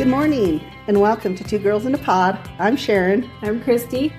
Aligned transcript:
Good 0.00 0.08
morning 0.08 0.64
and 0.86 0.98
welcome 0.98 1.34
to 1.36 1.44
Two 1.44 1.58
Girls 1.58 1.84
in 1.84 1.94
a 1.94 1.98
Pod. 1.98 2.38
I'm 2.58 2.74
Sharon. 2.74 3.30
I'm 3.42 3.62
Christy. 3.62 4.10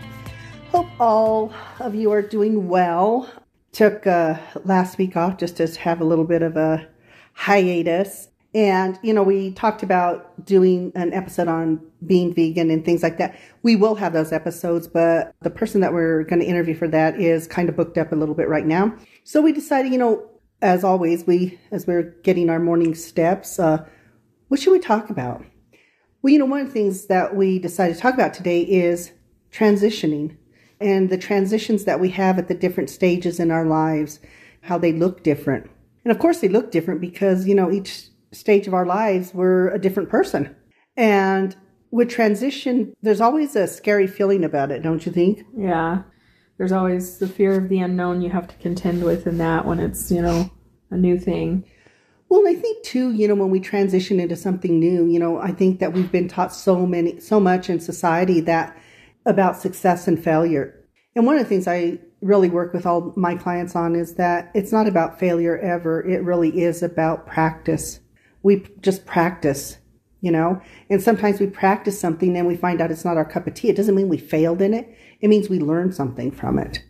Hope 0.70 0.86
all 1.00 1.52
of 1.80 1.96
you 1.96 2.12
are 2.12 2.22
doing 2.22 2.68
well. 2.68 3.28
Took 3.72 4.06
uh, 4.06 4.38
last 4.64 5.00
week 5.00 5.18
off 5.18 5.38
just 5.38 5.58
to 5.58 5.66
have 5.80 6.00
a 6.00 6.04
little 6.04 6.24
bit 6.24 6.44
of 6.44 6.56
a 6.56 6.88
hiatus. 7.34 8.28
And, 8.54 9.00
you 9.02 9.12
know, 9.12 9.24
we 9.24 9.54
talked 9.54 9.82
about 9.82 10.46
doing 10.46 10.92
an 10.94 11.14
episode 11.14 11.48
on 11.48 11.84
being 12.06 12.32
vegan 12.32 12.70
and 12.70 12.86
things 12.86 13.02
like 13.02 13.18
that. 13.18 13.36
We 13.64 13.76
will 13.76 13.96
have 13.96 14.14
those 14.14 14.32
episodes, 14.32 14.88
but 14.88 15.34
the 15.42 15.50
person 15.50 15.82
that 15.82 15.94
we're 15.94 16.26
going 16.26 16.42
to 16.42 16.46
interview 16.46 16.76
for 16.76 16.90
that 16.90 17.20
is 17.20 17.48
kind 17.48 17.70
of 17.70 17.76
booked 17.76 17.98
up 17.98 18.12
a 18.12 18.16
little 18.16 18.36
bit 18.36 18.48
right 18.48 18.68
now. 18.68 18.96
So 19.24 19.42
we 19.42 19.52
decided, 19.52 19.92
you 19.92 19.98
know, 19.98 20.30
as 20.62 20.84
always, 20.84 21.26
we, 21.26 21.60
as 21.72 21.88
we're 21.88 22.16
getting 22.22 22.52
our 22.52 22.60
morning 22.60 22.94
steps, 22.94 23.58
uh, 23.58 23.84
what 24.50 24.60
should 24.60 24.74
we 24.74 24.80
talk 24.80 25.10
about? 25.10 25.44
Well, 26.22 26.32
you 26.32 26.40
know, 26.40 26.46
one 26.46 26.62
of 26.62 26.68
the 26.68 26.74
things 26.74 27.08
that 27.08 27.36
we 27.36 27.58
decided 27.58 27.96
to 27.96 28.02
talk 28.02 28.14
about 28.14 28.34
today 28.34 28.62
is 28.62 29.12
transitioning 29.52 30.38
and 30.80 31.10
the 31.10 31.18
transitions 31.18 31.86
that 31.86 32.00
we 32.00 32.10
have 32.10 32.38
at 32.38 32.48
the 32.48 32.54
different 32.54 32.90
stages 32.90 33.40
in 33.40 33.50
our 33.50 33.66
lives, 33.66 34.20
how 34.62 34.78
they 34.78 34.94
look 34.94 35.24
different. 35.24 35.70
And 36.04 36.12
of 36.12 36.20
course, 36.20 36.40
they 36.40 36.48
look 36.48 36.72
different 36.72 37.02
because, 37.02 37.48
you 37.48 37.56
know, 37.56 37.72
each 37.72 38.08
stage 38.32 38.68
of 38.68 38.74
our 38.74 38.86
lives, 38.86 39.34
we're 39.34 39.70
a 39.70 39.80
different 39.80 40.10
person. 40.10 40.56
And 40.96 41.56
with 41.90 42.10
transition, 42.10 42.94
there's 43.02 43.22
always 43.22 43.56
a 43.56 43.68
scary 43.68 44.08
feeling 44.08 44.44
about 44.44 44.72
it, 44.72 44.84
don't 44.84 45.06
you 45.06 45.12
think? 45.12 45.44
Yeah. 45.58 46.04
There's 46.58 46.72
always 46.72 47.18
the 47.18 47.28
fear 47.28 47.58
of 47.58 47.70
the 47.70 47.80
unknown 47.80 48.22
you 48.22 48.30
have 48.30 48.48
to 48.48 48.56
contend 48.58 49.04
with 49.04 49.26
in 49.26 49.40
that 49.40 49.66
when 49.66 49.80
it's, 49.80 50.12
you 50.12 50.22
know, 50.22 50.52
a 50.92 50.98
new 50.98 51.18
thing. 51.18 51.66
Well, 52.32 52.48
I 52.48 52.56
think 52.56 52.82
too, 52.82 53.12
you 53.12 53.28
know, 53.28 53.36
when 53.36 53.50
we 53.50 53.60
transition 53.60 54.18
into 54.18 54.38
something 54.38 54.80
new, 54.80 55.06
you 55.06 55.20
know, 55.20 55.38
I 55.42 55.52
think 55.52 55.82
that 55.82 55.92
we've 55.92 56.14
been 56.14 56.30
taught 56.30 56.54
so 56.54 56.86
many, 56.86 57.20
so 57.20 57.42
much 57.42 57.70
in 57.70 57.82
society 57.82 58.40
that 58.40 58.82
about 59.26 59.58
success 59.58 60.08
and 60.08 60.18
failure. 60.18 60.82
And 61.14 61.26
one 61.26 61.36
of 61.36 61.44
the 61.44 61.50
things 61.50 61.68
I 61.68 62.00
really 62.22 62.48
work 62.48 62.74
with 62.74 62.86
all 62.86 63.12
my 63.18 63.36
clients 63.36 63.76
on 63.76 63.98
is 63.98 64.16
that 64.16 64.50
it's 64.54 64.72
not 64.72 64.88
about 64.88 65.20
failure 65.20 65.58
ever. 65.58 66.08
It 66.08 66.24
really 66.24 66.62
is 66.62 66.82
about 66.82 67.28
practice. 67.28 68.00
We 68.44 68.66
just 68.80 69.06
practice, 69.06 69.80
you 70.22 70.32
know, 70.32 70.62
and 70.90 71.02
sometimes 71.02 71.42
we 71.42 71.48
practice 71.48 72.00
something 72.00 72.38
and 72.38 72.48
we 72.48 72.56
find 72.56 72.80
out 72.80 72.92
it's 72.92 73.04
not 73.04 73.18
our 73.18 73.26
cup 73.26 73.46
of 73.46 73.56
tea. 73.56 73.68
It 73.68 73.76
doesn't 73.76 73.96
mean 73.96 74.08
we 74.08 74.18
failed 74.18 74.62
in 74.62 74.74
it. 74.74 74.88
It 75.20 75.28
means 75.28 75.50
we 75.50 75.60
learned 75.60 75.96
something 75.96 76.32
from 76.32 76.60
it. 76.60 76.82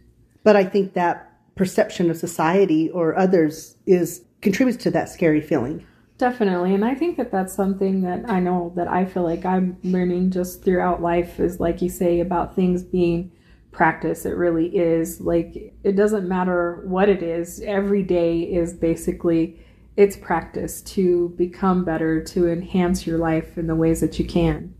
But 0.43 0.55
I 0.55 0.65
think 0.65 0.93
that 0.93 1.31
perception 1.55 2.11
of 2.11 2.17
society 2.17 2.91
or 2.91 3.17
others 3.17 3.75
is 3.87 4.23
contributes 4.41 4.81
to 4.83 4.91
that 4.91 5.09
scary 5.09 5.41
feeling. 5.41 5.85
Definitely. 6.17 6.75
And 6.75 6.85
I 6.85 6.93
think 6.93 7.17
that 7.17 7.31
that's 7.31 7.53
something 7.53 8.01
that 8.01 8.29
I 8.29 8.39
know 8.39 8.71
that 8.75 8.87
I 8.87 9.05
feel 9.05 9.23
like 9.23 9.43
I'm 9.43 9.77
learning 9.83 10.29
just 10.29 10.63
throughout 10.63 11.01
life 11.01 11.39
is 11.39 11.59
like 11.59 11.81
you 11.81 11.89
say 11.89 12.19
about 12.19 12.55
things 12.55 12.83
being 12.83 13.31
practice. 13.71 14.25
It 14.25 14.35
really 14.35 14.67
is 14.67 15.19
like 15.19 15.73
it 15.83 15.95
doesn't 15.95 16.27
matter 16.27 16.83
what 16.85 17.09
it 17.09 17.23
is. 17.23 17.61
Every 17.61 18.03
day 18.03 18.41
is 18.41 18.73
basically 18.73 19.59
it's 19.97 20.15
practice 20.15 20.81
to 20.81 21.29
become 21.37 21.83
better, 21.83 22.23
to 22.23 22.47
enhance 22.49 23.07
your 23.07 23.17
life 23.17 23.57
in 23.57 23.67
the 23.67 23.75
ways 23.75 24.01
that 24.01 24.19
you 24.19 24.25
can. 24.25 24.73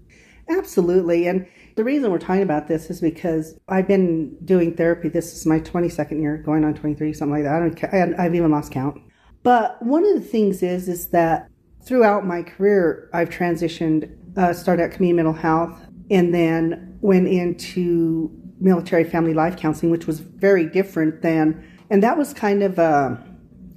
Absolutely. 0.48 1.28
And 1.28 1.48
the 1.76 1.84
reason 1.84 2.12
we're 2.12 2.20
talking 2.20 2.44
about 2.44 2.68
this 2.68 2.90
is 2.90 3.02
because 3.02 3.58
I've 3.68 3.88
been 3.88 4.36
doing 4.46 4.76
therapy. 4.76 5.10
This 5.10 5.34
is 5.34 5.46
my 5.46 5.60
22nd 5.60 6.22
year, 6.22 6.38
going 6.38 6.64
on 6.64 6.74
23, 6.74 7.14
something 7.14 7.34
like 7.34 7.44
that. 7.44 7.92
I 7.94 7.98
don't, 7.98 8.20
I've 8.20 8.36
even 8.36 8.52
lost 8.52 8.72
count. 8.72 9.02
But 9.44 9.82
one 9.82 10.06
of 10.06 10.14
the 10.14 10.22
things 10.22 10.62
is, 10.62 10.88
is 10.88 11.08
that 11.08 11.50
throughout 11.84 12.26
my 12.26 12.44
career, 12.44 13.10
I've 13.14 13.30
transitioned, 13.30 14.16
uh, 14.38 14.54
started 14.54 14.84
at 14.84 14.92
community 14.92 15.24
mental 15.24 15.34
health, 15.34 15.80
and 16.10 16.34
then 16.34 16.98
went 17.02 17.28
into 17.28 18.30
military 18.60 19.04
family 19.04 19.34
life 19.34 19.58
counseling, 19.58 19.92
which 19.92 20.06
was 20.06 20.20
very 20.20 20.66
different 20.68 21.22
than, 21.22 21.64
and 21.90 22.04
that 22.04 22.18
was 22.18 22.34
kind 22.34 22.62
of 22.62 22.78
a, 22.78 23.22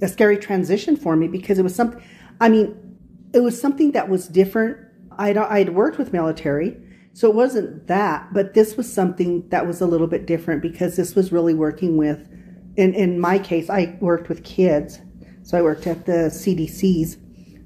a 0.01 0.07
scary 0.07 0.37
transition 0.37 0.95
for 0.95 1.15
me 1.15 1.27
because 1.27 1.57
it 1.57 1.63
was 1.63 1.73
something, 1.73 2.01
I 2.39 2.49
mean, 2.49 2.97
it 3.33 3.39
was 3.39 3.59
something 3.59 3.91
that 3.93 4.07
was 4.07 4.27
different. 4.27 4.77
I'd, 5.17 5.37
I'd 5.37 5.69
worked 5.69 5.97
with 5.97 6.13
military, 6.13 6.77
so 7.13 7.29
it 7.29 7.35
wasn't 7.35 7.87
that, 7.87 8.33
but 8.33 8.53
this 8.53 8.77
was 8.77 8.91
something 8.91 9.47
that 9.49 9.65
was 9.65 9.81
a 9.81 9.87
little 9.87 10.07
bit 10.07 10.27
different 10.27 10.61
because 10.61 10.95
this 10.95 11.15
was 11.15 11.31
really 11.31 11.53
working 11.53 11.97
with, 11.97 12.29
in, 12.75 12.93
in 12.93 13.19
my 13.19 13.39
case, 13.39 13.69
I 13.69 13.97
worked 14.01 14.29
with 14.29 14.43
kids. 14.43 14.99
So 15.45 15.59
I 15.59 15.61
worked 15.61 15.85
at 15.85 16.07
the 16.07 16.31
CDC's, 16.31 17.17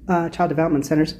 uh, 0.06 0.28
Child 0.28 0.50
Development 0.50 0.84
Centers. 0.84 1.14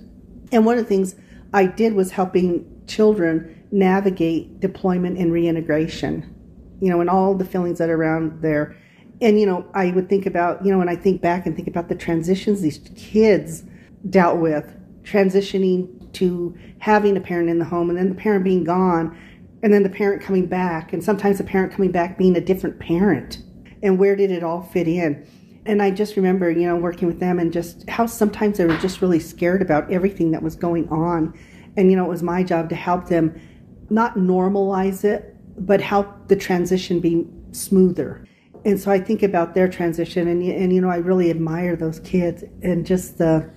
And 0.53 0.66
one 0.66 0.76
of 0.76 0.84
the 0.84 0.88
things 0.88 1.15
I 1.54 1.65
did 1.65 1.94
was 1.94 2.10
helping 2.10 2.82
children 2.87 3.65
navigate 3.72 4.60
deployment 4.60 5.16
and 5.16 5.32
reintegration, 5.32 6.34
you 6.82 6.91
know, 6.91 7.00
and 7.00 7.09
all 7.09 7.34
the 7.34 7.47
feelings 7.47 7.78
that 7.78 7.88
are 7.88 7.97
around 7.97 8.43
there. 8.43 8.76
And, 9.22 9.41
you 9.41 9.47
know, 9.47 9.66
I 9.72 9.91
would 9.93 10.10
think 10.10 10.26
about, 10.26 10.62
you 10.62 10.71
know, 10.71 10.76
when 10.76 10.88
I 10.91 10.97
think 10.97 11.22
back 11.22 11.47
and 11.47 11.56
think 11.56 11.66
about 11.66 11.88
the 11.88 11.94
transitions 11.94 12.60
these 12.60 12.78
kids 12.94 13.65
dealt 14.10 14.38
with, 14.38 14.77
transitioning 15.03 16.12
to 16.12 16.54
having 16.78 17.16
a 17.16 17.21
parent 17.21 17.48
in 17.48 17.59
the 17.59 17.65
home 17.65 17.88
and 17.88 17.98
then 17.98 18.10
the 18.10 18.15
parent 18.15 18.44
being 18.44 18.65
gone 18.65 19.16
and 19.62 19.72
then 19.72 19.82
the 19.82 19.88
parent 19.88 20.21
coming 20.21 20.44
back 20.44 20.92
and 20.92 21.03
sometimes 21.03 21.38
the 21.38 21.44
parent 21.44 21.72
coming 21.72 21.91
back 21.91 22.19
being 22.19 22.37
a 22.37 22.41
different 22.41 22.78
parent 22.78 23.38
and 23.82 23.98
where 23.98 24.15
did 24.15 24.31
it 24.31 24.42
all 24.42 24.62
fit 24.62 24.88
in 24.88 25.27
and 25.70 25.81
i 25.81 25.91
just 25.91 26.16
remember 26.16 26.50
you 26.50 26.66
know 26.66 26.76
working 26.76 27.06
with 27.06 27.20
them 27.20 27.38
and 27.38 27.53
just 27.53 27.88
how 27.88 28.04
sometimes 28.04 28.58
they 28.58 28.66
were 28.66 28.76
just 28.78 29.00
really 29.00 29.20
scared 29.20 29.62
about 29.62 29.91
everything 29.91 30.32
that 30.32 30.42
was 30.42 30.56
going 30.56 30.88
on. 30.88 31.32
And 31.76 31.91
you 31.91 31.97
know 31.97 32.04
it 32.04 32.08
was 32.08 32.22
my 32.22 32.42
job 32.42 32.69
to 32.70 32.75
help 32.75 33.06
them 33.08 33.41
not 33.88 34.16
normalize 34.16 35.04
it 35.04 35.36
but 35.56 35.80
help 35.80 36.28
the 36.28 36.36
transition 36.36 37.00
be 37.00 37.26
smoother. 37.53 38.26
And 38.64 38.80
so 38.80 38.91
i 38.91 38.98
think 38.98 39.22
about 39.22 39.54
their 39.54 39.69
transition 39.69 40.26
and, 40.28 40.42
and 40.42 40.72
you 40.72 40.80
know 40.80 40.91
i 40.91 40.97
really 40.97 41.30
admire 41.30 41.76
those 41.76 42.00
kids 42.00 42.44
and 42.62 42.84
just 42.84 43.19
the 43.19 43.48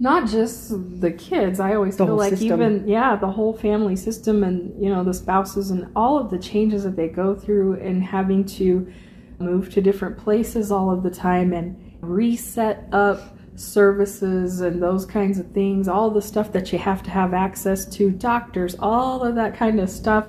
not 0.00 0.28
just 0.28 0.70
the 1.00 1.12
kids. 1.12 1.60
I 1.60 1.74
always 1.74 1.96
feel 1.96 2.16
like 2.16 2.30
system. 2.30 2.60
even 2.60 2.88
yeah 2.88 3.16
the 3.16 3.30
whole 3.30 3.54
family 3.56 3.96
system 3.96 4.42
and 4.44 4.58
you 4.82 4.90
know 4.90 5.04
the 5.04 5.14
spouses 5.14 5.70
and 5.70 5.90
all 5.94 6.18
of 6.18 6.30
the 6.30 6.38
changes 6.38 6.82
that 6.84 6.96
they 6.96 7.08
go 7.08 7.34
through 7.34 7.80
and 7.80 8.02
having 8.02 8.44
to 8.58 8.92
move 9.42 9.72
to 9.72 9.80
different 9.80 10.16
places 10.18 10.72
all 10.72 10.90
of 10.90 11.02
the 11.02 11.10
time 11.10 11.52
and 11.52 11.96
reset 12.00 12.88
up 12.92 13.36
services 13.54 14.60
and 14.60 14.82
those 14.82 15.04
kinds 15.04 15.38
of 15.38 15.46
things 15.52 15.86
all 15.86 16.10
the 16.10 16.22
stuff 16.22 16.52
that 16.52 16.72
you 16.72 16.78
have 16.78 17.02
to 17.02 17.10
have 17.10 17.34
access 17.34 17.84
to 17.84 18.10
doctors 18.10 18.74
all 18.78 19.22
of 19.22 19.34
that 19.34 19.54
kind 19.54 19.78
of 19.78 19.90
stuff 19.90 20.26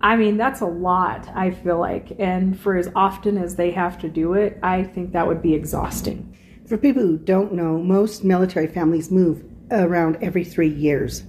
i 0.00 0.16
mean 0.16 0.36
that's 0.36 0.60
a 0.60 0.66
lot 0.66 1.28
i 1.36 1.48
feel 1.48 1.78
like 1.78 2.12
and 2.18 2.58
for 2.58 2.76
as 2.76 2.90
often 2.96 3.38
as 3.38 3.54
they 3.54 3.70
have 3.70 3.96
to 3.96 4.08
do 4.08 4.34
it 4.34 4.58
i 4.64 4.82
think 4.82 5.12
that 5.12 5.26
would 5.26 5.40
be 5.40 5.54
exhausting 5.54 6.36
For 6.66 6.76
people 6.76 7.02
who 7.02 7.16
don't 7.16 7.52
know, 7.52 7.78
most 7.78 8.24
military 8.24 8.66
families 8.66 9.08
move 9.08 9.44
around 9.70 10.18
every 10.20 10.42
three 10.42 10.68
years. 10.68 11.22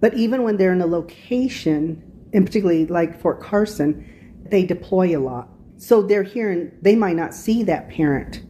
But 0.00 0.12
even 0.14 0.42
when 0.42 0.58
they're 0.58 0.74
in 0.74 0.82
a 0.82 0.86
location, 0.86 2.02
and 2.34 2.44
particularly 2.44 2.84
like 2.84 3.18
Fort 3.18 3.40
Carson, 3.40 4.04
they 4.50 4.66
deploy 4.66 5.16
a 5.16 5.20
lot. 5.20 5.48
So 5.80 6.02
they're 6.02 6.22
here 6.22 6.50
and 6.50 6.70
they 6.82 6.94
might 6.94 7.16
not 7.16 7.34
see 7.34 7.62
that 7.62 7.88
parent. 7.88 8.42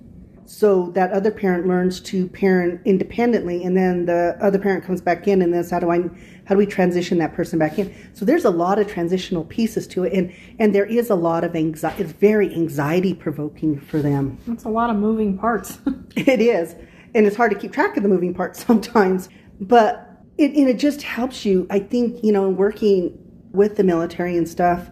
So 0.47 0.91
that 0.97 1.13
other 1.13 1.31
parent 1.31 1.69
learns 1.69 2.01
to 2.01 2.27
parent 2.27 2.81
independently, 2.85 3.63
and 3.63 3.77
then 3.77 4.07
the 4.07 4.37
other 4.41 4.59
parent 4.59 4.83
comes 4.83 5.01
back 5.01 5.29
in, 5.29 5.43
and 5.43 5.55
then 5.55 5.65
how 5.71 5.79
do 5.79 5.93
I, 5.93 5.99
how 6.45 6.57
do 6.57 6.57
we 6.57 6.67
transition 6.67 7.19
that 7.19 7.33
person 7.33 7.57
back 7.57 7.79
in? 7.79 7.95
So 8.15 8.25
there's 8.25 8.45
a 8.45 8.51
lot 8.51 8.81
of 8.81 8.89
transitional 8.89 9.45
pieces 9.45 9.87
to 9.89 10.03
it, 10.03 10.13
and 10.13 10.35
and 10.59 10.75
there 10.75 10.85
is 10.85 11.09
a 11.09 11.15
lot 11.15 11.45
of 11.45 11.55
anxiety. 11.55 12.03
It's 12.03 12.13
very 12.13 12.53
anxiety 12.53 13.15
provoking 13.15 13.78
for 13.78 14.03
them. 14.03 14.39
that's 14.45 14.65
a 14.65 14.69
lot 14.69 14.91
of 14.91 14.97
moving 14.97 15.39
parts 15.39 15.78
It 16.16 16.41
is. 16.41 16.75
And 17.15 17.27
it's 17.27 17.37
hard 17.37 17.53
to 17.53 17.59
keep 17.59 17.72
track 17.72 17.97
of 17.97 18.03
the 18.03 18.09
moving 18.09 18.34
parts 18.34 18.65
sometimes. 18.66 19.28
But 19.60 20.21
it, 20.37 20.57
and 20.57 20.69
it 20.69 20.78
just 20.78 21.03
helps 21.03 21.45
you. 21.45 21.69
I 21.71 21.78
think, 21.78 22.25
you 22.25 22.33
know, 22.33 22.49
working 22.49 23.16
with 23.53 23.77
the 23.77 23.84
military 23.84 24.37
and 24.37 24.49
stuff, 24.49 24.91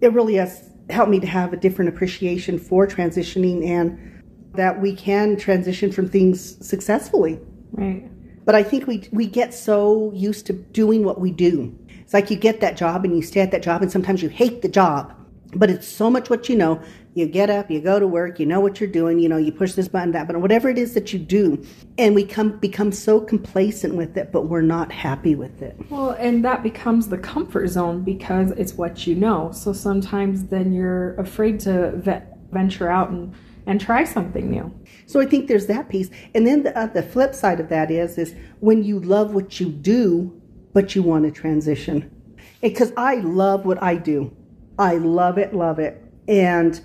it 0.00 0.12
really 0.12 0.34
has 0.34 0.71
helped 0.90 1.10
me 1.10 1.20
to 1.20 1.26
have 1.26 1.52
a 1.52 1.56
different 1.56 1.88
appreciation 1.88 2.58
for 2.58 2.86
transitioning 2.86 3.66
and 3.66 4.22
that 4.54 4.80
we 4.80 4.94
can 4.94 5.36
transition 5.36 5.90
from 5.90 6.08
things 6.08 6.66
successfully. 6.66 7.40
right 7.72 8.04
But 8.44 8.54
I 8.54 8.62
think 8.62 8.86
we 8.86 9.08
we 9.12 9.26
get 9.26 9.54
so 9.54 10.12
used 10.14 10.46
to 10.46 10.52
doing 10.52 11.04
what 11.04 11.20
we 11.20 11.30
do. 11.30 11.74
It's 12.00 12.12
like 12.12 12.30
you 12.30 12.36
get 12.36 12.60
that 12.60 12.76
job 12.76 13.04
and 13.04 13.16
you 13.16 13.22
stay 13.22 13.40
at 13.40 13.50
that 13.52 13.62
job 13.62 13.82
and 13.82 13.90
sometimes 13.90 14.22
you 14.22 14.28
hate 14.28 14.62
the 14.62 14.68
job. 14.68 15.14
But 15.54 15.70
it's 15.70 15.86
so 15.86 16.10
much 16.10 16.30
what 16.30 16.48
you 16.48 16.56
know. 16.56 16.80
You 17.14 17.26
get 17.26 17.50
up, 17.50 17.70
you 17.70 17.80
go 17.80 17.98
to 17.98 18.06
work, 18.06 18.40
you 18.40 18.46
know 18.46 18.60
what 18.60 18.80
you're 18.80 18.88
doing, 18.88 19.18
you 19.18 19.28
know, 19.28 19.36
you 19.36 19.52
push 19.52 19.74
this 19.74 19.86
button, 19.86 20.12
that 20.12 20.26
button, 20.26 20.40
whatever 20.40 20.70
it 20.70 20.78
is 20.78 20.94
that 20.94 21.12
you 21.12 21.18
do. 21.18 21.62
And 21.98 22.14
we 22.14 22.24
come 22.24 22.58
become 22.58 22.90
so 22.90 23.20
complacent 23.20 23.94
with 23.94 24.16
it, 24.16 24.32
but 24.32 24.46
we're 24.46 24.62
not 24.62 24.90
happy 24.90 25.34
with 25.34 25.60
it. 25.60 25.76
Well, 25.90 26.10
and 26.12 26.42
that 26.44 26.62
becomes 26.62 27.08
the 27.08 27.18
comfort 27.18 27.68
zone 27.68 28.02
because 28.02 28.52
it's 28.52 28.74
what 28.74 29.06
you 29.06 29.14
know. 29.14 29.52
So 29.52 29.74
sometimes 29.74 30.44
then 30.44 30.72
you're 30.72 31.14
afraid 31.16 31.60
to 31.60 31.92
ve- 31.96 32.22
venture 32.50 32.88
out 32.88 33.10
and, 33.10 33.34
and 33.66 33.78
try 33.78 34.04
something 34.04 34.50
new. 34.50 34.72
So 35.06 35.20
I 35.20 35.26
think 35.26 35.48
there's 35.48 35.66
that 35.66 35.90
piece. 35.90 36.08
And 36.34 36.46
then 36.46 36.62
the, 36.62 36.78
uh, 36.78 36.86
the 36.86 37.02
flip 37.02 37.34
side 37.34 37.60
of 37.60 37.68
that 37.68 37.90
is 37.90 38.16
is 38.16 38.34
when 38.60 38.84
you 38.84 38.98
love 39.00 39.34
what 39.34 39.60
you 39.60 39.68
do, 39.68 40.40
but 40.72 40.94
you 40.94 41.02
want 41.02 41.24
to 41.24 41.30
transition. 41.30 42.10
Because 42.62 42.92
I 42.96 43.16
love 43.16 43.66
what 43.66 43.82
I 43.82 43.96
do. 43.96 44.34
I 44.78 44.94
love 44.94 45.36
it, 45.36 45.52
love 45.52 45.78
it. 45.78 46.02
And 46.28 46.80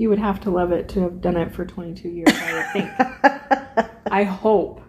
you 0.00 0.08
would 0.08 0.18
have 0.18 0.40
to 0.40 0.50
love 0.50 0.72
it 0.72 0.88
to 0.88 1.00
have 1.00 1.20
done 1.20 1.36
it 1.36 1.54
for 1.54 1.66
22 1.66 2.08
years, 2.08 2.32
I 2.32 2.54
would 2.54 2.72
think. 2.72 3.90
I 4.10 4.24
hope. 4.24 4.80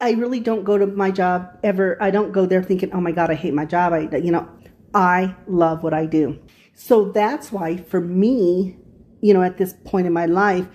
I 0.00 0.10
really 0.10 0.40
don't 0.40 0.64
go 0.64 0.76
to 0.76 0.88
my 0.88 1.12
job 1.12 1.56
ever. 1.62 1.96
I 2.02 2.10
don't 2.10 2.32
go 2.32 2.46
there 2.46 2.64
thinking, 2.64 2.92
"Oh 2.92 3.00
my 3.00 3.12
god, 3.12 3.30
I 3.30 3.34
hate 3.34 3.54
my 3.54 3.64
job." 3.64 3.92
I 3.92 4.16
you 4.16 4.32
know, 4.32 4.48
I 4.92 5.36
love 5.46 5.84
what 5.84 5.94
I 5.94 6.04
do. 6.06 6.40
So 6.74 7.12
that's 7.12 7.52
why 7.52 7.76
for 7.76 8.00
me, 8.00 8.76
you 9.20 9.32
know, 9.32 9.42
at 9.42 9.56
this 9.56 9.72
point 9.84 10.08
in 10.08 10.12
my 10.12 10.26
life, 10.26 10.66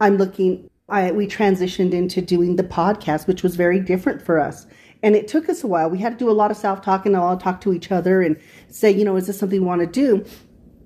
I'm 0.00 0.16
looking 0.16 0.70
I 0.88 1.10
we 1.10 1.26
transitioned 1.26 1.92
into 1.92 2.22
doing 2.22 2.54
the 2.54 2.62
podcast, 2.62 3.26
which 3.26 3.42
was 3.42 3.56
very 3.56 3.80
different 3.80 4.22
for 4.22 4.38
us. 4.38 4.64
And 5.02 5.16
it 5.16 5.26
took 5.26 5.48
us 5.48 5.64
a 5.64 5.66
while. 5.66 5.90
We 5.90 5.98
had 5.98 6.12
to 6.12 6.24
do 6.24 6.30
a 6.30 6.38
lot 6.40 6.52
of 6.52 6.56
self 6.56 6.82
talking, 6.82 7.16
a 7.16 7.20
all 7.20 7.36
talk 7.36 7.60
to 7.62 7.72
each 7.72 7.90
other 7.90 8.22
and 8.22 8.40
say, 8.68 8.92
you 8.92 9.04
know, 9.04 9.16
is 9.16 9.26
this 9.26 9.40
something 9.40 9.60
we 9.60 9.66
want 9.66 9.80
to 9.80 9.88
do? 9.88 10.24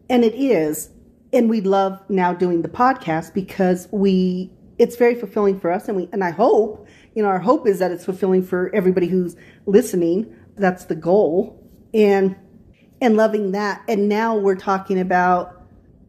And 0.08 0.24
it 0.24 0.34
is. 0.34 0.88
And 1.34 1.50
we 1.50 1.60
love 1.60 2.00
now 2.08 2.32
doing 2.32 2.62
the 2.62 2.68
podcast 2.68 3.34
because 3.34 3.88
we 3.90 4.52
it's 4.78 4.96
very 4.96 5.14
fulfilling 5.16 5.58
for 5.58 5.70
us 5.70 5.88
and 5.88 5.96
we 5.96 6.08
and 6.12 6.22
I 6.22 6.30
hope, 6.30 6.86
you 7.14 7.22
know, 7.22 7.28
our 7.28 7.40
hope 7.40 7.66
is 7.66 7.80
that 7.80 7.90
it's 7.90 8.04
fulfilling 8.04 8.42
for 8.42 8.72
everybody 8.72 9.08
who's 9.08 9.36
listening. 9.66 10.32
That's 10.56 10.84
the 10.84 10.94
goal. 10.94 11.60
And 11.92 12.36
and 13.00 13.16
loving 13.16 13.50
that. 13.50 13.82
And 13.88 14.08
now 14.08 14.36
we're 14.36 14.54
talking 14.54 15.00
about 15.00 15.60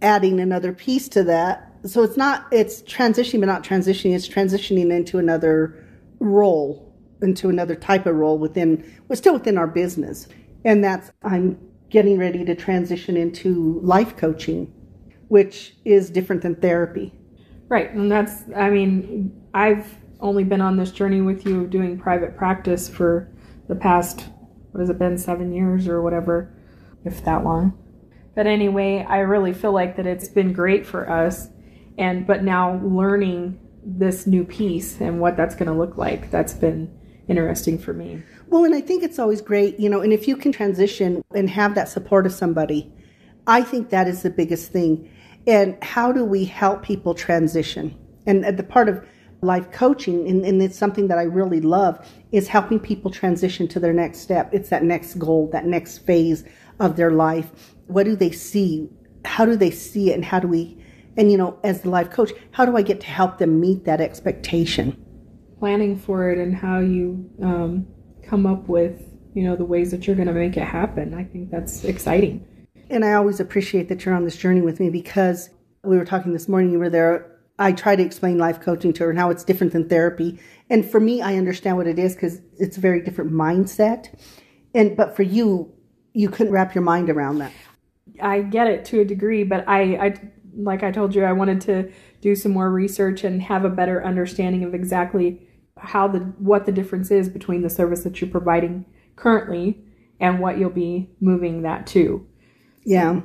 adding 0.01 0.39
another 0.39 0.71
piece 0.71 1.09
to 1.09 1.23
that. 1.23 1.73
So 1.85 2.03
it's 2.03 2.17
not 2.17 2.45
it's 2.51 2.83
transitioning 2.83 3.39
but 3.39 3.47
not 3.47 3.63
transitioning, 3.63 4.15
it's 4.15 4.29
transitioning 4.29 4.91
into 4.91 5.17
another 5.17 5.83
role, 6.19 6.93
into 7.23 7.49
another 7.49 7.75
type 7.75 8.05
of 8.05 8.15
role 8.15 8.37
within 8.37 8.95
we're 9.07 9.15
still 9.15 9.33
within 9.33 9.57
our 9.57 9.67
business. 9.67 10.27
And 10.63 10.83
that's 10.83 11.11
I'm 11.23 11.57
getting 11.89 12.17
ready 12.19 12.45
to 12.45 12.55
transition 12.55 13.17
into 13.17 13.79
life 13.81 14.17
coaching, 14.17 14.71
which 15.27 15.75
is 15.85 16.09
different 16.09 16.41
than 16.41 16.55
therapy. 16.55 17.13
Right. 17.67 17.91
And 17.91 18.11
that's, 18.11 18.43
I 18.55 18.69
mean, 18.69 19.35
I've 19.53 19.95
only 20.19 20.43
been 20.43 20.61
on 20.61 20.77
this 20.77 20.91
journey 20.91 21.21
with 21.21 21.45
you 21.45 21.61
of 21.61 21.69
doing 21.69 21.97
private 21.97 22.37
practice 22.37 22.87
for 22.87 23.29
the 23.67 23.75
past, 23.75 24.25
what 24.71 24.79
has 24.81 24.89
it 24.89 24.99
been, 24.99 25.17
seven 25.17 25.51
years 25.51 25.87
or 25.87 26.01
whatever, 26.01 26.53
if 27.03 27.23
that 27.25 27.43
long. 27.43 27.77
But 28.35 28.47
anyway, 28.47 29.05
I 29.07 29.19
really 29.19 29.53
feel 29.53 29.71
like 29.71 29.95
that 29.95 30.05
it's 30.05 30.27
been 30.27 30.53
great 30.53 30.85
for 30.85 31.09
us. 31.09 31.49
And, 31.97 32.27
but 32.27 32.43
now 32.43 32.79
learning 32.83 33.59
this 33.83 34.27
new 34.27 34.43
piece 34.43 34.99
and 34.99 35.19
what 35.19 35.37
that's 35.37 35.55
going 35.55 35.71
to 35.71 35.77
look 35.77 35.97
like, 35.97 36.29
that's 36.29 36.53
been 36.53 36.91
interesting 37.27 37.77
for 37.79 37.93
me. 37.93 38.21
Well, 38.47 38.63
and 38.65 38.75
I 38.75 38.81
think 38.81 39.03
it's 39.03 39.17
always 39.17 39.41
great, 39.41 39.79
you 39.79 39.89
know, 39.89 40.01
and 40.01 40.13
if 40.13 40.27
you 40.27 40.35
can 40.35 40.51
transition 40.51 41.23
and 41.33 41.49
have 41.49 41.75
that 41.75 41.89
support 41.89 42.25
of 42.25 42.31
somebody, 42.31 42.91
I 43.47 43.61
think 43.61 43.89
that 43.89 44.07
is 44.07 44.23
the 44.23 44.29
biggest 44.29 44.71
thing. 44.71 45.09
And 45.47 45.81
how 45.83 46.11
do 46.11 46.23
we 46.25 46.45
help 46.45 46.83
people 46.83 47.13
transition? 47.13 47.97
And 48.25 48.43
the 48.57 48.63
part 48.63 48.89
of 48.89 49.07
life 49.41 49.71
coaching, 49.71 50.27
and, 50.27 50.43
and 50.43 50.61
it's 50.61 50.77
something 50.77 51.07
that 51.07 51.17
I 51.17 51.23
really 51.23 51.61
love, 51.61 52.05
is 52.31 52.47
helping 52.47 52.79
people 52.79 53.11
transition 53.11 53.67
to 53.69 53.79
their 53.79 53.93
next 53.93 54.19
step. 54.19 54.49
It's 54.51 54.69
that 54.69 54.83
next 54.83 55.15
goal, 55.15 55.49
that 55.51 55.65
next 55.65 55.99
phase 55.99 56.43
of 56.79 56.95
their 56.95 57.11
life. 57.11 57.75
What 57.87 58.05
do 58.05 58.15
they 58.15 58.31
see? 58.31 58.89
How 59.23 59.45
do 59.45 59.55
they 59.55 59.71
see 59.71 60.11
it? 60.11 60.15
And 60.15 60.25
how 60.25 60.39
do 60.39 60.47
we, 60.47 60.83
and 61.17 61.31
you 61.31 61.37
know, 61.37 61.59
as 61.63 61.81
the 61.81 61.89
life 61.89 62.09
coach, 62.09 62.31
how 62.51 62.65
do 62.65 62.75
I 62.75 62.81
get 62.81 62.99
to 63.01 63.07
help 63.07 63.37
them 63.37 63.59
meet 63.59 63.85
that 63.85 64.01
expectation? 64.01 64.99
Planning 65.59 65.97
for 65.97 66.31
it 66.31 66.39
and 66.39 66.55
how 66.55 66.79
you 66.79 67.29
um, 67.41 67.87
come 68.23 68.47
up 68.47 68.67
with 68.67 69.01
you 69.35 69.43
know 69.43 69.55
the 69.55 69.65
ways 69.65 69.91
that 69.91 70.07
you're 70.07 70.15
going 70.15 70.27
to 70.27 70.33
make 70.33 70.57
it 70.57 70.63
happen 70.63 71.13
i 71.13 71.23
think 71.23 71.51
that's 71.51 71.83
exciting 71.83 72.43
and 72.89 73.05
i 73.05 73.13
always 73.13 73.39
appreciate 73.39 73.89
that 73.89 74.05
you're 74.05 74.15
on 74.15 74.25
this 74.25 74.37
journey 74.37 74.61
with 74.61 74.79
me 74.79 74.89
because 74.89 75.49
we 75.85 75.97
were 75.97 76.05
talking 76.05 76.33
this 76.33 76.47
morning 76.47 76.71
you 76.71 76.79
were 76.79 76.89
there. 76.89 77.31
I 77.57 77.71
try 77.71 77.95
to 77.95 78.03
explain 78.03 78.37
life 78.37 78.59
coaching 78.59 78.91
to 78.93 79.03
her 79.03 79.09
and 79.09 79.19
how 79.19 79.29
it's 79.29 79.43
different 79.43 79.71
than 79.71 79.87
therapy. 79.87 80.39
And 80.69 80.89
for 80.89 80.99
me 80.99 81.21
i 81.21 81.35
understand 81.35 81.77
what 81.77 81.87
it 81.87 81.99
is 81.99 82.15
because 82.15 82.41
it's 82.57 82.77
a 82.77 82.81
very 82.81 83.01
different 83.01 83.31
mindset. 83.31 84.13
And 84.73 84.97
but 84.97 85.15
for 85.15 85.23
you 85.23 85.71
you 86.13 86.29
couldn't 86.29 86.53
wrap 86.53 86.75
your 86.75 86.83
mind 86.83 87.09
around 87.09 87.39
that. 87.39 87.51
I 88.21 88.41
get 88.41 88.67
it 88.67 88.85
to 88.85 89.01
a 89.01 89.05
degree 89.05 89.43
but 89.43 89.63
i 89.67 89.81
i 89.95 90.31
like 90.57 90.83
i 90.83 90.91
told 90.91 91.13
you 91.13 91.23
i 91.25 91.33
wanted 91.33 91.59
to 91.61 91.91
do 92.21 92.33
some 92.33 92.53
more 92.53 92.71
research 92.71 93.25
and 93.25 93.41
have 93.41 93.65
a 93.65 93.69
better 93.69 94.03
understanding 94.03 94.63
of 94.63 94.73
exactly 94.73 95.45
how 95.77 96.07
the 96.07 96.19
what 96.39 96.65
the 96.65 96.71
difference 96.71 97.11
is 97.11 97.27
between 97.29 97.61
the 97.61 97.69
service 97.69 98.03
that 98.03 98.19
you're 98.21 98.29
providing 98.29 98.85
currently 99.15 99.81
and 100.19 100.39
what 100.39 100.57
you'll 100.57 100.69
be 100.69 101.09
moving 101.19 101.61
that 101.63 101.85
to. 101.85 102.25
Yeah. 102.85 103.21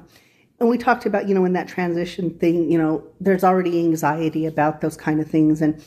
And 0.58 0.68
we 0.68 0.76
talked 0.76 1.06
about, 1.06 1.28
you 1.28 1.34
know, 1.34 1.44
in 1.44 1.54
that 1.54 1.68
transition 1.68 2.38
thing, 2.38 2.70
you 2.70 2.78
know, 2.78 3.06
there's 3.20 3.44
already 3.44 3.78
anxiety 3.78 4.44
about 4.46 4.80
those 4.80 4.96
kind 4.96 5.20
of 5.20 5.28
things 5.28 5.62
and 5.62 5.82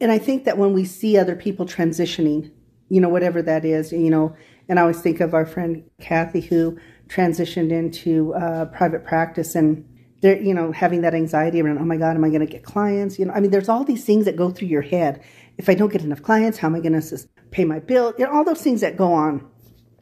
and 0.00 0.10
I 0.10 0.18
think 0.18 0.44
that 0.44 0.58
when 0.58 0.72
we 0.72 0.84
see 0.84 1.16
other 1.16 1.36
people 1.36 1.66
transitioning, 1.66 2.50
you 2.88 3.00
know, 3.00 3.08
whatever 3.08 3.40
that 3.42 3.64
is, 3.64 3.92
you 3.92 4.10
know, 4.10 4.34
and 4.68 4.78
I 4.78 4.82
always 4.82 5.00
think 5.00 5.20
of 5.20 5.34
our 5.34 5.46
friend 5.46 5.84
Kathy 6.00 6.40
who 6.40 6.78
transitioned 7.06 7.70
into 7.70 8.34
uh, 8.34 8.64
private 8.66 9.04
practice 9.04 9.54
and 9.54 9.88
they're, 10.20 10.42
you 10.42 10.52
know, 10.52 10.72
having 10.72 11.02
that 11.02 11.14
anxiety 11.14 11.62
around, 11.62 11.78
oh 11.78 11.84
my 11.84 11.96
God, 11.96 12.16
am 12.16 12.24
I 12.24 12.28
going 12.28 12.40
to 12.40 12.52
get 12.52 12.64
clients? 12.64 13.18
You 13.20 13.26
know, 13.26 13.32
I 13.34 13.40
mean, 13.40 13.52
there's 13.52 13.68
all 13.68 13.84
these 13.84 14.04
things 14.04 14.24
that 14.24 14.36
go 14.36 14.50
through 14.50 14.68
your 14.68 14.82
head 14.82 15.22
if 15.56 15.68
I 15.68 15.74
don't 15.74 15.92
get 15.92 16.02
enough 16.02 16.22
clients, 16.22 16.58
how 16.58 16.68
am 16.68 16.74
I 16.74 16.80
going 16.80 17.00
to 17.00 17.28
pay 17.50 17.64
my 17.64 17.78
bill? 17.78 18.14
You 18.18 18.24
know, 18.24 18.32
all 18.32 18.44
those 18.44 18.62
things 18.62 18.80
that 18.80 18.96
go 18.96 19.12
on. 19.12 19.46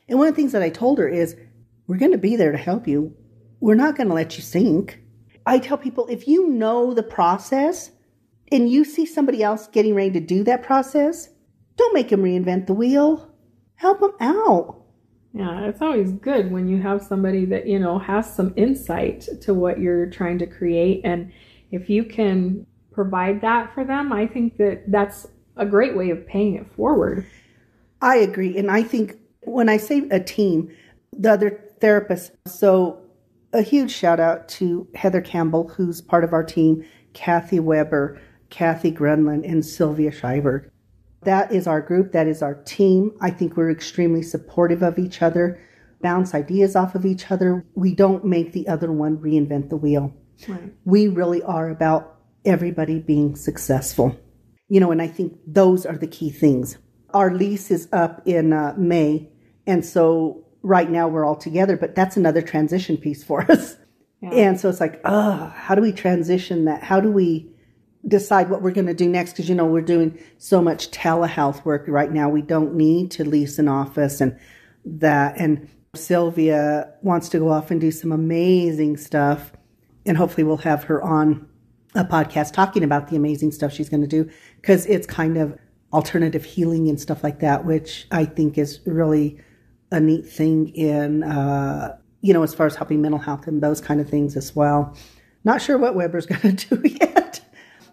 And 0.09 0.19
one 0.19 0.29
of 0.29 0.35
the 0.35 0.41
things 0.41 0.53
that 0.53 0.63
I 0.63 0.71
told 0.71 0.99
her 0.99 1.09
is, 1.09 1.37
we're 1.87 1.99
going 1.99 2.13
to 2.13 2.19
be 2.19 2.37
there 2.37 2.53
to 2.53 2.59
help 2.59 2.87
you. 2.87 3.15
We're 3.61 3.75
not 3.75 3.97
going 3.97 4.09
to 4.09 4.15
let 4.15 4.37
you 4.37 4.43
sink. 4.43 5.01
I 5.47 5.59
tell 5.59 5.77
people 5.77 6.07
if 6.09 6.29
you 6.29 6.49
know 6.49 6.95
the 6.95 7.03
process 7.03 7.91
and 8.51 8.71
you 8.71 8.85
see 8.85 9.07
somebody 9.07 9.43
else 9.43 9.67
getting 9.69 9.95
ready 9.95 10.11
to 10.13 10.21
do 10.21 10.45
that 10.45 10.63
process, 10.63 11.29
don't 11.77 11.95
make 11.95 12.11
them 12.11 12.23
reinvent 12.23 12.67
the 12.67 12.75
wheel. 12.75 13.31
Help 13.77 14.01
them 14.01 14.13
out. 14.21 14.83
Yeah, 15.35 15.65
it's 15.65 15.81
always 15.81 16.13
good 16.13 16.53
when 16.53 16.69
you 16.69 16.81
have 16.83 17.03
somebody 17.03 17.47
that, 17.47 17.67
you 17.67 17.79
know, 17.79 17.99
has 17.99 18.33
some 18.33 18.53
insight 18.57 19.27
to 19.41 19.55
what 19.55 19.81
you're 19.81 20.11
trying 20.11 20.39
to 20.39 20.47
create. 20.47 21.01
And 21.05 21.33
if 21.71 21.89
you 21.89 22.05
can 22.05 22.67
provide 22.93 23.41
that 23.41 23.73
for 23.73 23.85
them, 23.85 24.13
I 24.13 24.27
think 24.27 24.59
that 24.59 24.91
that's 24.91 25.27
a 25.57 25.65
great 25.65 25.97
way 25.97 26.11
of 26.11 26.27
paying 26.27 26.57
it 26.57 26.71
forward. 26.77 27.27
I 28.03 28.17
agree. 28.17 28.59
And 28.59 28.71
I 28.71 28.83
think 28.83 29.17
when 29.45 29.69
I 29.69 29.79
say 29.79 30.07
a 30.11 30.21
team, 30.21 30.71
the 31.17 31.33
other 31.33 31.65
therapists, 31.83 32.31
so 32.47 33.03
a 33.53 33.63
huge 33.63 33.91
shout 33.91 34.21
out 34.21 34.49
to 34.49 34.87
Heather 34.95 35.21
Campbell, 35.21 35.69
who's 35.69 36.01
part 36.01 36.25
of 36.25 36.33
our 36.33 36.45
team, 36.45 36.85
Kathy 37.13 37.61
Weber, 37.61 38.21
Kathy 38.51 38.93
Grunland, 38.93 39.45
and 39.51 39.65
Sylvia 39.65 40.11
Schreiber. 40.11 40.71
That 41.23 41.53
is 41.53 41.67
our 41.67 41.81
group. 41.81 42.13
That 42.13 42.27
is 42.27 42.43
our 42.43 42.55
team. 42.55 43.13
I 43.21 43.31
think 43.31 43.57
we're 43.57 43.71
extremely 43.71 44.23
supportive 44.23 44.83
of 44.83 44.99
each 44.99 45.23
other, 45.23 45.61
bounce 46.01 46.35
ideas 46.35 46.75
off 46.75 46.95
of 46.95 47.05
each 47.05 47.31
other. 47.31 47.65
We 47.75 47.95
don't 47.95 48.25
make 48.25 48.53
the 48.53 48.67
other 48.69 48.91
one 48.91 49.19
reinvent 49.19 49.69
the 49.69 49.77
wheel. 49.77 50.13
Right. 50.49 50.73
We 50.85 51.09
really 51.09 51.43
are 51.43 51.69
about 51.69 52.17
everybody 52.45 52.99
being 52.99 53.37
successful. 53.37 54.19
You 54.69 54.81
know, 54.81 54.91
and 54.91 55.03
I 55.03 55.07
think 55.07 55.39
those 55.47 55.87
are 55.87 55.97
the 55.97 56.07
key 56.07 56.31
things. 56.31 56.79
Our 57.11 57.33
lease 57.35 57.71
is 57.71 57.89
up 57.93 58.23
in 58.27 58.53
uh, 58.53 58.75
May, 58.79 59.31
and 59.67 59.85
so 59.85 60.47
right 60.63 60.91
now 60.91 61.09
we're 61.09 61.25
all 61.25 61.37
together, 61.37 61.77
but 61.77 61.95
that's 61.95 62.17
another 62.17 62.43
transition 62.43 62.97
piece 62.97 63.23
for 63.25 63.43
us. 63.51 63.77
Yeah. 64.21 64.31
And 64.31 64.61
so 64.61 64.69
it's 64.69 64.81
like, 64.81 65.01
oh, 65.05 65.53
how 65.57 65.75
do 65.75 65.83
we 65.83 65.93
transition 65.93 66.67
that? 66.67 66.83
How 66.83 67.01
do 67.01 67.11
we 67.11 67.51
decide 68.07 68.51
what 68.51 68.63
we're 68.63 68.71
going 68.71 68.87
to 68.87 68.95
do 68.95 69.09
next? 69.09 69.33
Because, 69.33 69.49
you 69.49 69.55
know, 69.55 69.67
we're 69.67 69.81
doing 69.81 70.19
so 70.39 70.63
much 70.63 70.91
telehealth 70.91 71.65
work 71.65 71.85
right 71.89 72.11
now. 72.11 72.29
We 72.29 72.43
don't 72.43 72.75
need 72.75 73.11
to 73.13 73.25
lease 73.25 73.59
an 73.59 73.69
office 73.69 74.21
and 74.21 74.39
that. 74.85 75.39
And 75.39 75.69
Sylvia 75.95 76.93
wants 77.03 77.29
to 77.31 77.39
go 77.39 77.51
off 77.51 77.71
and 77.71 77.81
do 77.81 77.91
some 77.91 78.13
amazing 78.13 78.97
stuff. 78.97 79.53
And 80.07 80.17
hopefully 80.17 80.45
we'll 80.45 80.57
have 80.59 80.85
her 80.85 81.03
on 81.03 81.49
a 81.95 82.05
podcast 82.05 82.53
talking 82.53 82.83
about 82.83 83.09
the 83.09 83.17
amazing 83.17 83.53
stuff 83.53 83.73
she's 83.73 83.89
going 83.89 84.01
to 84.01 84.07
do 84.07 84.31
because 84.61 84.87
it's 84.87 85.07
kind 85.07 85.37
of 85.37 85.59
alternative 85.93 86.45
healing 86.45 86.89
and 86.89 87.01
stuff 87.01 87.23
like 87.23 87.41
that, 87.41 87.67
which 87.67 88.07
I 88.11 88.25
think 88.25 88.57
is 88.57 88.81
really 88.87 89.39
a 89.93 90.01
neat 90.01 90.27
thing 90.27 90.69
in, 90.75 91.23
uh, 91.23 91.97
you 92.21 92.33
know, 92.33 92.43
as 92.43 92.55
far 92.55 92.67
as 92.67 92.75
helping 92.75 93.01
mental 93.01 93.21
health 93.21 93.47
and 93.47 93.63
those 93.63 93.81
kind 93.81 94.01
of 94.01 94.09
things 94.09 94.37
as 94.37 94.57
well. 94.57 94.97
Not 95.45 95.63
sure 95.63 95.79
what 95.79 95.95
Weber's 95.95 96.27
going 96.35 96.57
to 96.57 96.77
do 96.77 96.89
yet. 96.89 97.41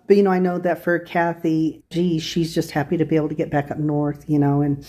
But, 0.08 0.18
you 0.18 0.24
know, 0.24 0.32
I 0.32 0.40
know 0.40 0.58
that 0.58 0.84
for 0.84 0.98
Kathy, 0.98 1.84
gee, 1.92 2.18
she's 2.18 2.56
just 2.56 2.72
happy 2.72 2.98
to 2.98 3.06
be 3.06 3.16
able 3.16 3.30
to 3.30 3.36
get 3.36 3.52
back 3.52 3.70
up 3.70 3.78
north, 3.78 4.28
you 4.28 4.40
know, 4.40 4.62
and 4.62 4.84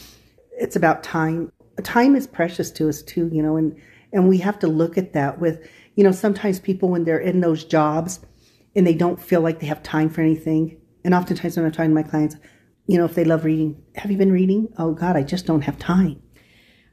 it's 0.53 0.77
about 0.77 1.03
time. 1.03 1.53
Time 1.83 2.17
is 2.17 2.27
precious 2.27 2.71
to 2.73 2.89
us 2.89 3.03
too, 3.03 3.29
you 3.33 3.43
know, 3.43 3.57
and, 3.57 3.77
and 4.13 4.29
we 4.29 4.39
have 4.39 4.59
to 4.61 4.67
look 4.67 4.97
at 4.97 5.13
that 5.13 5.39
with, 5.39 5.69
you 5.97 6.05
know, 6.05 6.13
sometimes 6.13 6.59
people 6.59 6.89
when 6.89 7.05
they're 7.05 7.19
in 7.19 7.41
those 7.41 7.65
jobs, 7.65 8.21
and 8.77 8.87
they 8.87 8.95
don't 8.95 9.21
feel 9.21 9.41
like 9.41 9.61
they 9.61 9.67
have 9.67 9.83
time 9.83 10.09
for 10.09 10.21
anything. 10.21 10.81
And 11.05 11.15
oftentimes 11.15 11.57
when 11.57 11.67
I'm 11.67 11.73
talking 11.73 11.91
to 11.91 11.95
my 11.95 12.03
clients, 12.03 12.37
you 12.87 12.99
know, 12.99 13.05
if 13.05 13.15
they 13.15 13.25
love 13.25 13.45
reading, 13.45 13.83
have 13.97 14.11
you 14.11 14.17
been 14.17 14.33
reading? 14.33 14.69
Oh 14.79 14.93
God, 14.93 15.17
I 15.17 15.23
just 15.23 15.47
don't 15.47 15.63
have 15.63 15.79
time. 15.79 16.23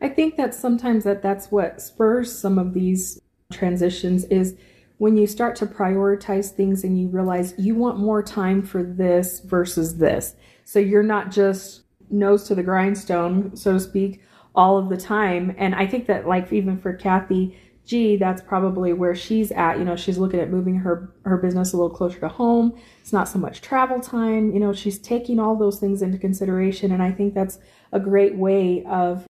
I 0.01 0.09
think 0.09 0.37
that 0.37 0.53
sometimes 0.53 1.03
that 1.05 1.21
that's 1.21 1.51
what 1.51 1.81
spurs 1.81 2.37
some 2.37 2.59
of 2.59 2.73
these 2.73 3.21
transitions 3.51 4.25
is 4.25 4.55
when 4.97 5.17
you 5.17 5.27
start 5.27 5.55
to 5.55 5.65
prioritize 5.65 6.51
things 6.51 6.83
and 6.83 6.99
you 6.99 7.07
realize 7.07 7.53
you 7.57 7.75
want 7.75 7.99
more 7.99 8.21
time 8.23 8.61
for 8.63 8.83
this 8.83 9.39
versus 9.41 9.97
this. 9.97 10.35
So 10.65 10.79
you're 10.79 11.03
not 11.03 11.31
just 11.31 11.83
nose 12.09 12.43
to 12.47 12.55
the 12.55 12.63
grindstone, 12.63 13.55
so 13.55 13.73
to 13.73 13.79
speak, 13.79 14.21
all 14.55 14.77
of 14.77 14.89
the 14.89 14.97
time. 14.97 15.55
And 15.57 15.75
I 15.75 15.85
think 15.85 16.07
that 16.07 16.27
like 16.27 16.51
even 16.51 16.77
for 16.77 16.93
Kathy 16.93 17.57
G, 17.85 18.17
that's 18.17 18.41
probably 18.41 18.91
where 18.91 19.15
she's 19.15 19.51
at. 19.51 19.77
You 19.77 19.85
know, 19.85 19.95
she's 19.95 20.17
looking 20.17 20.39
at 20.39 20.49
moving 20.49 20.75
her 20.75 21.13
her 21.23 21.37
business 21.37 21.73
a 21.73 21.77
little 21.77 21.95
closer 21.95 22.19
to 22.19 22.27
home. 22.27 22.77
It's 22.99 23.13
not 23.13 23.29
so 23.29 23.39
much 23.39 23.61
travel 23.61 24.01
time. 24.01 24.51
You 24.51 24.59
know, 24.59 24.73
she's 24.73 24.99
taking 24.99 25.39
all 25.39 25.55
those 25.55 25.79
things 25.79 26.01
into 26.01 26.17
consideration, 26.17 26.91
and 26.91 27.01
I 27.01 27.11
think 27.11 27.33
that's 27.33 27.59
a 27.93 27.99
great 27.99 28.35
way 28.35 28.83
of 28.85 29.25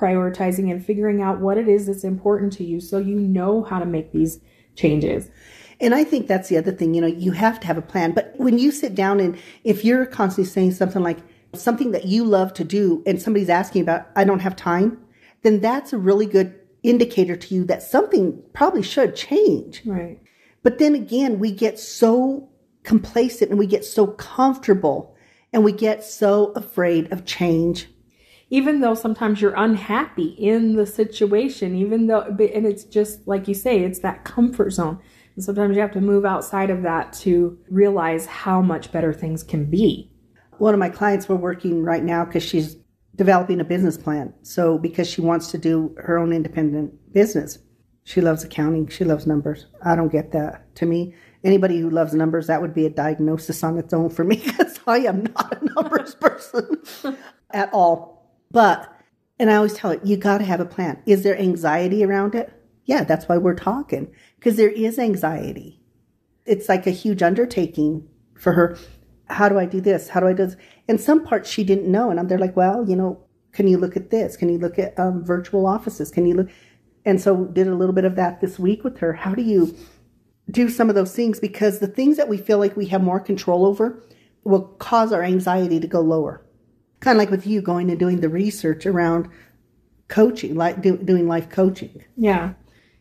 prioritizing 0.00 0.70
and 0.70 0.84
figuring 0.84 1.20
out 1.20 1.40
what 1.40 1.58
it 1.58 1.68
is 1.68 1.86
that's 1.86 2.04
important 2.04 2.52
to 2.54 2.64
you, 2.64 2.80
so 2.80 2.98
you 2.98 3.16
know 3.16 3.62
how 3.62 3.78
to 3.78 3.86
make 3.86 4.12
these 4.12 4.40
changes. 4.74 5.30
And 5.80 5.94
I 5.94 6.04
think 6.04 6.26
that's 6.26 6.48
the 6.48 6.56
other 6.56 6.72
thing. 6.72 6.94
You 6.94 7.00
know, 7.00 7.06
you 7.06 7.32
have 7.32 7.60
to 7.60 7.66
have 7.66 7.78
a 7.78 7.82
plan. 7.82 8.12
But 8.12 8.34
when 8.36 8.58
you 8.58 8.70
sit 8.70 8.94
down 8.94 9.20
and 9.20 9.38
if 9.64 9.84
you're 9.84 10.06
constantly 10.06 10.50
saying 10.50 10.72
something 10.72 11.02
like 11.02 11.18
something 11.54 11.90
that 11.90 12.04
you 12.04 12.24
love 12.24 12.54
to 12.54 12.64
do, 12.64 13.02
and 13.06 13.20
somebody's 13.20 13.48
asking 13.48 13.82
about, 13.82 14.06
I 14.14 14.24
don't 14.24 14.40
have 14.40 14.56
time, 14.56 14.98
then 15.42 15.60
that's 15.60 15.92
a 15.92 15.98
really 15.98 16.26
good 16.26 16.54
indicator 16.82 17.36
to 17.36 17.54
you 17.54 17.64
that 17.64 17.82
something 17.82 18.42
probably 18.52 18.82
should 18.82 19.16
change. 19.16 19.82
Right. 19.84 20.18
But 20.62 20.78
then 20.78 20.94
again, 20.94 21.38
we 21.38 21.50
get 21.50 21.78
so 21.78 22.48
complacent 22.82 23.50
and 23.50 23.58
we 23.58 23.66
get 23.66 23.84
so 23.84 24.06
comfortable 24.06 25.14
and 25.52 25.64
we 25.64 25.72
get 25.72 26.04
so 26.04 26.52
afraid 26.52 27.12
of 27.12 27.24
change. 27.24 27.88
Even 28.50 28.80
though 28.80 28.94
sometimes 28.94 29.40
you're 29.40 29.54
unhappy 29.54 30.30
in 30.30 30.74
the 30.74 30.86
situation, 30.86 31.74
even 31.76 32.08
though, 32.08 32.22
and 32.22 32.66
it's 32.66 32.84
just 32.84 33.26
like 33.26 33.46
you 33.46 33.54
say, 33.54 33.80
it's 33.80 34.00
that 34.00 34.24
comfort 34.24 34.70
zone. 34.70 34.98
And 35.36 35.44
sometimes 35.44 35.76
you 35.76 35.80
have 35.80 35.92
to 35.92 36.00
move 36.00 36.24
outside 36.24 36.70
of 36.70 36.82
that 36.82 37.12
to 37.14 37.56
realize 37.70 38.26
how 38.26 38.60
much 38.60 38.90
better 38.90 39.12
things 39.12 39.42
can 39.42 39.66
be. 39.70 40.10
One 40.58 40.74
of 40.74 40.80
my 40.80 40.90
clients 40.90 41.28
we're 41.28 41.36
working 41.36 41.82
right 41.82 42.02
now 42.02 42.24
because 42.24 42.42
she's 42.42 42.76
developing 43.16 43.60
a 43.60 43.64
business 43.64 43.96
plan. 43.96 44.34
So 44.42 44.78
because 44.78 45.08
she 45.08 45.20
wants 45.20 45.50
to 45.52 45.58
do 45.58 45.94
her 45.98 46.18
own 46.18 46.32
independent 46.32 47.12
business, 47.12 47.58
she 48.04 48.20
loves 48.20 48.42
accounting. 48.42 48.88
She 48.88 49.04
loves 49.04 49.26
numbers. 49.26 49.66
I 49.84 49.94
don't 49.94 50.10
get 50.10 50.32
that. 50.32 50.74
To 50.76 50.86
me, 50.86 51.14
anybody 51.44 51.78
who 51.78 51.90
loves 51.90 52.14
numbers, 52.14 52.46
that 52.48 52.60
would 52.60 52.74
be 52.74 52.86
a 52.86 52.90
diagnosis 52.90 53.62
on 53.62 53.78
its 53.78 53.92
own 53.92 54.10
for 54.10 54.24
me 54.24 54.36
because 54.44 54.80
I 54.86 54.98
am 54.98 55.22
not 55.22 55.62
a 55.62 55.64
numbers 55.74 56.14
person 56.20 56.82
at 57.50 57.72
all. 57.72 58.19
But, 58.50 58.92
and 59.38 59.50
I 59.50 59.56
always 59.56 59.74
tell 59.74 59.90
it, 59.90 60.04
you 60.04 60.16
got 60.16 60.38
to 60.38 60.44
have 60.44 60.60
a 60.60 60.64
plan. 60.64 61.02
Is 61.06 61.22
there 61.22 61.38
anxiety 61.38 62.04
around 62.04 62.34
it? 62.34 62.52
Yeah, 62.84 63.04
that's 63.04 63.28
why 63.28 63.38
we're 63.38 63.54
talking 63.54 64.12
because 64.38 64.56
there 64.56 64.70
is 64.70 64.98
anxiety. 64.98 65.80
It's 66.46 66.68
like 66.68 66.86
a 66.86 66.90
huge 66.90 67.22
undertaking 67.22 68.08
for 68.34 68.52
her 68.52 68.76
how 69.30 69.48
do 69.48 69.58
I 69.58 69.66
do 69.66 69.80
this? 69.80 70.08
How 70.08 70.20
do 70.20 70.26
I 70.26 70.32
do 70.32 70.46
this? 70.46 70.56
And 70.88 71.00
some 71.00 71.24
parts 71.24 71.48
she 71.48 71.64
didn't 71.64 71.90
know. 71.90 72.10
And 72.10 72.18
I'm 72.18 72.28
there 72.28 72.38
like, 72.38 72.56
well, 72.56 72.88
you 72.88 72.96
know, 72.96 73.24
can 73.52 73.68
you 73.68 73.78
look 73.78 73.96
at 73.96 74.10
this? 74.10 74.36
Can 74.36 74.48
you 74.48 74.58
look 74.58 74.78
at 74.78 74.98
um, 74.98 75.24
virtual 75.24 75.66
offices? 75.66 76.10
Can 76.10 76.26
you 76.26 76.34
look? 76.34 76.50
And 77.04 77.20
so 77.20 77.46
did 77.46 77.66
a 77.66 77.74
little 77.74 77.94
bit 77.94 78.04
of 78.04 78.16
that 78.16 78.40
this 78.40 78.58
week 78.58 78.84
with 78.84 78.98
her. 78.98 79.14
How 79.14 79.34
do 79.34 79.42
you 79.42 79.74
do 80.50 80.68
some 80.68 80.88
of 80.88 80.94
those 80.94 81.14
things? 81.14 81.40
Because 81.40 81.78
the 81.78 81.86
things 81.86 82.16
that 82.16 82.28
we 82.28 82.36
feel 82.36 82.58
like 82.58 82.76
we 82.76 82.86
have 82.86 83.02
more 83.02 83.20
control 83.20 83.64
over 83.64 84.02
will 84.44 84.62
cause 84.62 85.12
our 85.12 85.22
anxiety 85.22 85.80
to 85.80 85.86
go 85.86 86.00
lower. 86.00 86.44
Kind 87.00 87.16
of 87.16 87.18
like 87.18 87.30
with 87.30 87.46
you 87.46 87.62
going 87.62 87.90
and 87.90 87.98
doing 87.98 88.20
the 88.20 88.28
research 88.28 88.86
around 88.86 89.28
coaching, 90.08 90.54
like 90.54 90.82
do, 90.82 90.96
doing 90.96 91.26
life 91.26 91.48
coaching. 91.48 92.04
Yeah. 92.16 92.54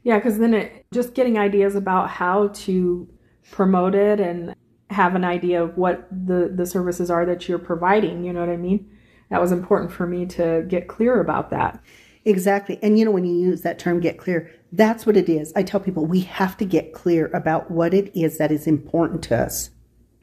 Yeah. 0.03 0.19
Cause 0.19 0.37
then 0.37 0.53
it 0.53 0.85
just 0.93 1.13
getting 1.13 1.37
ideas 1.37 1.75
about 1.75 2.09
how 2.09 2.49
to 2.49 3.07
promote 3.51 3.95
it 3.95 4.19
and 4.19 4.55
have 4.89 5.15
an 5.15 5.23
idea 5.23 5.63
of 5.63 5.77
what 5.77 6.07
the 6.11 6.51
the 6.53 6.65
services 6.65 7.11
are 7.11 7.25
that 7.25 7.47
you're 7.47 7.59
providing 7.59 8.23
you 8.23 8.33
know 8.33 8.39
what 8.39 8.49
i 8.49 8.57
mean 8.57 8.89
that 9.29 9.41
was 9.41 9.51
important 9.51 9.91
for 9.91 10.07
me 10.07 10.25
to 10.25 10.65
get 10.67 10.87
clear 10.87 11.19
about 11.19 11.49
that 11.51 11.81
exactly 12.25 12.79
and 12.81 12.97
you 12.97 13.05
know 13.05 13.11
when 13.11 13.25
you 13.25 13.33
use 13.33 13.61
that 13.61 13.77
term 13.77 13.99
get 13.99 14.17
clear 14.17 14.51
that's 14.71 15.05
what 15.05 15.15
it 15.15 15.29
is 15.29 15.53
i 15.55 15.63
tell 15.63 15.79
people 15.79 16.05
we 16.05 16.21
have 16.21 16.57
to 16.57 16.65
get 16.65 16.93
clear 16.93 17.27
about 17.27 17.69
what 17.69 17.93
it 17.93 18.11
is 18.15 18.37
that 18.37 18.51
is 18.51 18.65
important 18.65 19.21
to 19.23 19.37
us 19.37 19.69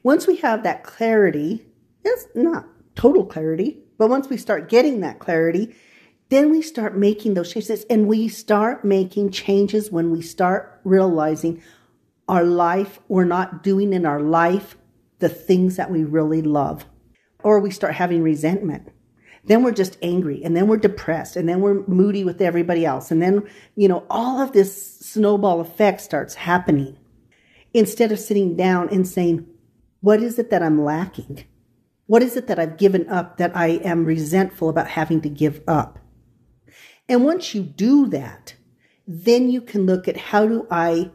once 0.03 0.27
we 0.27 0.37
have 0.37 0.63
that 0.63 0.83
clarity 0.83 1.65
it's 2.05 2.27
not 2.35 2.67
total 2.97 3.25
clarity 3.25 3.79
but 3.99 4.11
once 4.11 4.29
we 4.29 4.37
start 4.37 4.69
getting 4.69 5.01
that 5.01 5.21
clarity 5.21 5.75
then 6.29 6.51
we 6.51 6.61
start 6.61 6.97
making 6.97 7.35
those 7.35 7.53
changes 7.53 7.85
and 7.89 8.09
we 8.09 8.29
start 8.29 8.85
making 8.85 9.31
changes 9.31 9.93
when 9.93 10.11
we 10.11 10.21
start 10.21 10.81
realizing 10.83 11.63
our 12.29 12.45
life, 12.45 12.99
we're 13.09 13.25
not 13.25 13.63
doing 13.63 13.93
in 13.93 14.05
our 14.05 14.21
life 14.21 14.77
the 15.21 15.29
things 15.29 15.77
that 15.77 15.91
we 15.91 16.03
really 16.03 16.43
love. 16.43 16.85
Or 17.45 17.61
we 17.61 17.71
start 17.71 17.95
having 17.95 18.23
resentment. 18.23 18.91
Then 19.45 19.63
we're 19.63 19.73
just 19.73 19.97
angry 20.03 20.43
and 20.43 20.57
then 20.57 20.67
we're 20.67 20.79
depressed 20.79 21.37
and 21.37 21.49
then 21.49 21.61
we're 21.61 21.87
moody 21.87 22.25
with 22.25 22.41
everybody 22.41 22.85
else. 22.85 23.13
And 23.13 23.23
then, 23.23 23.49
you 23.77 23.87
know, 23.87 24.05
all 24.11 24.41
of 24.41 24.51
this 24.53 24.99
snowball 24.99 25.61
effect 25.61 26.01
starts 26.01 26.35
happening 26.35 26.99
instead 27.73 28.11
of 28.11 28.19
sitting 28.19 28.57
down 28.57 28.89
and 28.89 29.07
saying, 29.07 29.47
what 30.01 30.21
is 30.21 30.41
it 30.41 30.51
that 30.51 30.65
I'm 30.65 30.83
lacking? 30.83 31.45
What 32.07 32.23
is 32.23 32.37
it 32.37 32.47
that 32.47 32.59
I've 32.59 32.77
given 32.77 33.09
up 33.09 33.37
that 33.39 33.57
I 33.57 33.69
am 33.69 34.05
resentful 34.05 34.69
about 34.69 34.89
having 34.89 35.21
to 35.23 35.29
give 35.29 35.63
up? 35.67 35.99
And 37.09 37.25
once 37.25 37.55
you 37.55 37.63
do 37.63 38.07
that, 38.09 38.55
then 39.07 39.51
you 39.51 39.61
can 39.61 39.87
look 39.87 40.09
at 40.09 40.17
how 40.17 40.47
do 40.47 40.67
I 40.71 41.11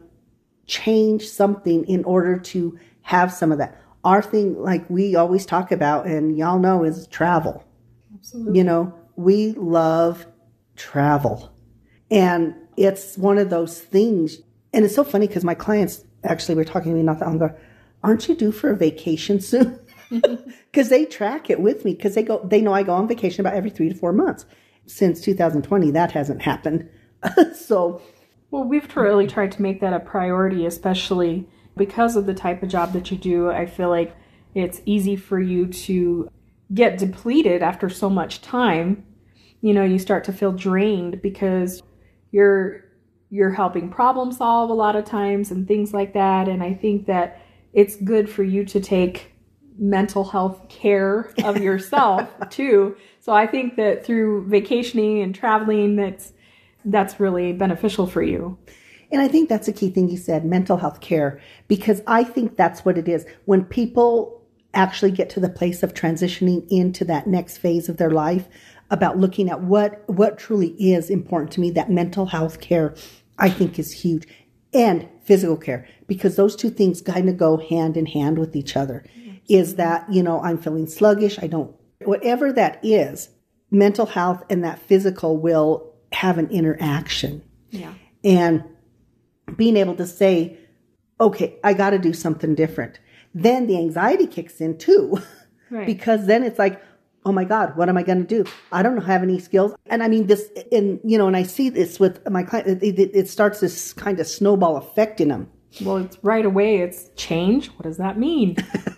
change 0.66 1.28
something 1.28 1.84
in 1.86 2.04
order 2.04 2.38
to 2.38 2.78
have 3.02 3.32
some 3.32 3.52
of 3.52 3.58
that. 3.58 3.78
Our 4.04 4.22
thing, 4.22 4.60
like 4.60 4.88
we 4.88 5.14
always 5.14 5.46
talk 5.46 5.70
about, 5.70 6.06
and 6.06 6.36
y'all 6.36 6.58
know, 6.58 6.84
is 6.84 7.06
travel. 7.08 7.64
Absolutely. 8.14 8.58
You 8.58 8.64
know, 8.64 8.94
we 9.16 9.52
love 9.52 10.26
travel. 10.76 11.52
And 12.10 12.54
it's 12.76 13.16
one 13.16 13.38
of 13.38 13.50
those 13.50 13.80
things. 13.80 14.38
And 14.72 14.84
it's 14.84 14.94
so 14.94 15.04
funny 15.04 15.26
because 15.26 15.44
my 15.44 15.54
clients 15.54 16.04
actually 16.24 16.54
were 16.54 16.64
talking 16.64 16.92
to 16.92 16.96
me 16.96 17.02
not 17.02 17.18
that 17.18 17.26
long 17.26 17.36
ago. 17.36 17.54
Aren't 18.02 18.28
you 18.28 18.34
due 18.34 18.52
for 18.52 18.70
a 18.70 18.76
vacation 18.76 19.40
soon? 19.40 19.78
Because 20.70 20.88
they 20.88 21.04
track 21.04 21.50
it 21.50 21.60
with 21.60 21.84
me 21.84 21.94
because 21.94 22.14
they 22.14 22.22
go, 22.22 22.40
they 22.44 22.62
know 22.62 22.72
I 22.72 22.82
go 22.82 22.94
on 22.94 23.06
vacation 23.06 23.40
about 23.40 23.54
every 23.54 23.68
three 23.68 23.90
to 23.90 23.94
four 23.94 24.12
months. 24.12 24.46
Since 24.86 25.20
2020, 25.20 25.90
that 25.90 26.12
hasn't 26.12 26.42
happened. 26.42 26.88
so 27.54 28.00
well, 28.50 28.64
we've 28.64 28.94
really 28.96 29.26
tried 29.26 29.52
to 29.52 29.62
make 29.62 29.80
that 29.80 29.92
a 29.92 30.00
priority, 30.00 30.66
especially 30.66 31.48
because 31.76 32.16
of 32.16 32.26
the 32.26 32.34
type 32.34 32.62
of 32.62 32.68
job 32.68 32.92
that 32.92 33.10
you 33.10 33.16
do. 33.16 33.50
I 33.50 33.66
feel 33.66 33.88
like 33.88 34.14
it's 34.54 34.82
easy 34.84 35.16
for 35.16 35.40
you 35.40 35.66
to 35.66 36.28
get 36.72 36.98
depleted 36.98 37.62
after 37.62 37.88
so 37.88 38.10
much 38.10 38.42
time. 38.42 39.04
You 39.60 39.72
know, 39.74 39.84
you 39.84 39.98
start 39.98 40.24
to 40.24 40.32
feel 40.32 40.52
drained 40.52 41.22
because 41.22 41.82
you're 42.30 42.84
you're 43.30 43.52
helping 43.52 43.88
problem 43.88 44.30
solve 44.30 44.68
a 44.68 44.74
lot 44.74 44.96
of 44.96 45.06
times 45.06 45.50
and 45.50 45.66
things 45.66 45.94
like 45.94 46.12
that 46.12 46.48
and 46.48 46.62
I 46.62 46.74
think 46.74 47.06
that 47.06 47.40
it's 47.72 47.96
good 47.96 48.28
for 48.28 48.42
you 48.42 48.64
to 48.66 48.78
take 48.78 49.31
mental 49.78 50.24
health 50.24 50.68
care 50.68 51.32
of 51.44 51.56
yourself 51.62 52.28
too. 52.50 52.96
So 53.20 53.32
I 53.32 53.46
think 53.46 53.76
that 53.76 54.04
through 54.04 54.48
vacationing 54.48 55.22
and 55.22 55.34
traveling 55.34 55.96
that's 55.96 56.32
that's 56.84 57.20
really 57.20 57.52
beneficial 57.52 58.06
for 58.06 58.22
you. 58.22 58.58
And 59.12 59.20
I 59.20 59.28
think 59.28 59.48
that's 59.48 59.68
a 59.68 59.72
key 59.72 59.90
thing 59.90 60.08
you 60.08 60.16
said, 60.16 60.44
mental 60.44 60.78
health 60.78 61.00
care, 61.00 61.40
because 61.68 62.02
I 62.06 62.24
think 62.24 62.56
that's 62.56 62.84
what 62.84 62.96
it 62.96 63.08
is. 63.08 63.26
When 63.44 63.64
people 63.64 64.42
actually 64.74 65.10
get 65.10 65.28
to 65.30 65.40
the 65.40 65.50
place 65.50 65.82
of 65.82 65.92
transitioning 65.92 66.66
into 66.70 67.04
that 67.04 67.26
next 67.26 67.58
phase 67.58 67.90
of 67.90 67.98
their 67.98 68.10
life 68.10 68.48
about 68.90 69.18
looking 69.18 69.50
at 69.50 69.60
what, 69.60 70.02
what 70.08 70.38
truly 70.38 70.68
is 70.78 71.10
important 71.10 71.52
to 71.52 71.60
me, 71.60 71.70
that 71.70 71.90
mental 71.90 72.26
health 72.26 72.60
care, 72.60 72.94
I 73.38 73.50
think 73.50 73.78
is 73.78 73.92
huge 73.92 74.26
and 74.72 75.08
physical 75.22 75.56
care 75.56 75.86
because 76.06 76.36
those 76.36 76.56
two 76.56 76.70
things 76.70 77.02
kind 77.02 77.28
of 77.28 77.36
go 77.36 77.58
hand 77.58 77.96
in 77.96 78.06
hand 78.06 78.38
with 78.38 78.56
each 78.56 78.76
other. 78.76 79.04
Is 79.48 79.76
that, 79.76 80.10
you 80.12 80.22
know, 80.22 80.40
I'm 80.40 80.58
feeling 80.58 80.86
sluggish. 80.86 81.38
I 81.40 81.46
don't, 81.46 81.74
whatever 82.04 82.52
that 82.52 82.78
is, 82.82 83.28
mental 83.70 84.06
health 84.06 84.42
and 84.50 84.62
that 84.64 84.78
physical 84.78 85.36
will 85.36 85.92
have 86.12 86.38
an 86.38 86.48
interaction. 86.50 87.42
Yeah. 87.70 87.94
And 88.22 88.64
being 89.56 89.76
able 89.76 89.96
to 89.96 90.06
say, 90.06 90.58
okay, 91.20 91.56
I 91.64 91.74
got 91.74 91.90
to 91.90 91.98
do 91.98 92.12
something 92.12 92.54
different. 92.54 93.00
Then 93.34 93.66
the 93.66 93.78
anxiety 93.78 94.26
kicks 94.26 94.60
in 94.60 94.78
too. 94.78 95.18
Right. 95.70 95.86
because 95.86 96.26
then 96.26 96.44
it's 96.44 96.58
like, 96.58 96.82
oh 97.24 97.32
my 97.32 97.44
God, 97.44 97.78
what 97.78 97.88
am 97.88 97.96
I 97.96 98.02
going 98.02 98.18
to 98.18 98.26
do? 98.26 98.44
I 98.72 98.82
don't 98.82 98.98
have 98.98 99.22
any 99.22 99.38
skills. 99.38 99.74
And 99.86 100.02
I 100.02 100.08
mean, 100.08 100.26
this, 100.26 100.50
in, 100.70 101.00
you 101.02 101.16
know, 101.16 101.26
and 101.28 101.34
I 101.34 101.44
see 101.44 101.70
this 101.70 101.98
with 101.98 102.28
my 102.28 102.42
client, 102.42 102.82
it, 102.82 102.98
it, 102.98 103.10
it 103.14 103.26
starts 103.30 103.60
this 103.60 103.94
kind 103.94 104.20
of 104.20 104.26
snowball 104.26 104.76
effect 104.76 105.18
in 105.18 105.28
them. 105.28 105.50
Well, 105.80 105.96
it's 105.96 106.18
right 106.22 106.44
away, 106.44 106.80
it's 106.80 107.08
change. 107.16 107.68
What 107.68 107.84
does 107.84 107.96
that 107.96 108.18
mean? 108.18 108.56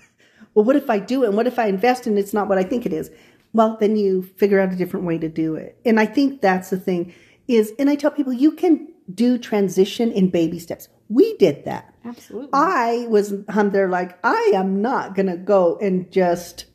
well, 0.54 0.64
what 0.64 0.76
if 0.76 0.88
I 0.88 0.98
do 0.98 1.24
it? 1.24 1.28
And 1.28 1.36
what 1.36 1.46
if 1.46 1.58
I 1.58 1.66
invest 1.66 2.06
and 2.06 2.18
it's 2.18 2.32
not 2.34 2.48
what 2.48 2.58
I 2.58 2.62
think 2.62 2.86
it 2.86 2.92
is? 2.92 3.10
well, 3.54 3.76
then 3.78 3.96
you 3.96 4.22
figure 4.36 4.60
out 4.60 4.72
a 4.72 4.76
different 4.76 5.06
way 5.06 5.16
to 5.16 5.28
do 5.28 5.54
it. 5.54 5.78
And 5.86 5.98
I 5.98 6.06
think 6.06 6.42
that's 6.42 6.70
the 6.70 6.76
thing 6.76 7.14
is, 7.48 7.72
and 7.78 7.88
I 7.88 7.94
tell 7.94 8.10
people 8.10 8.32
you 8.32 8.50
can 8.52 8.88
do 9.14 9.38
transition 9.38 10.10
in 10.10 10.28
baby 10.28 10.58
steps. 10.58 10.88
We 11.08 11.36
did 11.36 11.64
that. 11.64 11.94
Absolutely. 12.04 12.50
I 12.52 13.06
was, 13.08 13.32
I'm 13.48 13.70
there 13.70 13.88
like, 13.88 14.18
I 14.24 14.52
am 14.54 14.82
not 14.82 15.14
going 15.14 15.26
to 15.26 15.36
go 15.36 15.78
and 15.80 16.10
just 16.10 16.66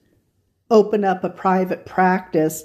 open 0.71 1.03
up 1.03 1.23
a 1.23 1.29
private 1.29 1.85
practice 1.85 2.63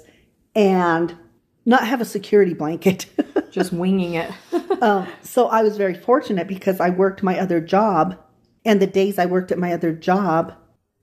and 0.55 1.17
not 1.65 1.85
have 1.85 1.99
a 1.99 2.05
security 2.05 2.53
blanket. 2.53 3.07
Just 3.51 3.73
winging 3.73 4.13
it. 4.13 4.31
um, 4.81 5.07
so 5.23 5.47
I 5.47 5.63
was 5.63 5.77
very 5.77 5.95
fortunate 5.95 6.47
because 6.47 6.79
I 6.79 6.89
worked 6.89 7.23
my 7.23 7.39
other 7.39 7.59
job, 7.59 8.21
and 8.63 8.81
the 8.81 8.87
days 8.87 9.17
I 9.17 9.25
worked 9.25 9.51
at 9.51 9.57
my 9.57 9.73
other 9.73 9.91
job 9.91 10.53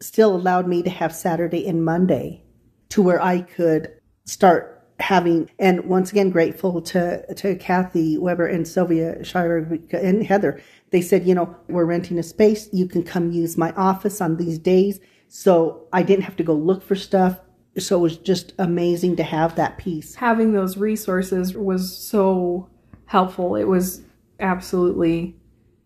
still 0.02 0.34
allowed 0.34 0.66
me 0.66 0.82
to 0.82 0.90
have 0.90 1.14
Saturday 1.14 1.66
and 1.66 1.84
Monday 1.84 2.44
to 2.90 3.02
where 3.02 3.22
I 3.22 3.40
could 3.40 3.92
start 4.24 4.68
having 5.00 5.50
and 5.58 5.84
once 5.86 6.12
again 6.12 6.30
grateful 6.30 6.80
to 6.80 7.34
to 7.34 7.56
Kathy 7.56 8.16
Weber 8.18 8.46
and 8.46 8.66
Sylvia 8.66 9.24
Shire 9.24 9.58
and 9.92 10.24
Heather. 10.24 10.60
They 10.90 11.00
said, 11.00 11.26
you 11.26 11.34
know, 11.34 11.56
we're 11.68 11.86
renting 11.86 12.18
a 12.18 12.22
space. 12.22 12.68
You 12.72 12.86
can 12.86 13.02
come 13.02 13.32
use 13.32 13.56
my 13.56 13.72
office 13.72 14.20
on 14.20 14.36
these 14.36 14.58
days. 14.58 15.00
So 15.28 15.88
I 15.92 16.02
didn't 16.02 16.24
have 16.24 16.36
to 16.36 16.44
go 16.44 16.54
look 16.54 16.82
for 16.82 16.94
stuff. 16.94 17.40
So 17.78 17.96
it 17.96 18.02
was 18.02 18.18
just 18.18 18.52
amazing 18.58 19.16
to 19.16 19.22
have 19.22 19.56
that 19.56 19.78
piece. 19.78 20.14
Having 20.14 20.52
those 20.52 20.76
resources 20.76 21.56
was 21.56 21.96
so 21.96 22.68
helpful. 23.06 23.56
It 23.56 23.64
was 23.64 24.02
absolutely 24.38 25.34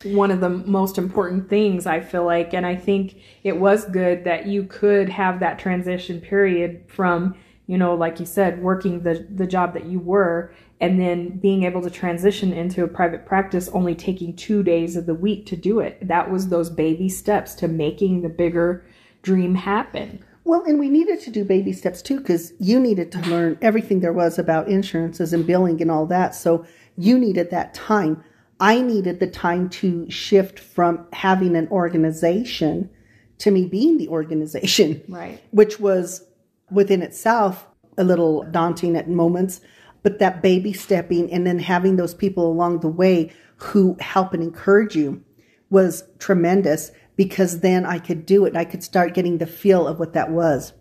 one 0.04 0.30
of 0.30 0.40
the 0.40 0.50
most 0.50 0.98
important 0.98 1.48
things 1.48 1.86
I 1.86 2.00
feel 2.00 2.24
like 2.24 2.52
and 2.52 2.66
I 2.66 2.76
think 2.76 3.16
it 3.42 3.56
was 3.56 3.84
good 3.86 4.24
that 4.24 4.46
you 4.46 4.64
could 4.64 5.08
have 5.08 5.40
that 5.40 5.58
transition 5.58 6.20
period 6.20 6.82
from 6.86 7.34
you 7.66 7.78
know 7.78 7.94
like 7.94 8.20
you 8.20 8.26
said 8.26 8.62
working 8.62 9.02
the 9.02 9.26
the 9.34 9.46
job 9.46 9.72
that 9.74 9.86
you 9.86 9.98
were 9.98 10.52
and 10.80 11.00
then 11.00 11.38
being 11.38 11.62
able 11.62 11.80
to 11.80 11.90
transition 11.90 12.52
into 12.52 12.84
a 12.84 12.88
private 12.88 13.24
practice 13.24 13.68
only 13.70 13.94
taking 13.94 14.36
2 14.36 14.62
days 14.62 14.96
of 14.96 15.06
the 15.06 15.14
week 15.14 15.46
to 15.46 15.56
do 15.56 15.80
it 15.80 16.06
that 16.06 16.30
was 16.30 16.48
those 16.48 16.68
baby 16.68 17.08
steps 17.08 17.54
to 17.54 17.66
making 17.66 18.20
the 18.20 18.28
bigger 18.28 18.84
dream 19.22 19.54
happen 19.54 20.22
Well, 20.44 20.62
and 20.62 20.78
we 20.78 20.88
needed 20.88 21.20
to 21.22 21.32
do 21.32 21.44
baby 21.44 21.72
steps 21.72 22.00
too 22.02 22.18
because 22.18 22.52
you 22.60 22.78
needed 22.78 23.10
to 23.12 23.20
learn 23.28 23.58
everything 23.60 23.98
there 23.98 24.12
was 24.12 24.38
about 24.38 24.68
insurances 24.68 25.32
and 25.32 25.44
billing 25.44 25.82
and 25.82 25.90
all 25.90 26.06
that. 26.06 26.36
So 26.36 26.64
you 26.96 27.18
needed 27.18 27.50
that 27.50 27.74
time. 27.74 28.22
I 28.60 28.80
needed 28.80 29.20
the 29.20 29.26
time 29.26 29.68
to 29.70 30.08
shift 30.10 30.58
from 30.58 31.06
having 31.12 31.56
an 31.56 31.68
organization 31.68 32.90
to 33.38 33.50
me 33.50 33.66
being 33.66 33.98
the 33.98 34.08
organization, 34.08 35.02
right 35.08 35.42
which 35.50 35.78
was 35.78 36.24
within 36.70 37.02
itself 37.02 37.66
a 37.98 38.04
little 38.04 38.42
daunting 38.44 38.96
at 38.96 39.08
moments. 39.08 39.60
But 40.02 40.20
that 40.20 40.40
baby 40.40 40.72
stepping 40.72 41.32
and 41.32 41.46
then 41.46 41.58
having 41.58 41.96
those 41.96 42.14
people 42.14 42.50
along 42.50 42.80
the 42.80 42.88
way 42.88 43.32
who 43.56 43.96
help 44.00 44.32
and 44.32 44.42
encourage 44.42 44.94
you 44.94 45.24
was 45.68 46.04
tremendous 46.18 46.92
because 47.16 47.60
then 47.60 47.84
I 47.84 47.98
could 47.98 48.24
do 48.24 48.44
it 48.44 48.54
I 48.54 48.64
could 48.64 48.84
start 48.84 49.14
getting 49.14 49.38
the 49.38 49.46
feel 49.46 49.86
of 49.86 49.98
what 49.98 50.12
that 50.12 50.30
was. 50.30 50.72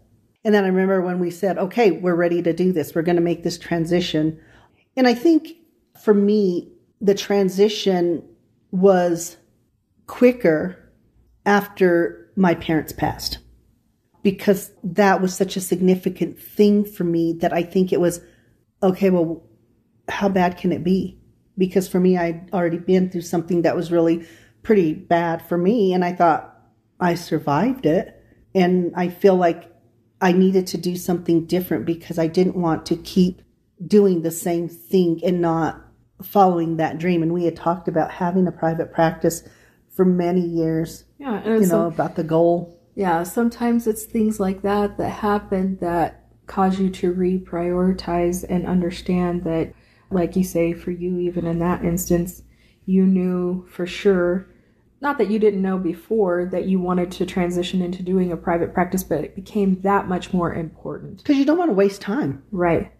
And 0.43 0.53
then 0.53 0.63
I 0.63 0.67
remember 0.67 1.01
when 1.01 1.19
we 1.19 1.31
said, 1.31 1.57
okay, 1.57 1.89
we're 1.89 2.15
ready 2.15 2.43
to 2.43 2.53
do 2.53 2.71
this. 2.71 2.93
We're 2.93 3.01
going 3.01 3.15
to 3.15 3.21
make 3.21 3.41
this 3.41 3.57
transition. 3.57 4.39
And 4.95 5.07
I 5.07 5.15
think 5.15 5.53
for 5.99 6.13
me, 6.13 6.71
the 7.05 7.13
transition 7.13 8.23
was 8.71 9.37
quicker 10.07 10.91
after 11.45 12.31
my 12.35 12.55
parents 12.55 12.91
passed 12.91 13.37
because 14.23 14.71
that 14.83 15.21
was 15.21 15.35
such 15.35 15.55
a 15.55 15.61
significant 15.61 16.39
thing 16.39 16.83
for 16.83 17.03
me 17.03 17.31
that 17.33 17.53
I 17.53 17.61
think 17.61 17.93
it 17.93 18.01
was 18.01 18.21
okay, 18.81 19.11
well, 19.11 19.43
how 20.09 20.29
bad 20.29 20.57
can 20.57 20.71
it 20.71 20.83
be? 20.83 21.19
Because 21.57 21.87
for 21.87 21.99
me, 21.99 22.17
I'd 22.17 22.51
already 22.51 22.79
been 22.79 23.11
through 23.11 23.21
something 23.21 23.61
that 23.61 23.75
was 23.75 23.91
really 23.91 24.27
pretty 24.63 24.93
bad 24.93 25.43
for 25.43 25.59
me. 25.59 25.93
And 25.93 26.03
I 26.03 26.11
thought 26.11 26.59
I 26.99 27.13
survived 27.13 27.85
it. 27.85 28.19
And 28.55 28.93
I 28.95 29.09
feel 29.09 29.35
like 29.35 29.71
I 30.21 30.31
needed 30.31 30.65
to 30.67 30.77
do 30.77 30.95
something 30.95 31.45
different 31.45 31.85
because 31.85 32.17
I 32.17 32.27
didn't 32.27 32.55
want 32.55 32.85
to 32.87 32.95
keep 32.97 33.41
doing 33.85 34.21
the 34.23 34.31
same 34.31 34.67
thing 34.67 35.21
and 35.23 35.39
not 35.39 35.84
following 36.21 36.77
that 36.77 36.97
dream. 36.97 37.23
And 37.23 37.33
we 37.33 37.45
had 37.45 37.55
talked 37.55 37.87
about 37.87 38.11
having 38.11 38.47
a 38.47 38.51
private 38.51 38.93
practice 38.93 39.43
for 39.89 40.05
many 40.05 40.41
years, 40.41 41.05
yeah 41.17 41.41
and 41.45 41.61
you 41.61 41.67
know, 41.67 41.87
about 41.87 42.15
the 42.15 42.23
goal. 42.23 42.79
Yeah, 42.95 43.23
sometimes 43.23 43.87
it's 43.87 44.03
things 44.03 44.39
like 44.39 44.61
that 44.61 44.97
that 44.97 45.09
happen 45.09 45.77
that 45.81 46.25
cause 46.47 46.79
you 46.79 46.89
to 46.89 47.13
reprioritize 47.13 48.45
and 48.47 48.67
understand 48.67 49.43
that, 49.43 49.73
like 50.11 50.35
you 50.35 50.43
say, 50.43 50.73
for 50.73 50.91
you, 50.91 51.19
even 51.19 51.45
in 51.45 51.59
that 51.59 51.83
instance, 51.83 52.43
you 52.85 53.05
knew 53.05 53.65
for 53.67 53.85
sure, 53.85 54.47
not 55.01 55.17
that 55.17 55.29
you 55.29 55.39
didn't 55.39 55.61
know 55.61 55.77
before 55.77 56.45
that 56.51 56.65
you 56.65 56.79
wanted 56.79 57.11
to 57.11 57.25
transition 57.25 57.81
into 57.81 58.03
doing 58.03 58.31
a 58.31 58.37
private 58.37 58.73
practice, 58.73 59.03
but 59.03 59.23
it 59.23 59.35
became 59.35 59.81
that 59.81 60.07
much 60.07 60.33
more 60.33 60.53
important. 60.53 61.17
Because 61.17 61.37
you 61.37 61.45
don't 61.45 61.57
want 61.57 61.69
to 61.69 61.75
waste 61.75 62.01
time. 62.01 62.43
Right. 62.51 62.91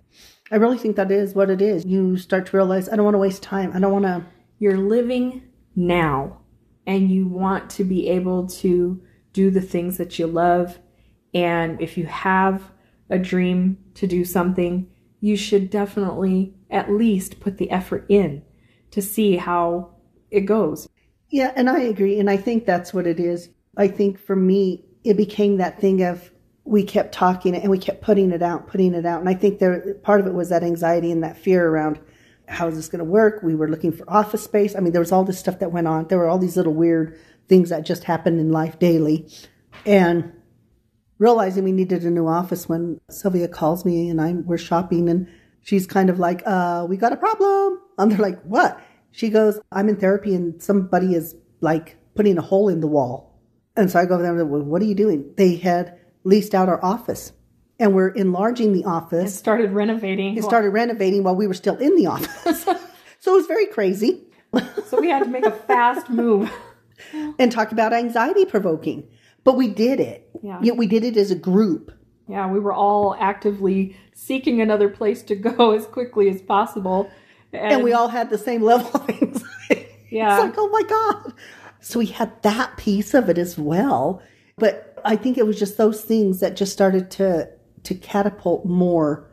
I 0.51 0.57
really 0.57 0.77
think 0.77 0.95
that 0.95 1.11
is 1.11 1.33
what 1.33 1.49
it 1.49 1.61
is. 1.61 1.85
You 1.85 2.17
start 2.17 2.45
to 2.47 2.57
realize, 2.57 2.87
I 2.87 2.95
don't 2.95 3.05
want 3.05 3.15
to 3.15 3.19
waste 3.19 3.41
time. 3.41 3.71
I 3.73 3.79
don't 3.79 3.91
want 3.91 4.05
to. 4.05 4.25
You're 4.59 4.77
living 4.77 5.43
now 5.75 6.41
and 6.85 7.09
you 7.09 7.27
want 7.27 7.69
to 7.71 7.83
be 7.83 8.07
able 8.09 8.47
to 8.47 9.01
do 9.33 9.49
the 9.49 9.61
things 9.61 9.97
that 9.97 10.17
you 10.19 10.27
love. 10.27 10.79
And 11.33 11.81
if 11.81 11.97
you 11.97 12.05
have 12.05 12.71
a 13.09 13.19
dream 13.19 13.77
to 13.95 14.07
do 14.07 14.23
something, 14.23 14.89
you 15.19 15.35
should 15.35 15.69
definitely 15.69 16.53
at 16.69 16.91
least 16.91 17.39
put 17.39 17.57
the 17.57 17.71
effort 17.71 18.05
in 18.07 18.43
to 18.91 19.01
see 19.01 19.37
how 19.37 19.95
it 20.31 20.41
goes. 20.41 20.87
Yeah, 21.29 21.51
and 21.55 21.69
I 21.69 21.79
agree. 21.79 22.19
And 22.19 22.29
I 22.29 22.37
think 22.37 22.65
that's 22.65 22.93
what 22.93 23.07
it 23.07 23.19
is. 23.19 23.49
I 23.75 23.87
think 23.87 24.19
for 24.19 24.35
me, 24.35 24.85
it 25.03 25.17
became 25.17 25.57
that 25.57 25.81
thing 25.81 26.03
of 26.03 26.31
we 26.65 26.83
kept 26.83 27.13
talking 27.13 27.55
and 27.55 27.69
we 27.69 27.77
kept 27.77 28.01
putting 28.01 28.31
it 28.31 28.41
out, 28.41 28.67
putting 28.67 28.93
it 28.95 29.05
out. 29.05 29.19
And 29.19 29.29
I 29.29 29.35
think 29.35 29.59
there 29.59 29.93
part 30.03 30.19
of 30.19 30.27
it 30.27 30.33
was 30.33 30.49
that 30.49 30.63
anxiety 30.63 31.11
and 31.11 31.23
that 31.23 31.37
fear 31.37 31.67
around 31.67 31.99
how 32.47 32.67
is 32.67 32.75
this 32.75 32.87
going 32.87 32.99
to 32.99 33.05
work? 33.05 33.41
We 33.43 33.55
were 33.55 33.69
looking 33.69 33.91
for 33.91 34.09
office 34.09 34.43
space. 34.43 34.75
I 34.75 34.79
mean, 34.79 34.91
there 34.91 35.01
was 35.01 35.11
all 35.11 35.23
this 35.23 35.39
stuff 35.39 35.59
that 35.59 35.71
went 35.71 35.87
on. 35.87 36.07
There 36.07 36.17
were 36.17 36.27
all 36.27 36.37
these 36.37 36.57
little 36.57 36.73
weird 36.73 37.17
things 37.47 37.69
that 37.69 37.85
just 37.85 38.03
happened 38.03 38.39
in 38.39 38.51
life 38.51 38.79
daily. 38.79 39.27
And 39.85 40.33
realizing 41.17 41.63
we 41.63 41.71
needed 41.71 42.03
a 42.03 42.09
new 42.09 42.27
office 42.27 42.67
when 42.67 42.99
Sylvia 43.09 43.47
calls 43.47 43.85
me 43.85 44.09
and 44.09 44.19
I'm 44.19 44.45
we're 44.45 44.57
shopping 44.57 45.09
and 45.09 45.27
she's 45.61 45.87
kind 45.87 46.09
of 46.09 46.19
like, 46.19 46.43
uh, 46.45 46.85
we 46.89 46.97
got 46.97 47.13
a 47.13 47.17
problem. 47.17 47.81
And 47.97 48.11
they're 48.11 48.19
like, 48.19 48.41
what? 48.41 48.77
She 49.13 49.29
goes, 49.29 49.57
I'm 49.71 49.87
in 49.87 49.95
therapy 49.95 50.35
and 50.35 50.61
somebody 50.61 51.15
is 51.15 51.33
like 51.61 51.95
putting 52.13 52.37
a 52.37 52.41
hole 52.41 52.67
in 52.67 52.81
the 52.81 52.87
wall. 52.87 53.39
And 53.77 53.89
so 53.89 53.99
I 53.99 54.05
go 54.05 54.15
over 54.15 54.23
there 54.23 54.37
and 54.37 54.49
well, 54.49 54.63
what 54.63 54.81
are 54.81 54.85
you 54.85 54.95
doing? 54.95 55.33
They 55.37 55.55
had 55.55 55.97
leased 56.25 56.53
out 56.53 56.67
our 56.67 56.83
office 56.83 57.31
and 57.79 57.93
we're 57.93 58.09
enlarging 58.09 58.73
the 58.73 58.83
office. 58.83 59.33
It 59.33 59.37
started 59.37 59.71
renovating. 59.71 60.37
It 60.37 60.43
started 60.43 60.71
renovating 60.71 61.23
while 61.23 61.35
we 61.35 61.47
were 61.47 61.53
still 61.53 61.77
in 61.77 61.95
the 61.95 62.07
office. 62.07 62.63
so 63.19 63.33
it 63.33 63.37
was 63.37 63.47
very 63.47 63.67
crazy. 63.67 64.23
so 64.87 64.99
we 64.99 65.09
had 65.09 65.23
to 65.23 65.29
make 65.29 65.45
a 65.45 65.51
fast 65.51 66.09
move. 66.09 66.51
and 67.39 67.51
talk 67.51 67.71
about 67.71 67.93
anxiety 67.93 68.45
provoking. 68.45 69.07
But 69.43 69.57
we 69.57 69.67
did 69.67 69.99
it. 69.99 70.29
Yeah. 70.41 70.59
Yeah, 70.61 70.73
we 70.73 70.87
did 70.87 71.03
it 71.03 71.17
as 71.17 71.31
a 71.31 71.35
group. 71.35 71.91
Yeah, 72.27 72.49
we 72.49 72.59
were 72.59 72.73
all 72.73 73.15
actively 73.19 73.95
seeking 74.13 74.61
another 74.61 74.89
place 74.89 75.21
to 75.23 75.35
go 75.35 75.71
as 75.75 75.85
quickly 75.85 76.29
as 76.29 76.41
possible. 76.41 77.09
And 77.53 77.83
we 77.83 77.93
all 77.93 78.09
had 78.09 78.29
the 78.29 78.37
same 78.37 78.61
level 78.61 78.89
of 78.93 79.09
anxiety. 79.09 79.87
Yeah. 80.09 80.35
It's 80.35 80.43
like, 80.43 80.55
oh 80.57 80.69
my 80.69 80.83
God. 80.83 81.33
So 81.79 81.99
we 81.99 82.07
had 82.07 82.41
that 82.41 82.75
piece 82.77 83.13
of 83.13 83.29
it 83.29 83.37
as 83.37 83.57
well. 83.57 84.21
But 84.57 84.94
I 85.05 85.15
think 85.15 85.37
it 85.37 85.45
was 85.45 85.57
just 85.59 85.77
those 85.77 86.01
things 86.01 86.39
that 86.39 86.55
just 86.55 86.73
started 86.73 87.11
to 87.11 87.49
to 87.83 87.95
catapult 87.95 88.65
more 88.65 89.29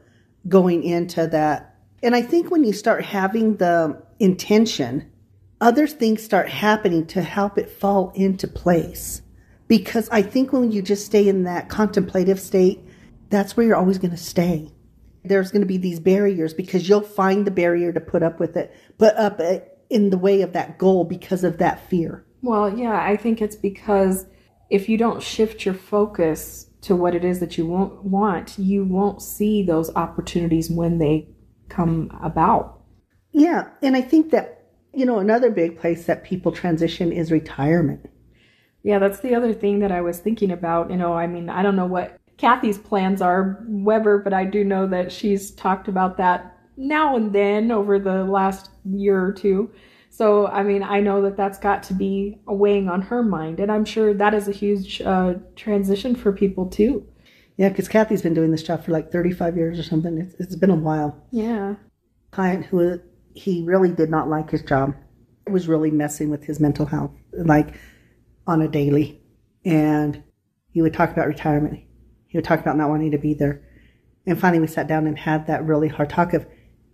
going 0.46 0.84
into 0.84 1.26
that. 1.26 1.76
And 2.02 2.14
I 2.14 2.22
think 2.22 2.50
when 2.50 2.64
you 2.64 2.72
start 2.72 3.04
having 3.04 3.56
the 3.56 4.02
intention, 4.18 5.10
other 5.60 5.86
things 5.86 6.22
start 6.22 6.48
happening 6.48 7.06
to 7.06 7.22
help 7.22 7.56
it 7.56 7.70
fall 7.70 8.12
into 8.14 8.46
place. 8.46 9.22
Because 9.68 10.08
I 10.10 10.20
think 10.20 10.52
when 10.52 10.70
you 10.70 10.82
just 10.82 11.06
stay 11.06 11.26
in 11.26 11.44
that 11.44 11.70
contemplative 11.70 12.38
state, 12.38 12.80
that's 13.30 13.56
where 13.56 13.66
you're 13.66 13.76
always 13.76 13.98
going 13.98 14.10
to 14.10 14.16
stay. 14.16 14.70
There's 15.24 15.50
going 15.50 15.62
to 15.62 15.66
be 15.66 15.78
these 15.78 16.00
barriers 16.00 16.52
because 16.52 16.88
you'll 16.88 17.00
find 17.00 17.46
the 17.46 17.50
barrier 17.50 17.92
to 17.92 18.00
put 18.00 18.22
up 18.22 18.38
with 18.38 18.56
it, 18.56 18.76
put 18.98 19.14
up 19.14 19.40
uh, 19.40 19.60
in 19.88 20.10
the 20.10 20.18
way 20.18 20.42
of 20.42 20.52
that 20.52 20.78
goal 20.78 21.04
because 21.04 21.44
of 21.44 21.58
that 21.58 21.88
fear. 21.88 22.24
Well, 22.42 22.76
yeah, 22.76 23.00
I 23.00 23.16
think 23.16 23.40
it's 23.40 23.56
because 23.56 24.26
if 24.72 24.88
you 24.88 24.96
don't 24.96 25.22
shift 25.22 25.66
your 25.66 25.74
focus 25.74 26.70
to 26.80 26.96
what 26.96 27.14
it 27.14 27.26
is 27.26 27.40
that 27.40 27.58
you 27.58 27.66
won't 27.66 28.02
want, 28.04 28.58
you 28.58 28.84
won't 28.84 29.20
see 29.20 29.62
those 29.62 29.94
opportunities 29.94 30.70
when 30.70 30.96
they 30.96 31.28
come 31.68 32.10
about. 32.22 32.80
Yeah. 33.32 33.68
And 33.82 33.94
I 33.94 34.00
think 34.00 34.30
that, 34.30 34.70
you 34.94 35.04
know, 35.04 35.18
another 35.18 35.50
big 35.50 35.78
place 35.78 36.06
that 36.06 36.24
people 36.24 36.52
transition 36.52 37.12
is 37.12 37.30
retirement. 37.30 38.08
Yeah, 38.82 38.98
that's 38.98 39.20
the 39.20 39.34
other 39.34 39.52
thing 39.52 39.80
that 39.80 39.92
I 39.92 40.00
was 40.00 40.20
thinking 40.20 40.50
about. 40.50 40.90
You 40.90 40.96
know, 40.96 41.12
I 41.12 41.26
mean, 41.26 41.50
I 41.50 41.62
don't 41.62 41.76
know 41.76 41.86
what 41.86 42.18
Kathy's 42.38 42.78
plans 42.78 43.20
are 43.20 43.62
Weber, 43.68 44.20
but 44.20 44.32
I 44.32 44.46
do 44.46 44.64
know 44.64 44.86
that 44.86 45.12
she's 45.12 45.50
talked 45.50 45.86
about 45.86 46.16
that 46.16 46.58
now 46.78 47.14
and 47.14 47.34
then 47.34 47.70
over 47.70 47.98
the 47.98 48.24
last 48.24 48.70
year 48.86 49.22
or 49.22 49.32
two. 49.34 49.70
So, 50.12 50.46
I 50.46 50.62
mean, 50.62 50.82
I 50.82 51.00
know 51.00 51.22
that 51.22 51.38
that's 51.38 51.58
got 51.58 51.82
to 51.84 51.94
be 51.94 52.38
weighing 52.44 52.86
on 52.86 53.00
her 53.00 53.22
mind, 53.22 53.58
and 53.60 53.72
I'm 53.72 53.86
sure 53.86 54.12
that 54.12 54.34
is 54.34 54.46
a 54.46 54.52
huge 54.52 55.00
uh, 55.00 55.36
transition 55.56 56.14
for 56.14 56.32
people 56.32 56.66
too. 56.66 57.06
Yeah, 57.56 57.70
because 57.70 57.88
Kathy's 57.88 58.20
been 58.20 58.34
doing 58.34 58.50
this 58.50 58.62
job 58.62 58.84
for 58.84 58.92
like 58.92 59.10
35 59.10 59.56
years 59.56 59.78
or 59.78 59.82
something. 59.82 60.18
It's, 60.18 60.34
it's 60.38 60.54
been 60.54 60.68
a 60.68 60.74
while. 60.74 61.16
Yeah. 61.30 61.76
Client 62.30 62.66
who 62.66 63.00
he 63.32 63.62
really 63.64 63.90
did 63.90 64.10
not 64.10 64.28
like 64.28 64.50
his 64.50 64.60
job. 64.60 64.94
It 65.46 65.52
was 65.52 65.66
really 65.66 65.90
messing 65.90 66.28
with 66.28 66.44
his 66.44 66.60
mental 66.60 66.84
health, 66.84 67.12
like 67.32 67.74
on 68.46 68.60
a 68.60 68.68
daily. 68.68 69.22
And 69.64 70.22
he 70.72 70.82
would 70.82 70.92
talk 70.92 71.10
about 71.10 71.26
retirement. 71.26 71.80
He 72.26 72.36
would 72.36 72.44
talk 72.44 72.60
about 72.60 72.76
not 72.76 72.90
wanting 72.90 73.12
to 73.12 73.18
be 73.18 73.32
there. 73.32 73.62
And 74.26 74.38
finally, 74.38 74.60
we 74.60 74.66
sat 74.66 74.88
down 74.88 75.06
and 75.06 75.18
had 75.18 75.46
that 75.46 75.64
really 75.64 75.88
hard 75.88 76.10
talk 76.10 76.34
of, 76.34 76.46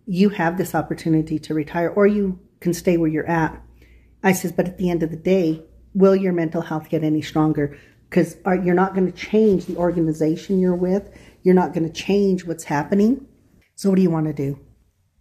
you 0.06 0.28
have 0.28 0.56
this 0.56 0.76
opportunity 0.76 1.40
to 1.40 1.52
retire 1.52 1.88
or 1.88 2.06
you 2.06 2.38
can 2.60 2.74
stay 2.74 2.96
where 2.96 3.08
you're 3.08 3.26
at. 3.26 3.60
I 4.22 4.32
says, 4.32 4.52
but 4.52 4.66
at 4.66 4.78
the 4.78 4.90
end 4.90 5.02
of 5.02 5.10
the 5.10 5.16
day, 5.16 5.62
will 5.94 6.16
your 6.16 6.32
mental 6.32 6.62
health 6.62 6.88
get 6.88 7.04
any 7.04 7.22
stronger? 7.22 7.78
because 8.08 8.36
you're 8.64 8.74
not 8.74 8.94
going 8.94 9.10
to 9.10 9.16
change 9.16 9.66
the 9.66 9.76
organization 9.76 10.58
you're 10.58 10.74
with. 10.74 11.10
You're 11.42 11.54
not 11.54 11.72
going 11.72 11.90
to 11.90 11.92
change 11.92 12.44
what's 12.44 12.64
happening. 12.64 13.26
So, 13.74 13.90
what 13.90 13.96
do 13.96 14.02
you 14.02 14.10
want 14.10 14.26
to 14.26 14.32
do? 14.32 14.58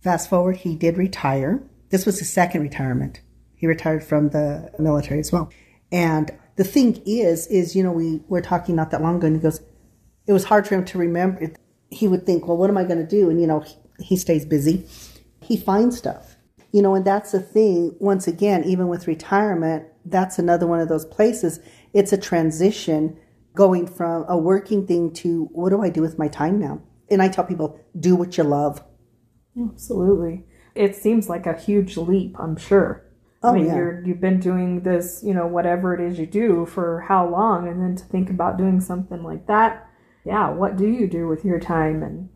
Fast 0.02 0.30
forward, 0.30 0.58
he 0.58 0.76
did 0.76 0.98
retire. 0.98 1.62
This 1.90 2.06
was 2.06 2.20
his 2.20 2.32
second 2.32 2.62
retirement. 2.62 3.22
He 3.56 3.68
retired 3.68 4.04
from 4.04 4.30
the 4.30 4.72
military 4.80 5.20
as 5.20 5.32
well. 5.32 5.52
And 5.92 6.32
the 6.56 6.64
thing 6.64 7.02
is, 7.06 7.48
is, 7.48 7.76
you 7.76 7.84
know, 7.84 7.92
we 7.92 8.22
were 8.28 8.42
talking 8.42 8.76
not 8.76 8.92
that 8.92 9.02
long 9.02 9.18
ago, 9.18 9.28
and 9.28 9.36
he 9.36 9.42
goes, 9.42 9.62
it 10.26 10.34
was 10.34 10.46
hard 10.46 10.68
for 10.68 10.76
him 10.76 10.86
to 10.86 10.98
remember. 10.98 11.52
He 11.90 12.08
would 12.08 12.26
think, 12.26 12.48
well, 12.48 12.58
what 12.58 12.70
am 12.70 12.78
I 12.78 12.84
going 12.84 13.00
to 13.00 13.08
do? 13.08 13.30
And, 13.30 13.40
you 13.40 13.48
know, 13.48 13.64
he 14.00 14.18
stays 14.18 14.46
busy. 14.46 14.86
He 15.42 15.56
finds 15.56 15.98
stuff. 15.98 16.27
You 16.72 16.82
know, 16.82 16.96
and 16.96 17.06
that's 17.06 17.32
the 17.32 17.40
thing, 17.40 17.96
once 18.00 18.28
again, 18.28 18.64
even 18.66 18.88
with 18.88 19.08
retirement, 19.08 19.86
that's 20.06 20.40
another 20.40 20.68
one 20.68 20.80
of 20.80 20.90
those 20.90 21.06
places 21.06 21.60
it's 21.94 22.14
a 22.14 22.18
transition 22.18 23.18
going 23.56 23.88
from 23.88 24.24
a 24.28 24.38
working 24.38 24.86
thing 24.86 25.12
to 25.12 25.46
what 25.52 25.70
do 25.70 25.82
I 25.82 25.90
do 25.90 26.02
with 26.02 26.20
my 26.20 26.28
time 26.28 26.60
now? 26.60 26.82
And 27.10 27.22
I 27.22 27.28
tell 27.28 27.44
people, 27.44 27.80
do 28.00 28.16
what 28.16 28.38
you 28.38 28.44
love. 28.44 28.84
Absolutely. 29.60 30.46
It 30.76 30.96
seems 30.96 31.28
like 31.28 31.48
a 31.48 31.58
huge 31.58 31.98
leap, 31.98 32.36
I'm 32.40 32.56
sure. 32.56 33.04
Oh, 33.42 33.50
I 33.50 33.54
mean, 33.54 33.66
yeah. 33.66 33.76
you're, 33.76 34.04
you've 34.06 34.22
been 34.22 34.40
doing 34.40 34.82
this, 34.82 35.24
you 35.26 35.34
know, 35.34 35.48
whatever 35.48 35.96
it 35.96 36.02
is 36.02 36.20
you 36.20 36.28
do 36.28 36.68
for 36.68 37.02
how 37.08 37.28
long, 37.28 37.68
and 37.68 37.82
then 37.82 37.96
to 37.96 38.06
think 38.06 38.30
about 38.30 38.58
doing 38.58 38.80
something 38.80 39.24
like 39.24 39.48
that, 39.48 39.90
yeah, 40.24 40.50
what 40.50 40.76
do 40.76 40.88
you 40.88 41.08
do 41.08 41.28
with 41.28 41.44
your 41.44 41.60
time? 41.60 42.04
And 42.04 42.30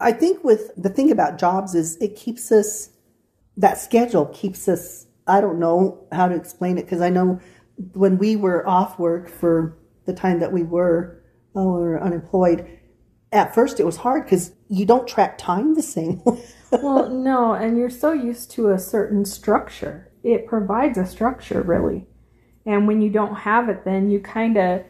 I 0.00 0.12
think 0.12 0.44
with 0.44 0.70
the 0.76 0.88
thing 0.88 1.10
about 1.10 1.38
jobs 1.38 1.74
is 1.74 1.96
it 1.96 2.16
keeps 2.16 2.50
us, 2.50 2.90
that 3.56 3.78
schedule 3.78 4.26
keeps 4.26 4.68
us, 4.68 5.06
I 5.26 5.40
don't 5.40 5.58
know 5.58 6.06
how 6.12 6.28
to 6.28 6.34
explain 6.34 6.78
it 6.78 6.82
because 6.82 7.00
I 7.00 7.10
know 7.10 7.40
when 7.92 8.18
we 8.18 8.36
were 8.36 8.66
off 8.68 8.98
work 8.98 9.28
for 9.28 9.78
the 10.06 10.12
time 10.12 10.40
that 10.40 10.52
we 10.52 10.62
were, 10.62 11.22
oh, 11.54 11.76
we 11.76 11.82
were 11.82 12.02
unemployed, 12.02 12.66
at 13.32 13.54
first 13.54 13.80
it 13.80 13.84
was 13.84 13.96
hard 13.96 14.24
because 14.24 14.52
you 14.68 14.86
don't 14.86 15.08
track 15.08 15.38
time 15.38 15.74
the 15.74 15.82
same 15.82 16.22
well, 16.82 17.08
no, 17.10 17.52
and 17.52 17.76
you're 17.76 17.90
so 17.90 18.12
used 18.12 18.50
to 18.52 18.70
a 18.70 18.78
certain 18.78 19.24
structure. 19.24 20.10
It 20.22 20.46
provides 20.46 20.98
a 20.98 21.06
structure, 21.06 21.62
really. 21.62 22.06
And 22.66 22.86
when 22.86 23.02
you 23.02 23.10
don't 23.10 23.34
have 23.34 23.68
it, 23.68 23.84
then 23.84 24.10
you 24.10 24.20
kind 24.20 24.56
of, 24.56 24.84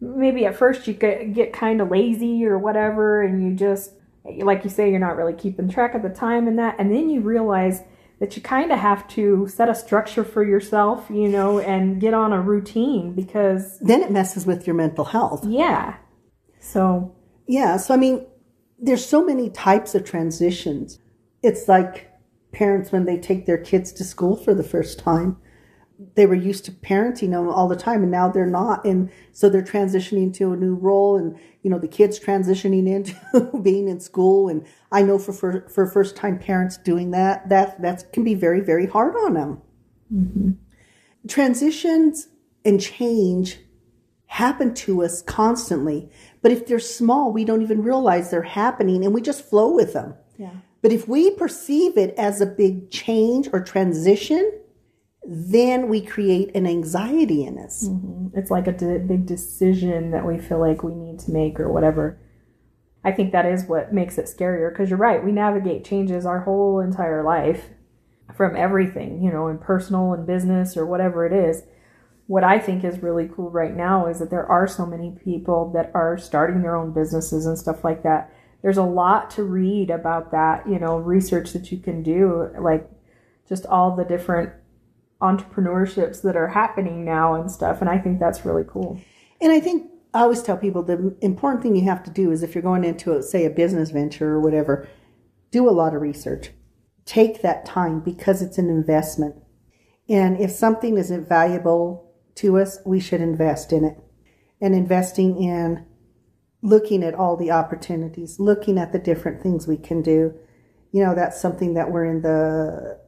maybe 0.00 0.46
at 0.46 0.56
first 0.56 0.86
you 0.86 0.94
get, 0.94 1.34
get 1.34 1.52
kind 1.52 1.80
of 1.80 1.90
lazy 1.90 2.44
or 2.46 2.58
whatever, 2.58 3.22
and 3.22 3.42
you 3.42 3.54
just, 3.54 3.92
like 4.24 4.64
you 4.64 4.70
say, 4.70 4.90
you're 4.90 4.98
not 4.98 5.16
really 5.16 5.34
keeping 5.34 5.68
track 5.68 5.94
of 5.94 6.02
the 6.02 6.08
time 6.08 6.48
and 6.48 6.58
that. 6.58 6.76
And 6.78 6.94
then 6.94 7.10
you 7.10 7.20
realize 7.20 7.82
that 8.22 8.36
you 8.36 8.40
kind 8.40 8.70
of 8.70 8.78
have 8.78 9.08
to 9.08 9.48
set 9.48 9.68
a 9.68 9.74
structure 9.74 10.22
for 10.22 10.44
yourself, 10.44 11.06
you 11.10 11.26
know, 11.26 11.58
and 11.58 12.00
get 12.00 12.14
on 12.14 12.32
a 12.32 12.40
routine 12.40 13.12
because 13.14 13.80
then 13.80 14.00
it 14.00 14.12
messes 14.12 14.46
with 14.46 14.64
your 14.64 14.76
mental 14.76 15.04
health. 15.04 15.44
Yeah. 15.44 15.96
So, 16.60 17.16
yeah, 17.48 17.76
so 17.78 17.92
I 17.92 17.96
mean, 17.96 18.24
there's 18.78 19.04
so 19.04 19.24
many 19.24 19.50
types 19.50 19.96
of 19.96 20.04
transitions. 20.04 21.00
It's 21.42 21.66
like 21.66 22.12
parents 22.52 22.92
when 22.92 23.06
they 23.06 23.18
take 23.18 23.44
their 23.44 23.58
kids 23.58 23.90
to 23.94 24.04
school 24.04 24.36
for 24.36 24.54
the 24.54 24.62
first 24.62 25.00
time 25.00 25.36
they 26.14 26.26
were 26.26 26.34
used 26.34 26.64
to 26.64 26.72
parenting 26.72 27.30
them 27.30 27.48
all 27.48 27.68
the 27.68 27.76
time 27.76 28.02
and 28.02 28.10
now 28.10 28.28
they're 28.28 28.46
not 28.46 28.84
and 28.84 29.10
so 29.32 29.48
they're 29.48 29.62
transitioning 29.62 30.32
to 30.32 30.52
a 30.52 30.56
new 30.56 30.74
role 30.74 31.16
and 31.16 31.38
you 31.62 31.70
know 31.70 31.78
the 31.78 31.88
kids 31.88 32.18
transitioning 32.18 32.88
into 32.88 33.58
being 33.62 33.88
in 33.88 34.00
school 34.00 34.48
and 34.48 34.66
i 34.90 35.02
know 35.02 35.18
for 35.18 35.32
for, 35.32 35.68
for 35.68 35.86
first 35.86 36.16
time 36.16 36.38
parents 36.38 36.76
doing 36.78 37.10
that 37.10 37.48
that 37.48 37.80
that 37.82 38.12
can 38.12 38.24
be 38.24 38.34
very 38.34 38.60
very 38.60 38.86
hard 38.86 39.14
on 39.24 39.34
them 39.34 39.60
mm-hmm. 40.12 40.50
transitions 41.28 42.28
and 42.64 42.80
change 42.80 43.58
happen 44.26 44.72
to 44.72 45.02
us 45.02 45.22
constantly 45.22 46.10
but 46.40 46.52
if 46.52 46.66
they're 46.66 46.78
small 46.78 47.32
we 47.32 47.44
don't 47.44 47.62
even 47.62 47.82
realize 47.82 48.30
they're 48.30 48.42
happening 48.42 49.04
and 49.04 49.12
we 49.12 49.20
just 49.20 49.48
flow 49.48 49.72
with 49.74 49.92
them 49.92 50.14
yeah. 50.38 50.50
But 50.80 50.90
if 50.90 51.06
we 51.06 51.30
perceive 51.30 51.96
it 51.96 52.12
as 52.18 52.40
a 52.40 52.46
big 52.46 52.90
change 52.90 53.48
or 53.52 53.62
transition 53.62 54.52
then 55.24 55.88
we 55.88 56.00
create 56.00 56.54
an 56.54 56.66
anxiety 56.66 57.44
in 57.44 57.58
us. 57.58 57.84
Mm-hmm. 57.84 58.36
It's 58.38 58.50
like 58.50 58.66
a 58.66 58.72
de- 58.72 58.98
big 58.98 59.26
decision 59.26 60.10
that 60.10 60.26
we 60.26 60.38
feel 60.38 60.58
like 60.58 60.82
we 60.82 60.94
need 60.94 61.20
to 61.20 61.30
make 61.30 61.60
or 61.60 61.70
whatever. 61.70 62.18
I 63.04 63.12
think 63.12 63.32
that 63.32 63.46
is 63.46 63.64
what 63.64 63.92
makes 63.92 64.18
it 64.18 64.26
scarier 64.26 64.70
because 64.70 64.90
you're 64.90 64.98
right. 64.98 65.24
We 65.24 65.32
navigate 65.32 65.84
changes 65.84 66.26
our 66.26 66.40
whole 66.40 66.80
entire 66.80 67.22
life 67.22 67.68
from 68.36 68.56
everything, 68.56 69.22
you 69.22 69.30
know, 69.30 69.48
in 69.48 69.58
personal 69.58 70.12
and 70.12 70.26
business 70.26 70.76
or 70.76 70.86
whatever 70.86 71.26
it 71.26 71.32
is. 71.32 71.62
What 72.26 72.44
I 72.44 72.58
think 72.58 72.84
is 72.84 73.02
really 73.02 73.28
cool 73.34 73.50
right 73.50 73.74
now 73.74 74.06
is 74.06 74.18
that 74.20 74.30
there 74.30 74.46
are 74.46 74.66
so 74.66 74.86
many 74.86 75.16
people 75.24 75.70
that 75.72 75.90
are 75.94 76.16
starting 76.16 76.62
their 76.62 76.76
own 76.76 76.92
businesses 76.92 77.46
and 77.46 77.58
stuff 77.58 77.84
like 77.84 78.02
that. 78.04 78.32
There's 78.62 78.78
a 78.78 78.84
lot 78.84 79.30
to 79.32 79.42
read 79.42 79.90
about 79.90 80.30
that, 80.30 80.68
you 80.68 80.78
know, 80.78 80.96
research 80.96 81.52
that 81.52 81.72
you 81.72 81.78
can 81.78 82.02
do, 82.02 82.50
like 82.58 82.88
just 83.48 83.66
all 83.66 83.94
the 83.96 84.04
different 84.04 84.52
entrepreneurships 85.22 86.20
that 86.22 86.36
are 86.36 86.48
happening 86.48 87.04
now 87.04 87.34
and 87.34 87.50
stuff. 87.50 87.80
And 87.80 87.88
I 87.88 87.98
think 87.98 88.18
that's 88.18 88.44
really 88.44 88.64
cool. 88.66 89.00
And 89.40 89.52
I 89.52 89.60
think 89.60 89.90
I 90.12 90.20
always 90.20 90.42
tell 90.42 90.56
people 90.56 90.82
the 90.82 91.16
important 91.20 91.62
thing 91.62 91.76
you 91.76 91.84
have 91.84 92.02
to 92.04 92.10
do 92.10 92.30
is 92.30 92.42
if 92.42 92.54
you're 92.54 92.62
going 92.62 92.84
into, 92.84 93.16
a, 93.16 93.22
say, 93.22 93.46
a 93.46 93.50
business 93.50 93.90
venture 93.90 94.30
or 94.30 94.40
whatever, 94.40 94.88
do 95.50 95.68
a 95.68 95.70
lot 95.70 95.94
of 95.94 96.02
research. 96.02 96.50
Take 97.04 97.42
that 97.42 97.64
time 97.64 98.00
because 98.00 98.42
it's 98.42 98.58
an 98.58 98.68
investment. 98.68 99.36
And 100.08 100.38
if 100.38 100.50
something 100.50 100.98
isn't 100.98 101.28
valuable 101.28 102.12
to 102.36 102.58
us, 102.58 102.78
we 102.84 103.00
should 103.00 103.20
invest 103.20 103.72
in 103.72 103.84
it. 103.84 103.98
And 104.60 104.74
investing 104.74 105.42
in 105.42 105.86
looking 106.62 107.02
at 107.02 107.14
all 107.14 107.36
the 107.36 107.50
opportunities, 107.50 108.38
looking 108.38 108.78
at 108.78 108.92
the 108.92 108.98
different 108.98 109.42
things 109.42 109.66
we 109.66 109.76
can 109.76 110.00
do. 110.02 110.34
You 110.92 111.04
know, 111.04 111.14
that's 111.14 111.40
something 111.40 111.74
that 111.74 111.90
we're 111.90 112.04
in 112.04 112.22
the 112.22 113.00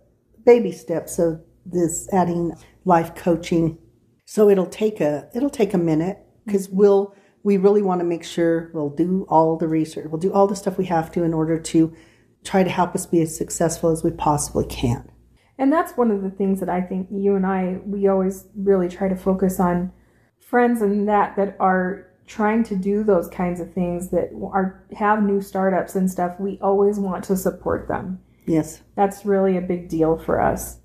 baby 0.45 0.73
steps 0.73 1.19
of 1.19 1.43
this 1.67 2.09
adding 2.13 2.53
life 2.85 3.15
coaching. 3.15 3.79
So 4.25 4.49
it'll 4.49 4.67
take 4.67 5.01
a 5.01 5.29
it'll 5.35 5.51
take 5.51 5.75
a 5.75 5.79
minute 5.79 6.19
because 6.47 6.69
mm-hmm. 6.69 6.79
we'll 6.79 7.17
we 7.43 7.57
really 7.57 7.83
want 7.83 8.01
to 8.01 8.05
make 8.05 8.25
sure 8.25 8.71
we'll 8.73 8.91
do 8.91 9.27
all 9.29 9.57
the 9.57 9.69
research, 9.69 10.07
we'll 10.09 10.21
do 10.21 10.33
all 10.33 10.47
the 10.47 10.57
stuff 10.57 10.79
we 10.79 10.87
have 10.87 11.13
to 11.13 11.23
in 11.23 11.35
order 11.35 11.59
to 11.59 11.95
try 12.43 12.63
to 12.63 12.71
help 12.71 12.95
us 12.95 13.07
be 13.07 13.21
as 13.21 13.37
successful 13.37 13.91
as 13.91 14.03
we 14.03 14.11
possibly 14.11 14.67
can. 14.67 15.11
And 15.59 15.73
that's 15.73 15.97
one 15.97 16.11
of 16.11 16.23
the 16.23 16.31
things 16.31 16.61
that 16.61 16.69
I 16.69 16.81
think 16.81 17.09
you 17.11 17.37
and 17.37 17.47
I 17.47 17.79
we 17.85 18.09
always 18.09 18.47
really 18.57 18.89
try 18.89 19.09
to 19.09 19.17
focus 19.17 19.61
on 19.61 19.93
friends 20.41 20.83
and 20.83 21.09
that 21.09 21.37
that 21.37 21.57
are 21.61 22.07
trying 22.27 22.65
to 22.65 22.77
do 22.77 23.05
those 23.05 23.29
kinds 23.29 23.61
of 23.61 23.73
things 23.73 24.11
that 24.11 24.31
are 24.53 24.85
have 24.97 25.23
new 25.23 25.41
startups 25.41 25.95
and 25.95 26.11
stuff. 26.11 26.35
We 26.39 26.59
always 26.61 26.99
want 26.99 27.25
to 27.25 27.37
support 27.37 27.89
them. 27.89 28.21
Yes. 28.47 28.83
That's 28.97 29.25
really 29.25 29.57
a 29.57 29.61
big 29.61 29.89
deal 29.89 30.19
for 30.19 30.41
us. 30.41 30.79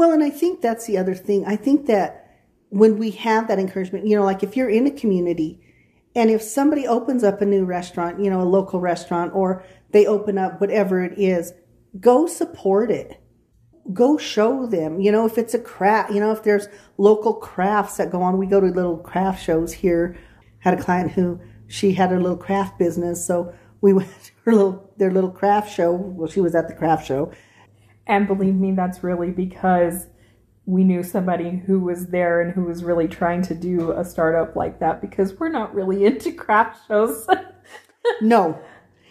Well, 0.00 0.12
and 0.12 0.24
I 0.24 0.30
think 0.30 0.62
that's 0.62 0.86
the 0.86 0.96
other 0.96 1.14
thing. 1.14 1.44
I 1.44 1.56
think 1.56 1.84
that 1.84 2.26
when 2.70 2.96
we 2.96 3.10
have 3.10 3.48
that 3.48 3.58
encouragement, 3.58 4.06
you 4.06 4.16
know, 4.16 4.24
like 4.24 4.42
if 4.42 4.56
you're 4.56 4.70
in 4.70 4.86
a 4.86 4.90
community 4.90 5.60
and 6.14 6.30
if 6.30 6.40
somebody 6.40 6.86
opens 6.86 7.22
up 7.22 7.42
a 7.42 7.44
new 7.44 7.66
restaurant, 7.66 8.18
you 8.18 8.30
know, 8.30 8.40
a 8.40 8.48
local 8.48 8.80
restaurant, 8.80 9.34
or 9.34 9.62
they 9.90 10.06
open 10.06 10.38
up 10.38 10.58
whatever 10.58 11.04
it 11.04 11.18
is, 11.18 11.52
go 12.00 12.26
support 12.26 12.90
it. 12.90 13.20
Go 13.92 14.16
show 14.16 14.64
them, 14.64 15.02
you 15.02 15.12
know, 15.12 15.26
if 15.26 15.36
it's 15.36 15.52
a 15.52 15.58
craft, 15.58 16.14
you 16.14 16.20
know, 16.20 16.32
if 16.32 16.44
there's 16.44 16.68
local 16.96 17.34
crafts 17.34 17.98
that 17.98 18.10
go 18.10 18.22
on. 18.22 18.38
We 18.38 18.46
go 18.46 18.58
to 18.58 18.68
little 18.68 18.96
craft 18.96 19.44
shows 19.44 19.70
here. 19.70 20.16
Had 20.60 20.80
a 20.80 20.82
client 20.82 21.10
who 21.10 21.40
she 21.66 21.92
had 21.92 22.10
a 22.10 22.18
little 22.18 22.38
craft 22.38 22.78
business, 22.78 23.26
so 23.26 23.52
we 23.82 23.92
went 23.92 24.08
to 24.24 24.32
her 24.46 24.54
little 24.54 24.94
their 24.96 25.10
little 25.10 25.30
craft 25.30 25.70
show. 25.70 25.92
Well, 25.92 26.30
she 26.30 26.40
was 26.40 26.54
at 26.54 26.68
the 26.68 26.74
craft 26.74 27.06
show, 27.06 27.32
and 28.10 28.26
believe 28.26 28.56
me, 28.56 28.72
that's 28.72 29.04
really 29.04 29.30
because 29.30 30.08
we 30.66 30.82
knew 30.82 31.02
somebody 31.02 31.62
who 31.64 31.78
was 31.78 32.08
there 32.08 32.40
and 32.40 32.52
who 32.52 32.64
was 32.64 32.82
really 32.82 33.06
trying 33.06 33.40
to 33.42 33.54
do 33.54 33.92
a 33.92 34.04
startup 34.04 34.56
like 34.56 34.80
that 34.80 35.00
because 35.00 35.38
we're 35.38 35.48
not 35.48 35.72
really 35.72 36.04
into 36.10 36.32
craft 36.32 36.86
shows. 36.88 37.26
no. 38.20 38.60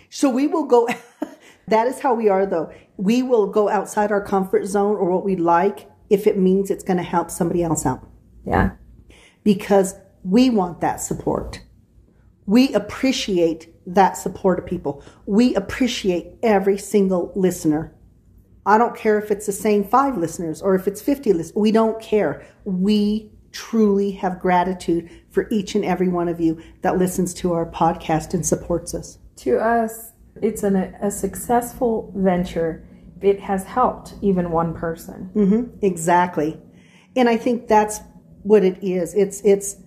So 0.09 0.29
we 0.29 0.47
will 0.47 0.65
go, 0.65 0.87
that 1.67 1.87
is 1.87 2.01
how 2.01 2.13
we 2.13 2.27
are 2.27 2.45
though. 2.45 2.71
We 2.97 3.23
will 3.23 3.47
go 3.47 3.69
outside 3.69 4.11
our 4.11 4.23
comfort 4.23 4.65
zone 4.65 4.97
or 4.97 5.09
what 5.09 5.23
we 5.23 5.37
like 5.37 5.89
if 6.09 6.27
it 6.27 6.37
means 6.37 6.69
it's 6.69 6.83
going 6.83 6.97
to 6.97 7.03
help 7.03 7.31
somebody 7.31 7.63
else 7.63 7.85
out. 7.85 8.05
Yeah. 8.45 8.71
Because 9.45 9.95
we 10.23 10.49
want 10.49 10.81
that 10.81 10.99
support. 10.99 11.61
We 12.45 12.73
appreciate 12.73 13.73
that 13.85 14.17
support 14.17 14.59
of 14.59 14.65
people. 14.65 15.03
We 15.25 15.55
appreciate 15.55 16.33
every 16.43 16.77
single 16.77 17.31
listener. 17.35 17.95
I 18.65 18.77
don't 18.77 18.95
care 18.95 19.17
if 19.17 19.31
it's 19.31 19.45
the 19.45 19.51
same 19.51 19.83
five 19.83 20.17
listeners 20.17 20.61
or 20.61 20.75
if 20.75 20.87
it's 20.87 21.01
50 21.01 21.33
listeners. 21.33 21.55
We 21.55 21.71
don't 21.71 22.01
care. 22.01 22.45
We 22.65 23.31
truly 23.51 24.11
have 24.11 24.39
gratitude 24.39 25.09
for 25.29 25.47
each 25.49 25.75
and 25.75 25.83
every 25.83 26.07
one 26.07 26.27
of 26.27 26.39
you 26.39 26.61
that 26.81 26.97
listens 26.97 27.33
to 27.35 27.53
our 27.53 27.65
podcast 27.65 28.33
and 28.33 28.45
supports 28.45 28.93
us. 28.93 29.17
To 29.37 29.57
us, 29.57 30.11
it's 30.41 30.63
an, 30.63 30.75
a 30.75 31.09
successful 31.09 32.13
venture. 32.15 32.85
It 33.21 33.39
has 33.39 33.63
helped 33.63 34.13
even 34.21 34.51
one 34.51 34.73
person. 34.73 35.31
Mm-hmm, 35.33 35.85
exactly. 35.85 36.59
And 37.15 37.27
I 37.27 37.37
think 37.37 37.67
that's 37.67 37.99
what 38.43 38.63
it 38.63 38.83
is. 38.83 39.13
It's, 39.13 39.41
it's, 39.41 39.77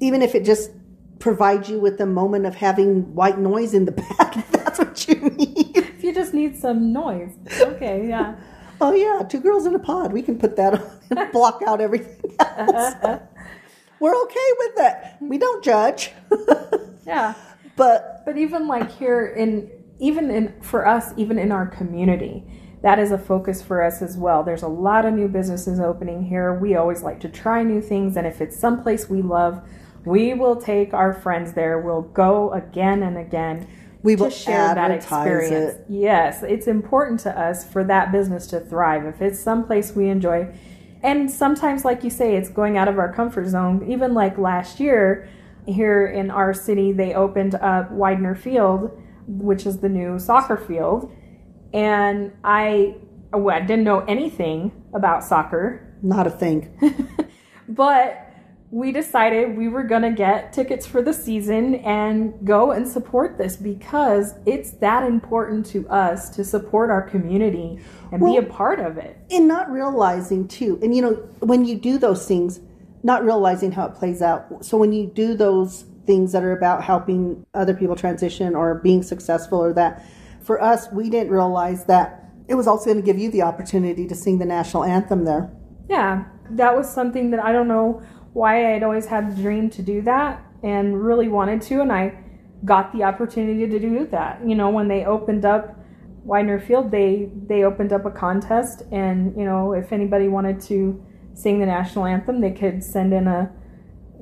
even 0.00 0.22
if 0.22 0.34
it 0.34 0.44
just 0.44 0.70
provides 1.18 1.68
you 1.68 1.80
with 1.80 2.00
a 2.00 2.06
moment 2.06 2.46
of 2.46 2.54
having 2.54 3.14
white 3.14 3.38
noise 3.38 3.74
in 3.74 3.84
the 3.84 3.92
back, 4.18 4.36
if 4.36 4.50
that's 4.52 4.78
what 4.78 5.08
you 5.08 5.16
need. 5.30 5.47
Just 6.18 6.34
need 6.34 6.56
some 6.58 6.92
noise. 6.92 7.30
Okay, 7.60 8.08
yeah. 8.08 8.34
oh, 8.80 8.92
yeah, 8.92 9.22
two 9.22 9.38
girls 9.38 9.66
in 9.66 9.74
a 9.76 9.78
pod. 9.78 10.12
We 10.12 10.20
can 10.20 10.36
put 10.36 10.56
that 10.56 10.74
on 10.74 10.90
and 11.10 11.32
block 11.32 11.62
out 11.64 11.80
everything 11.80 12.34
else. 12.40 12.94
We're 14.00 14.20
okay 14.24 14.48
with 14.58 14.74
that. 14.78 15.18
We 15.20 15.38
don't 15.38 15.62
judge. 15.62 16.10
yeah. 17.06 17.34
But 17.76 18.22
but 18.24 18.36
even 18.36 18.66
like 18.66 18.90
here 18.90 19.26
in 19.26 19.70
even 20.00 20.28
in 20.28 20.60
for 20.60 20.88
us 20.88 21.12
even 21.16 21.38
in 21.38 21.52
our 21.52 21.66
community 21.66 22.44
that 22.82 22.98
is 22.98 23.10
a 23.10 23.18
focus 23.18 23.62
for 23.62 23.82
us 23.82 24.02
as 24.02 24.16
well. 24.16 24.42
There's 24.42 24.62
a 24.62 24.68
lot 24.68 25.04
of 25.04 25.14
new 25.14 25.28
businesses 25.28 25.80
opening 25.80 26.24
here. 26.24 26.54
We 26.54 26.76
always 26.76 27.02
like 27.02 27.20
to 27.20 27.28
try 27.28 27.62
new 27.62 27.80
things, 27.80 28.16
and 28.16 28.26
if 28.26 28.40
it's 28.40 28.56
someplace 28.58 29.08
we 29.08 29.22
love, 29.22 29.62
we 30.04 30.32
will 30.34 30.56
take 30.56 30.94
our 30.94 31.12
friends 31.12 31.54
there. 31.54 31.80
We'll 31.80 32.02
go 32.02 32.52
again 32.52 33.02
and 33.02 33.18
again. 33.18 33.68
We 34.02 34.16
will 34.16 34.30
share 34.30 34.74
that 34.74 34.90
experience. 34.90 35.76
It. 35.76 35.84
Yes, 35.88 36.42
it's 36.42 36.66
important 36.66 37.20
to 37.20 37.38
us 37.38 37.64
for 37.64 37.82
that 37.84 38.12
business 38.12 38.46
to 38.48 38.60
thrive. 38.60 39.04
If 39.04 39.20
it's 39.20 39.40
someplace 39.40 39.94
we 39.94 40.08
enjoy, 40.08 40.54
and 41.02 41.30
sometimes, 41.30 41.84
like 41.84 42.04
you 42.04 42.10
say, 42.10 42.36
it's 42.36 42.48
going 42.48 42.76
out 42.76 42.88
of 42.88 42.98
our 42.98 43.12
comfort 43.12 43.48
zone. 43.48 43.90
Even 43.90 44.14
like 44.14 44.38
last 44.38 44.80
year, 44.80 45.28
here 45.66 46.06
in 46.06 46.30
our 46.30 46.54
city, 46.54 46.92
they 46.92 47.14
opened 47.14 47.54
up 47.56 47.92
Weidner 47.92 48.36
Field, 48.38 48.90
which 49.26 49.66
is 49.66 49.78
the 49.78 49.88
new 49.88 50.18
soccer 50.18 50.56
field 50.56 51.12
and 51.72 52.32
I, 52.44 52.96
well, 53.32 53.54
I 53.54 53.60
didn't 53.60 53.84
know 53.84 54.00
anything 54.00 54.72
about 54.94 55.22
soccer. 55.22 55.96
Not 56.02 56.26
a 56.26 56.30
thing. 56.30 56.78
but 57.68 58.27
we 58.70 58.92
decided 58.92 59.56
we 59.56 59.68
were 59.68 59.82
going 59.82 60.02
to 60.02 60.10
get 60.10 60.52
tickets 60.52 60.86
for 60.86 61.00
the 61.00 61.12
season 61.12 61.76
and 61.76 62.34
go 62.46 62.72
and 62.72 62.86
support 62.86 63.38
this 63.38 63.56
because 63.56 64.34
it's 64.44 64.72
that 64.72 65.04
important 65.04 65.64
to 65.64 65.88
us 65.88 66.28
to 66.30 66.44
support 66.44 66.90
our 66.90 67.00
community 67.00 67.80
and 68.12 68.20
well, 68.20 68.32
be 68.32 68.38
a 68.38 68.42
part 68.42 68.78
of 68.78 68.98
it. 68.98 69.16
And 69.30 69.48
not 69.48 69.70
realizing, 69.70 70.48
too, 70.48 70.78
and 70.82 70.94
you 70.94 71.00
know, 71.00 71.12
when 71.40 71.64
you 71.64 71.76
do 71.76 71.96
those 71.96 72.26
things, 72.28 72.60
not 73.02 73.24
realizing 73.24 73.72
how 73.72 73.86
it 73.86 73.94
plays 73.94 74.20
out. 74.20 74.64
So 74.64 74.76
when 74.76 74.92
you 74.92 75.06
do 75.06 75.34
those 75.34 75.84
things 76.04 76.32
that 76.32 76.42
are 76.42 76.52
about 76.52 76.84
helping 76.84 77.46
other 77.54 77.72
people 77.72 77.96
transition 77.96 78.54
or 78.54 78.76
being 78.76 79.02
successful 79.02 79.58
or 79.58 79.72
that, 79.74 80.04
for 80.42 80.60
us, 80.62 80.88
we 80.92 81.08
didn't 81.08 81.30
realize 81.32 81.84
that 81.86 82.24
it 82.48 82.54
was 82.54 82.66
also 82.66 82.86
going 82.86 82.96
to 82.96 83.02
give 83.02 83.18
you 83.18 83.30
the 83.30 83.42
opportunity 83.42 84.06
to 84.08 84.14
sing 84.14 84.38
the 84.38 84.46
national 84.46 84.84
anthem 84.84 85.24
there. 85.24 85.50
Yeah, 85.88 86.24
that 86.50 86.76
was 86.76 86.90
something 86.90 87.30
that 87.30 87.42
I 87.42 87.52
don't 87.52 87.68
know 87.68 88.02
why 88.38 88.68
I 88.68 88.70
had 88.70 88.82
always 88.84 89.06
had 89.06 89.30
the 89.30 89.42
dream 89.42 89.68
to 89.70 89.82
do 89.82 90.00
that 90.02 90.44
and 90.62 91.02
really 91.04 91.28
wanted 91.28 91.60
to, 91.62 91.80
and 91.80 91.92
I 91.92 92.14
got 92.64 92.92
the 92.92 93.02
opportunity 93.02 93.66
to 93.66 93.78
do 93.80 94.06
that. 94.12 94.40
You 94.46 94.54
know, 94.54 94.70
when 94.70 94.86
they 94.86 95.04
opened 95.04 95.44
up 95.44 95.76
Weidner 96.24 96.64
Field, 96.64 96.90
they 96.90 97.30
they 97.46 97.64
opened 97.64 97.92
up 97.92 98.06
a 98.06 98.10
contest, 98.10 98.82
and 98.92 99.36
you 99.36 99.44
know, 99.44 99.72
if 99.72 99.92
anybody 99.92 100.28
wanted 100.28 100.60
to 100.62 101.04
sing 101.34 101.58
the 101.58 101.66
national 101.66 102.06
anthem, 102.06 102.40
they 102.40 102.52
could 102.52 102.82
send 102.82 103.12
in 103.12 103.26
a 103.26 103.50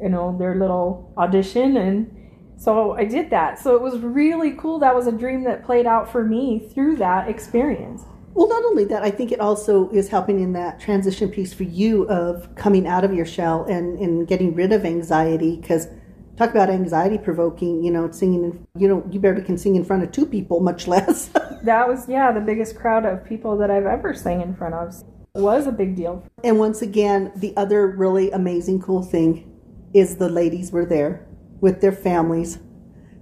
you 0.02 0.08
know 0.08 0.36
their 0.38 0.54
little 0.56 1.12
audition 1.16 1.76
and 1.76 2.12
so 2.58 2.92
I 2.92 3.04
did 3.04 3.28
that. 3.30 3.58
So 3.58 3.76
it 3.76 3.82
was 3.82 3.98
really 3.98 4.52
cool. 4.52 4.78
That 4.78 4.94
was 4.94 5.06
a 5.06 5.12
dream 5.12 5.44
that 5.44 5.64
played 5.64 5.86
out 5.86 6.10
for 6.10 6.24
me 6.24 6.70
through 6.72 6.96
that 6.96 7.28
experience. 7.28 8.04
Well, 8.36 8.48
not 8.48 8.66
only 8.66 8.84
that, 8.84 9.02
I 9.02 9.10
think 9.10 9.32
it 9.32 9.40
also 9.40 9.88
is 9.88 10.08
helping 10.08 10.40
in 10.40 10.52
that 10.52 10.78
transition 10.78 11.30
piece 11.30 11.54
for 11.54 11.62
you 11.62 12.06
of 12.10 12.54
coming 12.54 12.86
out 12.86 13.02
of 13.02 13.14
your 13.14 13.24
shell 13.24 13.64
and, 13.64 13.98
and 13.98 14.28
getting 14.28 14.54
rid 14.54 14.72
of 14.72 14.84
anxiety. 14.84 15.56
Because 15.56 15.88
talk 16.36 16.50
about 16.50 16.68
anxiety 16.68 17.16
provoking, 17.16 17.82
you 17.82 17.90
know, 17.90 18.10
singing, 18.10 18.66
you 18.76 18.88
know, 18.88 19.02
you 19.10 19.18
barely 19.18 19.42
can 19.42 19.56
sing 19.56 19.74
in 19.74 19.86
front 19.86 20.02
of 20.02 20.12
two 20.12 20.26
people, 20.26 20.60
much 20.60 20.86
less. 20.94 21.28
that 21.62 21.88
was, 21.88 22.06
yeah, 22.10 22.30
the 22.30 22.42
biggest 22.42 22.76
crowd 22.76 23.06
of 23.06 23.24
people 23.24 23.56
that 23.56 23.70
I've 23.70 23.86
ever 23.86 24.12
sang 24.12 24.42
in 24.42 24.54
front 24.54 24.74
of. 24.74 25.02
Was 25.34 25.66
a 25.66 25.72
big 25.72 25.96
deal. 25.96 26.22
And 26.44 26.58
once 26.58 26.82
again, 26.82 27.32
the 27.36 27.56
other 27.56 27.86
really 27.86 28.30
amazing, 28.32 28.82
cool 28.82 29.02
thing 29.02 29.50
is 29.94 30.16
the 30.16 30.28
ladies 30.28 30.72
were 30.72 30.84
there 30.84 31.26
with 31.62 31.80
their 31.80 31.92
families 31.92 32.58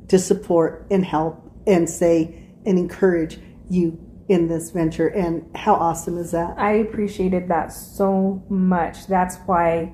to 0.09 0.18
support 0.18 0.88
and 0.90 1.05
help 1.05 1.40
and 1.68 1.88
say 1.88 2.50
and 2.66 2.81
encourage 2.81 3.38
you 3.70 4.04
in 4.29 4.49
this 4.49 4.71
venture. 4.71 5.09
And 5.09 5.45
how 5.57 5.75
awesome 5.75 6.19
is 6.19 6.31
that? 6.33 6.59
I 6.59 6.73
appreciated 6.75 7.49
that 7.49 7.73
so 7.73 8.43
much. 8.49 9.07
That's 9.07 9.37
why, 9.47 9.93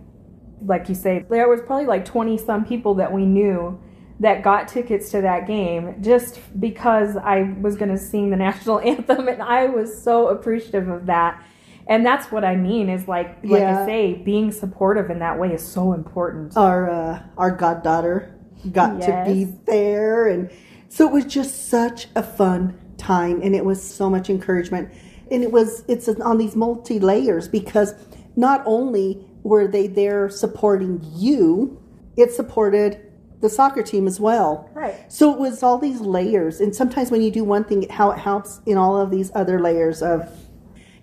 like 0.65 0.89
you 0.89 0.95
say, 0.95 1.25
there 1.29 1.49
was 1.49 1.61
probably 1.61 1.87
like 1.87 2.05
20 2.05 2.39
some 2.39 2.65
people 2.65 2.95
that 2.95 3.13
we 3.13 3.27
knew 3.27 3.81
that 4.21 4.43
got 4.43 4.69
tickets 4.69 5.11
to 5.11 5.23
that 5.23 5.47
game 5.47 5.97
just 6.03 6.41
because 6.61 7.17
I 7.17 7.55
was 7.61 7.77
going 7.77 7.91
to 7.91 7.99
sing 7.99 8.31
the 8.31 8.37
national 8.49 8.81
anthem. 8.81 9.29
And 9.29 9.43
I 9.43 9.67
was 9.67 10.03
so 10.03 10.29
appreciative 10.29 10.89
of 10.89 11.07
that. 11.07 11.43
And 11.89 12.07
that's 12.07 12.31
what 12.31 12.45
I 12.45 12.55
mean 12.55 12.89
is 12.89 13.09
like, 13.09 13.39
like 13.43 13.63
yeah. 13.63 13.83
I 13.83 13.87
say, 13.87 14.15
being 14.15 14.53
supportive 14.53 15.11
in 15.11 15.19
that 15.19 15.41
way 15.41 15.53
is 15.53 15.67
so 15.67 15.93
important. 15.93 16.57
Our, 16.57 16.89
uh, 16.89 17.23
our 17.37 17.51
goddaughter 17.51 18.39
got 18.71 19.01
yes. 19.01 19.07
to 19.07 19.35
be 19.35 19.45
there. 19.67 20.29
And 20.29 20.51
so 20.89 21.09
it 21.09 21.13
was 21.13 21.25
just 21.25 21.69
such 21.69 22.07
a 22.15 22.23
fun 22.23 22.80
time 23.01 23.41
and 23.43 23.55
it 23.55 23.65
was 23.65 23.83
so 23.83 24.09
much 24.09 24.31
encouragement. 24.31 24.93
And 25.31 25.43
it 25.43 25.51
was, 25.51 25.85
it's 25.89 26.09
on 26.09 26.39
these 26.39 26.55
multi 26.55 26.99
layers 27.01 27.49
because 27.49 27.95
not 28.37 28.63
only 28.67 29.25
were 29.43 29.67
they 29.67 29.87
there 29.87 30.29
supporting 30.29 31.01
you, 31.15 31.81
it 32.17 32.33
supported 32.33 33.01
the 33.41 33.49
soccer 33.49 33.83
team 33.83 34.07
as 34.07 34.21
well. 34.21 34.69
Right. 34.75 35.11
So 35.11 35.33
it 35.33 35.39
was 35.39 35.63
all 35.63 35.79
these 35.79 36.01
layers. 36.01 36.61
And 36.61 36.75
sometimes 36.75 37.11
when 37.11 37.23
you 37.23 37.31
do 37.31 37.43
one 37.43 37.65
thing, 37.65 37.89
how 37.89 38.11
it 38.11 38.19
helps 38.19 38.61
in 38.67 38.77
all 38.77 39.01
of 39.01 39.11
these 39.11 39.31
other 39.35 39.61
layers 39.61 40.03
of, 40.03 40.29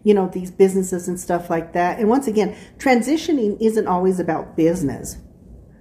you 0.04 0.14
know, 0.14 0.28
these 0.28 0.52
businesses 0.52 1.08
and 1.08 1.20
stuff 1.20 1.50
like 1.50 1.74
that. 1.74 2.00
And 2.00 2.10
once 2.10 2.28
again, 2.28 2.56
transitioning 2.78 3.58
isn't 3.60 3.88
always 3.88 4.20
about 4.20 4.56
business 4.56 5.18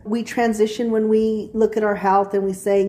we 0.06 0.22
transition 0.22 0.90
when 0.90 1.08
we 1.08 1.50
look 1.52 1.76
at 1.76 1.84
our 1.84 1.94
health 1.94 2.32
and 2.34 2.44
we 2.44 2.52
say, 2.52 2.86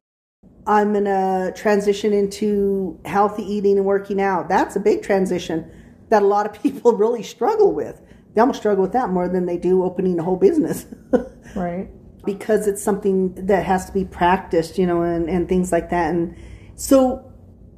I'm 0.68 0.92
going 0.92 1.06
to 1.06 1.54
transition 1.56 2.12
into 2.12 3.00
healthy 3.06 3.44
eating 3.44 3.78
and 3.78 3.86
working 3.86 4.22
out. 4.22 4.50
That's 4.50 4.76
a 4.76 4.80
big 4.82 5.02
transition 5.02 5.72
that 6.10 6.22
a 6.22 6.26
lot 6.26 6.46
of 6.46 6.54
people 6.62 6.94
really 6.94 7.24
struggle 7.24 7.74
with. 7.74 8.02
They 8.34 8.42
almost 8.42 8.60
struggle 8.60 8.84
with 8.84 8.94
that 8.94 9.10
more 9.10 9.28
than 9.28 9.46
they 9.46 9.58
do 9.58 9.84
opening 9.84 10.20
a 10.20 10.24
whole 10.24 10.36
business. 10.36 10.86
right. 11.56 11.90
Because 12.26 12.68
it's 12.68 12.84
something 12.84 13.34
that 13.48 13.66
has 13.66 13.86
to 13.86 13.94
be 13.94 14.04
practiced, 14.04 14.78
you 14.78 14.86
know, 14.86 15.02
and, 15.02 15.30
and 15.30 15.48
things 15.48 15.72
like 15.72 15.90
that. 15.90 16.14
And 16.14 16.36
so, 16.76 17.32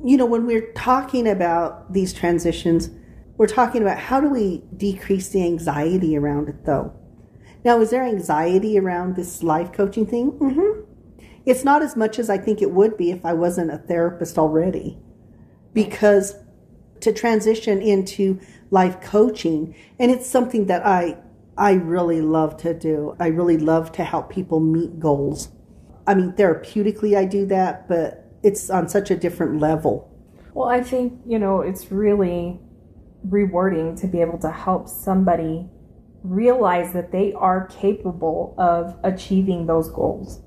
you 0.03 0.17
know, 0.17 0.25
when 0.25 0.45
we're 0.47 0.71
talking 0.73 1.27
about 1.27 1.93
these 1.93 2.11
transitions, 2.11 2.89
we're 3.37 3.47
talking 3.47 3.83
about 3.83 3.99
how 3.99 4.19
do 4.19 4.27
we 4.27 4.63
decrease 4.75 5.29
the 5.29 5.45
anxiety 5.45 6.17
around 6.17 6.49
it, 6.49 6.65
though? 6.65 6.93
Now, 7.63 7.79
is 7.79 7.91
there 7.91 8.03
anxiety 8.03 8.79
around 8.79 9.15
this 9.15 9.43
life 9.43 9.71
coaching 9.71 10.05
thing? 10.05 10.31
Mm-hmm. 10.31 10.88
It's 11.45 11.63
not 11.63 11.81
as 11.81 11.95
much 11.95 12.19
as 12.19 12.29
I 12.29 12.37
think 12.37 12.61
it 12.61 12.71
would 12.71 12.97
be 12.97 13.11
if 13.11 13.25
I 13.25 13.33
wasn't 13.33 13.71
a 13.71 13.77
therapist 13.77 14.37
already. 14.37 14.97
Because 15.73 16.35
to 17.01 17.13
transition 17.13 17.81
into 17.81 18.39
life 18.71 19.01
coaching, 19.01 19.75
and 19.97 20.11
it's 20.11 20.27
something 20.27 20.65
that 20.65 20.85
I 20.85 21.17
I 21.57 21.73
really 21.73 22.21
love 22.21 22.55
to 22.57 22.73
do. 22.73 23.15
I 23.19 23.27
really 23.27 23.57
love 23.57 23.91
to 23.93 24.03
help 24.05 24.29
people 24.29 24.61
meet 24.61 24.97
goals. 24.97 25.49
I 26.07 26.15
mean, 26.15 26.31
therapeutically, 26.31 27.17
I 27.17 27.25
do 27.25 27.45
that, 27.47 27.87
but 27.89 28.31
it's 28.43 28.69
on 28.69 28.87
such 28.87 29.11
a 29.11 29.17
different 29.17 29.59
level. 29.59 30.09
Well, 30.53 30.69
I 30.69 30.81
think, 30.81 31.19
you 31.27 31.37
know, 31.37 31.59
it's 31.59 31.91
really 31.91 32.59
rewarding 33.23 33.97
to 33.97 34.07
be 34.07 34.21
able 34.21 34.39
to 34.39 34.49
help 34.49 34.87
somebody 34.87 35.67
realize 36.23 36.93
that 36.93 37.11
they 37.11 37.33
are 37.33 37.67
capable 37.67 38.55
of 38.57 38.97
achieving 39.03 39.67
those 39.67 39.89
goals. 39.89 40.41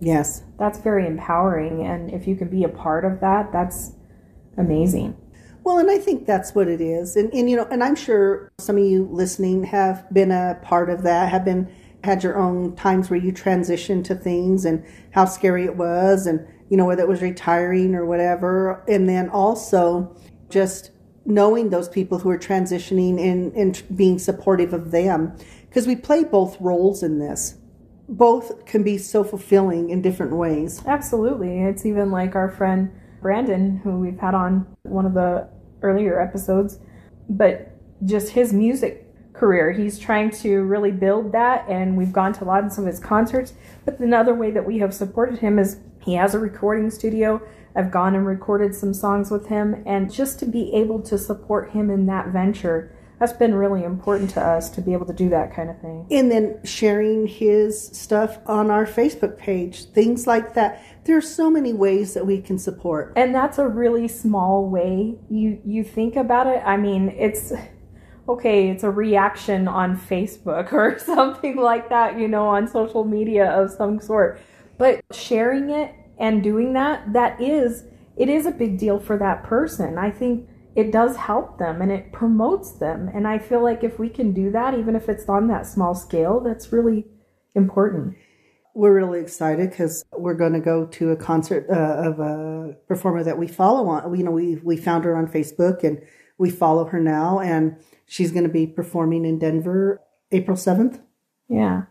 Yes. 0.00 0.42
That's 0.58 0.78
very 0.78 1.06
empowering. 1.06 1.84
And 1.84 2.10
if 2.10 2.26
you 2.26 2.36
can 2.36 2.48
be 2.48 2.64
a 2.64 2.68
part 2.68 3.04
of 3.04 3.20
that, 3.20 3.52
that's 3.52 3.92
amazing. 4.56 5.16
Well, 5.64 5.78
and 5.78 5.90
I 5.90 5.98
think 5.98 6.26
that's 6.26 6.54
what 6.54 6.68
it 6.68 6.80
is. 6.80 7.16
And, 7.16 7.32
and 7.34 7.50
you 7.50 7.56
know, 7.56 7.66
and 7.70 7.82
I'm 7.82 7.96
sure 7.96 8.50
some 8.58 8.78
of 8.78 8.84
you 8.84 9.08
listening 9.10 9.64
have 9.64 10.06
been 10.12 10.30
a 10.30 10.58
part 10.62 10.88
of 10.88 11.02
that, 11.02 11.28
have 11.30 11.44
been 11.44 11.70
had 12.04 12.22
your 12.22 12.38
own 12.38 12.74
times 12.76 13.10
where 13.10 13.18
you 13.18 13.32
transitioned 13.32 14.04
to 14.04 14.14
things 14.14 14.64
and 14.64 14.84
how 15.10 15.24
scary 15.24 15.64
it 15.64 15.76
was 15.76 16.26
and 16.26 16.46
you 16.70 16.76
know 16.76 16.84
whether 16.84 17.02
it 17.02 17.08
was 17.08 17.20
retiring 17.20 17.94
or 17.94 18.06
whatever 18.06 18.84
and 18.88 19.08
then 19.08 19.28
also 19.28 20.16
just 20.48 20.90
knowing 21.24 21.70
those 21.70 21.88
people 21.88 22.18
who 22.18 22.30
are 22.30 22.38
transitioning 22.38 23.20
and, 23.20 23.52
and 23.54 23.82
being 23.96 24.18
supportive 24.18 24.72
of 24.72 24.90
them 24.90 25.36
because 25.68 25.86
we 25.86 25.96
play 25.96 26.24
both 26.24 26.58
roles 26.60 27.02
in 27.02 27.18
this 27.18 27.56
both 28.08 28.64
can 28.64 28.82
be 28.82 28.98
so 28.98 29.22
fulfilling 29.22 29.90
in 29.90 30.00
different 30.02 30.32
ways. 30.32 30.82
Absolutely. 30.86 31.62
It's 31.62 31.84
even 31.84 32.10
like 32.10 32.34
our 32.34 32.50
friend 32.50 32.90
brandon 33.20 33.78
who 33.78 33.98
we've 33.98 34.18
had 34.18 34.34
on 34.34 34.66
one 34.84 35.04
of 35.04 35.14
the 35.14 35.48
earlier 35.82 36.20
episodes 36.20 36.78
but 37.28 37.72
just 38.04 38.30
his 38.30 38.52
music 38.52 39.04
career. 39.32 39.72
He's 39.72 39.98
trying 39.98 40.30
to 40.30 40.62
really 40.62 40.90
build 40.90 41.32
that 41.32 41.68
and 41.68 41.96
we've 41.96 42.12
gone 42.12 42.32
to 42.34 42.44
a 42.44 42.46
lot 42.46 42.64
of 42.64 42.72
some 42.72 42.84
of 42.84 42.90
his 42.90 43.00
concerts. 43.00 43.54
But 43.84 43.98
another 44.00 44.34
way 44.34 44.50
that 44.50 44.66
we 44.66 44.78
have 44.78 44.94
supported 44.94 45.38
him 45.40 45.58
is 45.58 45.78
he 46.04 46.14
has 46.14 46.34
a 46.34 46.38
recording 46.38 46.90
studio. 46.90 47.40
I've 47.76 47.90
gone 47.90 48.14
and 48.14 48.26
recorded 48.26 48.74
some 48.74 48.92
songs 48.92 49.30
with 49.30 49.48
him, 49.48 49.82
and 49.86 50.12
just 50.12 50.38
to 50.40 50.46
be 50.46 50.74
able 50.74 51.00
to 51.02 51.16
support 51.16 51.70
him 51.70 51.90
in 51.90 52.06
that 52.06 52.28
venture, 52.28 52.92
that's 53.18 53.32
been 53.32 53.54
really 53.54 53.84
important 53.84 54.30
to 54.30 54.40
us 54.40 54.70
to 54.70 54.80
be 54.80 54.92
able 54.92 55.06
to 55.06 55.12
do 55.12 55.28
that 55.30 55.54
kind 55.54 55.70
of 55.70 55.80
thing. 55.80 56.06
And 56.10 56.30
then 56.30 56.60
sharing 56.64 57.26
his 57.26 57.88
stuff 57.88 58.38
on 58.46 58.70
our 58.70 58.86
Facebook 58.86 59.38
page, 59.38 59.84
things 59.86 60.26
like 60.26 60.54
that. 60.54 60.82
There 61.04 61.16
are 61.16 61.22
so 61.22 61.50
many 61.50 61.72
ways 61.72 62.14
that 62.14 62.26
we 62.26 62.40
can 62.40 62.58
support. 62.58 63.12
And 63.16 63.34
that's 63.34 63.58
a 63.58 63.66
really 63.66 64.08
small 64.08 64.68
way 64.68 65.16
you 65.30 65.60
you 65.64 65.82
think 65.82 66.16
about 66.16 66.46
it. 66.46 66.62
I 66.64 66.76
mean, 66.76 67.08
it's 67.10 67.52
okay, 68.28 68.68
it's 68.68 68.84
a 68.84 68.90
reaction 68.90 69.68
on 69.68 69.96
Facebook 69.96 70.72
or 70.72 70.98
something 70.98 71.56
like 71.56 71.88
that, 71.88 72.18
you 72.18 72.28
know, 72.28 72.46
on 72.46 72.68
social 72.68 73.04
media 73.04 73.50
of 73.50 73.70
some 73.70 74.00
sort. 74.00 74.40
But 74.76 75.02
sharing 75.12 75.70
it 75.70 75.94
and 76.18 76.42
doing 76.42 76.72
that 76.72 77.12
that 77.12 77.40
is 77.40 77.84
it 78.16 78.28
is 78.28 78.46
a 78.46 78.50
big 78.50 78.78
deal 78.78 78.98
for 78.98 79.16
that 79.16 79.42
person 79.44 79.96
i 79.96 80.10
think 80.10 80.47
it 80.78 80.92
does 80.92 81.16
help 81.16 81.58
them 81.58 81.82
and 81.82 81.90
it 81.90 82.12
promotes 82.12 82.72
them. 82.72 83.10
And 83.12 83.26
i 83.26 83.38
feel 83.38 83.62
like 83.62 83.82
if 83.82 83.98
we 83.98 84.08
can 84.08 84.32
do 84.32 84.50
that 84.52 84.78
even 84.78 84.94
if 84.94 85.08
it's 85.08 85.28
on 85.28 85.48
that 85.48 85.66
small 85.66 85.94
scale 85.94 86.40
that's 86.40 86.72
really 86.72 87.06
important. 87.54 88.16
We're 88.74 88.94
really 88.94 89.20
excited 89.20 89.70
because 89.70 90.04
we're 90.16 90.40
going 90.42 90.52
to 90.52 90.60
go 90.60 90.86
to 90.86 91.10
a 91.10 91.16
concert 91.16 91.66
uh, 91.68 92.08
of 92.08 92.20
a 92.20 92.76
performer 92.86 93.24
that 93.24 93.38
we 93.38 93.48
follow 93.48 93.88
on 93.88 94.16
you 94.16 94.24
know 94.24 94.30
we 94.30 94.56
we 94.56 94.76
found 94.76 95.04
her 95.04 95.16
on 95.16 95.26
facebook 95.26 95.82
and 95.82 96.00
we 96.38 96.48
follow 96.50 96.84
her 96.84 97.00
now 97.00 97.40
and 97.40 97.76
she's 98.06 98.30
going 98.30 98.44
to 98.44 98.56
be 98.60 98.66
performing 98.66 99.24
in 99.24 99.38
denver 99.38 100.00
april 100.30 100.56
7th 100.56 101.00
yeah. 101.48 101.82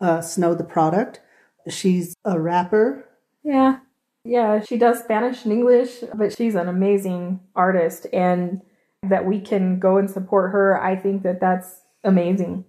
Uh, 0.00 0.20
Snow 0.20 0.54
Tha 0.54 0.64
Product. 0.64 1.20
She's 1.68 2.14
a 2.24 2.38
rapper. 2.38 3.08
Yeah. 3.42 3.78
Yeah, 4.24 4.62
she 4.62 4.78
does 4.78 5.00
Spanish 5.00 5.44
and 5.44 5.52
English, 5.52 6.02
but 6.14 6.34
she's 6.34 6.54
an 6.54 6.68
amazing 6.68 7.40
artist 7.54 8.06
and 8.12 8.62
that 9.02 9.26
we 9.26 9.38
can 9.38 9.78
go 9.78 9.98
and 9.98 10.10
support 10.10 10.50
her. 10.52 10.82
I 10.82 10.96
think 10.96 11.22
that 11.24 11.40
that's 11.40 11.82
amazing. 12.04 12.64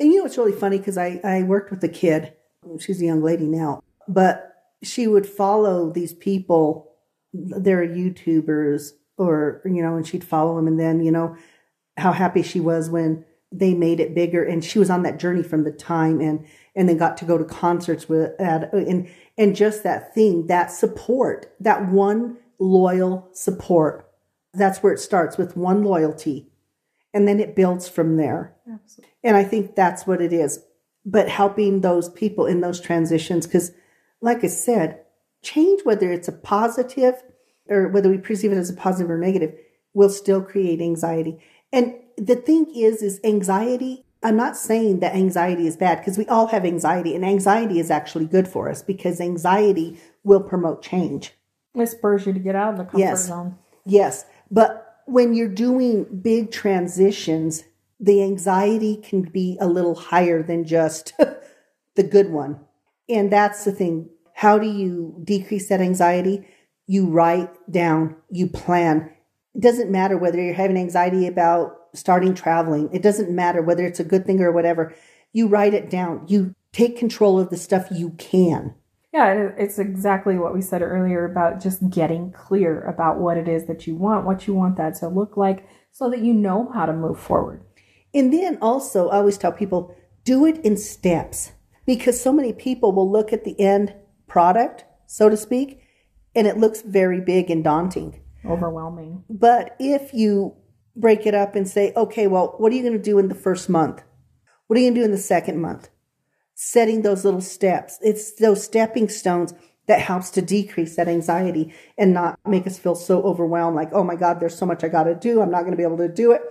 And 0.00 0.12
you 0.12 0.18
know, 0.18 0.26
it's 0.26 0.36
really 0.36 0.52
funny 0.52 0.78
because 0.78 0.98
I, 0.98 1.20
I 1.22 1.42
worked 1.44 1.70
with 1.70 1.82
a 1.84 1.88
kid. 1.88 2.32
She's 2.80 3.00
a 3.00 3.04
young 3.04 3.22
lady 3.22 3.46
now, 3.46 3.82
but 4.08 4.52
she 4.82 5.06
would 5.06 5.26
follow 5.26 5.92
these 5.92 6.12
people. 6.12 6.90
They're 7.32 7.86
YouTubers 7.86 8.90
or, 9.16 9.62
you 9.64 9.82
know, 9.82 9.96
and 9.96 10.06
she'd 10.06 10.24
follow 10.24 10.56
them. 10.56 10.66
And 10.66 10.78
then, 10.78 11.04
you 11.04 11.12
know, 11.12 11.36
how 11.96 12.12
happy 12.12 12.42
she 12.42 12.60
was 12.60 12.90
when 12.90 13.24
they 13.52 13.74
made 13.74 14.00
it 14.00 14.14
bigger 14.14 14.44
and 14.44 14.64
she 14.64 14.78
was 14.78 14.90
on 14.90 15.02
that 15.02 15.18
journey 15.18 15.42
from 15.42 15.64
the 15.64 15.70
time 15.70 16.20
and 16.20 16.44
and 16.74 16.88
then 16.88 16.98
got 16.98 17.16
to 17.16 17.24
go 17.24 17.38
to 17.38 17.44
concerts 17.44 18.08
with 18.08 18.38
at 18.40 18.72
and 18.72 19.08
and 19.38 19.56
just 19.56 19.82
that 19.82 20.14
thing 20.14 20.46
that 20.46 20.70
support 20.70 21.54
that 21.60 21.88
one 21.88 22.36
loyal 22.58 23.28
support 23.32 24.10
that's 24.54 24.82
where 24.82 24.92
it 24.92 24.98
starts 24.98 25.36
with 25.36 25.56
one 25.56 25.82
loyalty 25.82 26.48
and 27.12 27.26
then 27.26 27.40
it 27.40 27.56
builds 27.56 27.88
from 27.88 28.16
there 28.16 28.54
Absolutely. 28.72 29.12
and 29.22 29.36
i 29.36 29.44
think 29.44 29.74
that's 29.74 30.06
what 30.06 30.20
it 30.20 30.32
is 30.32 30.60
but 31.04 31.28
helping 31.28 31.80
those 31.80 32.08
people 32.08 32.46
in 32.46 32.60
those 32.60 32.80
transitions 32.80 33.46
because 33.46 33.72
like 34.20 34.42
i 34.42 34.48
said 34.48 35.00
change 35.42 35.82
whether 35.84 36.10
it's 36.10 36.28
a 36.28 36.32
positive 36.32 37.22
or 37.68 37.88
whether 37.88 38.08
we 38.08 38.18
perceive 38.18 38.52
it 38.52 38.56
as 38.56 38.70
a 38.70 38.74
positive 38.74 39.10
or 39.10 39.18
negative 39.18 39.54
will 39.92 40.10
still 40.10 40.42
create 40.42 40.80
anxiety 40.80 41.38
and 41.72 41.94
the 42.16 42.36
thing 42.36 42.72
is, 42.74 43.02
is 43.02 43.20
anxiety. 43.24 44.05
I'm 44.26 44.36
not 44.36 44.56
saying 44.56 44.98
that 45.00 45.14
anxiety 45.14 45.68
is 45.68 45.76
bad 45.76 45.98
because 45.98 46.18
we 46.18 46.26
all 46.26 46.48
have 46.48 46.64
anxiety 46.64 47.14
and 47.14 47.24
anxiety 47.24 47.78
is 47.78 47.92
actually 47.92 48.24
good 48.26 48.48
for 48.48 48.68
us 48.68 48.82
because 48.82 49.20
anxiety 49.20 50.00
will 50.24 50.40
promote 50.40 50.82
change. 50.82 51.32
It 51.76 51.86
spurs 51.86 52.26
you 52.26 52.32
to 52.32 52.40
get 52.40 52.56
out 52.56 52.72
of 52.72 52.78
the 52.78 52.84
comfort 52.86 52.98
yes. 52.98 53.26
zone. 53.28 53.56
Yes. 53.84 54.26
But 54.50 55.02
when 55.06 55.32
you're 55.32 55.46
doing 55.46 56.06
big 56.22 56.50
transitions, 56.50 57.62
the 58.00 58.20
anxiety 58.20 58.96
can 58.96 59.22
be 59.22 59.58
a 59.60 59.68
little 59.68 59.94
higher 59.94 60.42
than 60.42 60.64
just 60.64 61.12
the 61.94 62.02
good 62.02 62.30
one. 62.30 62.58
And 63.08 63.32
that's 63.32 63.64
the 63.64 63.70
thing. 63.70 64.10
How 64.34 64.58
do 64.58 64.66
you 64.66 65.20
decrease 65.22 65.68
that 65.68 65.80
anxiety? 65.80 66.48
You 66.88 67.06
write 67.06 67.70
down, 67.70 68.16
you 68.32 68.48
plan. 68.48 69.08
It 69.54 69.60
doesn't 69.60 69.88
matter 69.88 70.18
whether 70.18 70.42
you're 70.42 70.52
having 70.52 70.76
anxiety 70.76 71.28
about 71.28 71.85
starting 71.96 72.34
traveling. 72.34 72.88
It 72.92 73.02
doesn't 73.02 73.34
matter 73.34 73.62
whether 73.62 73.84
it's 73.86 74.00
a 74.00 74.04
good 74.04 74.26
thing 74.26 74.40
or 74.40 74.52
whatever. 74.52 74.94
You 75.32 75.48
write 75.48 75.74
it 75.74 75.90
down. 75.90 76.24
You 76.28 76.54
take 76.72 76.98
control 76.98 77.38
of 77.38 77.50
the 77.50 77.56
stuff 77.56 77.88
you 77.90 78.10
can. 78.10 78.74
Yeah, 79.12 79.50
it's 79.56 79.78
exactly 79.78 80.36
what 80.36 80.52
we 80.52 80.60
said 80.60 80.82
earlier 80.82 81.24
about 81.24 81.62
just 81.62 81.88
getting 81.88 82.32
clear 82.32 82.82
about 82.82 83.18
what 83.18 83.38
it 83.38 83.48
is 83.48 83.64
that 83.66 83.86
you 83.86 83.96
want, 83.96 84.26
what 84.26 84.46
you 84.46 84.52
want 84.52 84.76
that 84.76 84.96
to 84.96 85.08
look 85.08 85.38
like, 85.38 85.66
so 85.90 86.10
that 86.10 86.20
you 86.20 86.34
know 86.34 86.70
how 86.74 86.84
to 86.84 86.92
move 86.92 87.18
forward. 87.18 87.64
And 88.12 88.30
then 88.30 88.58
also, 88.60 89.08
I 89.08 89.16
always 89.16 89.38
tell 89.38 89.52
people 89.52 89.96
do 90.24 90.44
it 90.44 90.58
in 90.64 90.76
steps 90.76 91.52
because 91.86 92.20
so 92.20 92.30
many 92.32 92.52
people 92.52 92.92
will 92.92 93.10
look 93.10 93.32
at 93.32 93.44
the 93.44 93.58
end 93.58 93.94
product, 94.26 94.84
so 95.06 95.30
to 95.30 95.36
speak, 95.36 95.80
and 96.34 96.46
it 96.46 96.58
looks 96.58 96.82
very 96.82 97.20
big 97.20 97.50
and 97.50 97.64
daunting, 97.64 98.20
overwhelming. 98.44 99.24
But 99.30 99.76
if 99.78 100.12
you 100.12 100.56
break 100.96 101.26
it 101.26 101.34
up 101.34 101.54
and 101.54 101.68
say, 101.68 101.92
okay, 101.94 102.26
well, 102.26 102.54
what 102.58 102.72
are 102.72 102.74
you 102.74 102.82
going 102.82 102.94
to 102.94 102.98
do 102.98 103.18
in 103.18 103.28
the 103.28 103.34
first 103.34 103.68
month? 103.68 104.02
What 104.66 104.76
are 104.76 104.80
you 104.80 104.86
going 104.86 104.94
to 104.94 105.00
do 105.00 105.04
in 105.04 105.12
the 105.12 105.18
second 105.18 105.60
month? 105.60 105.90
Setting 106.54 107.02
those 107.02 107.24
little 107.24 107.42
steps. 107.42 107.98
It's 108.02 108.32
those 108.32 108.64
stepping 108.64 109.08
stones 109.08 109.54
that 109.86 110.00
helps 110.00 110.30
to 110.30 110.42
decrease 110.42 110.96
that 110.96 111.08
anxiety 111.08 111.72
and 111.96 112.12
not 112.12 112.38
make 112.46 112.66
us 112.66 112.78
feel 112.78 112.94
so 112.94 113.22
overwhelmed 113.22 113.76
like, 113.76 113.90
oh 113.92 114.02
my 114.02 114.16
God, 114.16 114.40
there's 114.40 114.58
so 114.58 114.66
much 114.66 114.82
I 114.82 114.88
got 114.88 115.04
to 115.04 115.14
do. 115.14 115.40
I'm 115.40 115.50
not 115.50 115.60
going 115.60 115.70
to 115.72 115.76
be 115.76 115.84
able 115.84 115.98
to 115.98 116.08
do 116.08 116.32
it. 116.32 116.42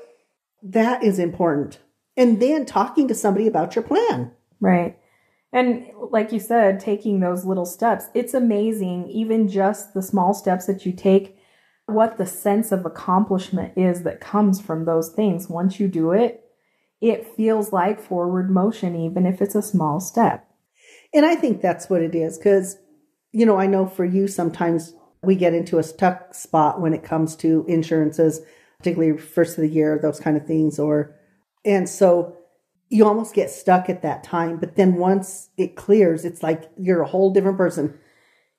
That 0.63 1.03
is 1.03 1.19
important. 1.19 1.79
And 2.15 2.41
then 2.41 2.65
talking 2.65 3.07
to 3.09 3.15
somebody 3.15 3.47
about 3.47 3.75
your 3.75 3.83
plan. 3.83 4.31
Right. 4.61 4.97
And 5.51 5.87
like 6.11 6.31
you 6.31 6.39
said, 6.39 6.79
taking 6.79 7.19
those 7.19 7.45
little 7.45 7.65
steps, 7.65 8.05
it's 8.13 8.33
amazing, 8.33 9.09
even 9.09 9.47
just 9.47 9.93
the 9.93 10.01
small 10.01 10.33
steps 10.33 10.65
that 10.67 10.85
you 10.85 10.93
take 10.93 11.37
what 11.87 12.17
the 12.17 12.25
sense 12.25 12.71
of 12.71 12.85
accomplishment 12.85 13.73
is 13.77 14.03
that 14.03 14.19
comes 14.19 14.59
from 14.59 14.85
those 14.85 15.09
things. 15.09 15.49
Once 15.49 15.79
you 15.79 15.87
do 15.87 16.11
it, 16.11 16.43
it 17.01 17.27
feels 17.35 17.71
like 17.71 18.01
forward 18.01 18.49
motion, 18.49 18.95
even 18.95 19.25
if 19.25 19.41
it's 19.41 19.55
a 19.55 19.61
small 19.61 19.99
step. 19.99 20.47
And 21.13 21.25
I 21.25 21.35
think 21.35 21.61
that's 21.61 21.89
what 21.89 22.01
it 22.01 22.15
is 22.15 22.37
because, 22.37 22.77
you 23.31 23.45
know, 23.45 23.59
I 23.59 23.67
know 23.67 23.85
for 23.85 24.05
you, 24.05 24.27
sometimes 24.27 24.93
we 25.23 25.35
get 25.35 25.53
into 25.53 25.77
a 25.77 25.83
stuck 25.83 26.33
spot 26.33 26.81
when 26.81 26.93
it 26.93 27.03
comes 27.03 27.35
to 27.37 27.65
insurances, 27.67 28.41
particularly 28.79 29.17
first 29.17 29.57
of 29.57 29.61
the 29.61 29.69
year, 29.69 29.99
those 30.01 30.19
kind 30.19 30.37
of 30.37 30.45
things. 30.45 30.79
Or, 30.79 31.15
and 31.63 31.87
so 31.87 32.35
you 32.89 33.05
almost 33.05 33.35
get 33.35 33.49
stuck 33.49 33.89
at 33.89 34.01
that 34.01 34.23
time. 34.23 34.57
But 34.57 34.75
then 34.75 34.95
once 34.95 35.49
it 35.57 35.75
clears, 35.75 36.25
it's 36.25 36.41
like 36.41 36.69
you're 36.77 37.01
a 37.01 37.07
whole 37.07 37.31
different 37.31 37.57
person 37.57 37.97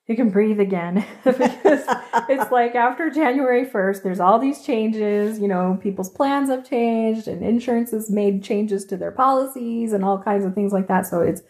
you 0.07 0.15
can 0.15 0.29
breathe 0.29 0.59
again 0.59 1.05
because 1.23 1.83
it's 2.29 2.51
like 2.51 2.75
after 2.75 3.09
January 3.09 3.65
1st, 3.65 4.03
there's 4.03 4.19
all 4.21 4.39
these 4.39 4.63
changes. 4.63 5.39
You 5.39 5.47
know, 5.49 5.77
people's 5.81 6.09
plans 6.09 6.49
have 6.49 6.67
changed 6.67 7.27
and 7.27 7.43
insurance 7.43 7.91
has 7.91 8.09
made 8.09 8.41
changes 8.43 8.85
to 8.85 8.97
their 8.97 9.11
policies 9.11 9.91
and 9.93 10.05
all 10.05 10.21
kinds 10.21 10.45
of 10.45 10.55
things 10.55 10.71
like 10.71 10.87
that. 10.87 11.05
So 11.07 11.21
it's, 11.21 11.41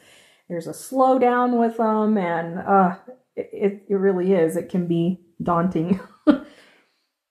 there's 0.49 0.67
a 0.67 0.71
slowdown 0.71 1.59
with 1.59 1.77
them 1.77 2.17
and, 2.17 2.59
uh, 2.59 2.95
it, 3.35 3.83
it 3.87 3.93
really 3.95 4.33
is. 4.33 4.57
It 4.57 4.69
can 4.69 4.87
be 4.87 5.21
daunting. 5.43 5.99
but 6.25 6.45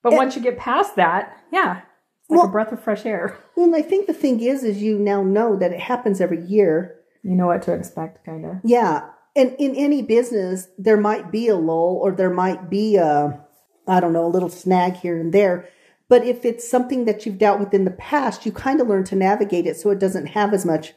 it, 0.04 0.16
once 0.16 0.36
you 0.36 0.42
get 0.42 0.58
past 0.58 0.94
that, 0.94 1.36
yeah, 1.50 1.78
It's 2.20 2.30
like 2.30 2.38
Well- 2.38 2.48
a 2.48 2.52
breath 2.52 2.72
of 2.72 2.80
fresh 2.82 3.04
air. 3.04 3.36
Well, 3.56 3.64
and 3.64 3.74
I 3.74 3.80
think 3.80 4.06
the 4.06 4.12
thing 4.12 4.40
is, 4.40 4.62
is 4.62 4.82
you 4.82 4.98
now 4.98 5.22
know 5.22 5.56
that 5.56 5.72
it 5.72 5.80
happens 5.80 6.20
every 6.20 6.44
year. 6.44 7.00
You 7.22 7.34
know 7.34 7.46
what 7.46 7.62
to 7.62 7.72
expect, 7.72 8.22
kind 8.26 8.44
of. 8.44 8.56
Yeah. 8.62 9.08
And 9.36 9.54
in 9.58 9.76
any 9.76 10.00
business, 10.00 10.68
there 10.78 10.96
might 10.96 11.30
be 11.30 11.48
a 11.48 11.56
lull 11.56 12.00
or 12.02 12.10
there 12.10 12.32
might 12.32 12.70
be 12.70 12.96
a, 12.96 13.38
I 13.86 14.00
don't 14.00 14.14
know, 14.14 14.24
a 14.24 14.28
little 14.28 14.48
snag 14.48 14.96
here 14.96 15.20
and 15.20 15.32
there. 15.32 15.68
But 16.08 16.24
if 16.24 16.44
it's 16.44 16.68
something 16.68 17.04
that 17.04 17.26
you've 17.26 17.38
dealt 17.38 17.60
with 17.60 17.74
in 17.74 17.84
the 17.84 17.90
past, 17.90 18.46
you 18.46 18.52
kind 18.52 18.80
of 18.80 18.88
learn 18.88 19.04
to 19.04 19.16
navigate 19.16 19.66
it 19.66 19.76
so 19.76 19.90
it 19.90 19.98
doesn't 19.98 20.26
have 20.28 20.54
as 20.54 20.64
much 20.64 20.94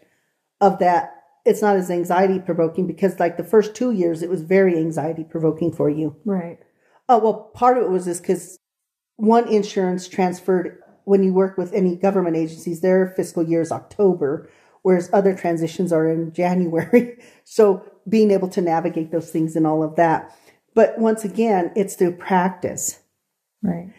of 0.61 0.79
that. 0.79 1.15
It's 1.45 1.61
not 1.61 1.75
as 1.75 1.91
anxiety 1.91 2.39
provoking 2.39 2.87
because, 2.87 3.19
like 3.19 3.37
the 3.37 3.43
first 3.43 3.75
two 3.75 3.91
years, 3.91 4.21
it 4.21 4.29
was 4.29 4.41
very 4.41 4.77
anxiety 4.77 5.23
provoking 5.23 5.71
for 5.71 5.89
you. 5.89 6.15
Right. 6.25 6.59
Oh, 7.09 7.17
well, 7.17 7.51
part 7.53 7.77
of 7.77 7.83
it 7.83 7.89
was 7.89 8.05
just 8.05 8.21
because 8.21 8.57
one 9.15 9.47
insurance 9.47 10.07
transferred 10.07 10.79
when 11.05 11.23
you 11.23 11.33
work 11.33 11.57
with 11.57 11.73
any 11.73 11.95
government 11.95 12.37
agencies, 12.37 12.81
their 12.81 13.07
fiscal 13.15 13.43
year 13.43 13.61
is 13.61 13.71
October, 13.71 14.49
whereas 14.83 15.09
other 15.11 15.35
transitions 15.35 15.91
are 15.91 16.07
in 16.07 16.31
January. 16.33 17.17
so 17.43 17.83
being 18.09 18.31
able 18.31 18.49
to 18.49 18.61
navigate 18.61 19.11
those 19.11 19.31
things 19.31 19.55
and 19.55 19.65
all 19.65 19.83
of 19.83 19.95
that. 19.95 20.35
But 20.75 20.97
once 20.97 21.23
again, 21.23 21.71
it's 21.75 21.95
through 21.95 22.17
practice. 22.17 22.99
Right. 23.61 23.93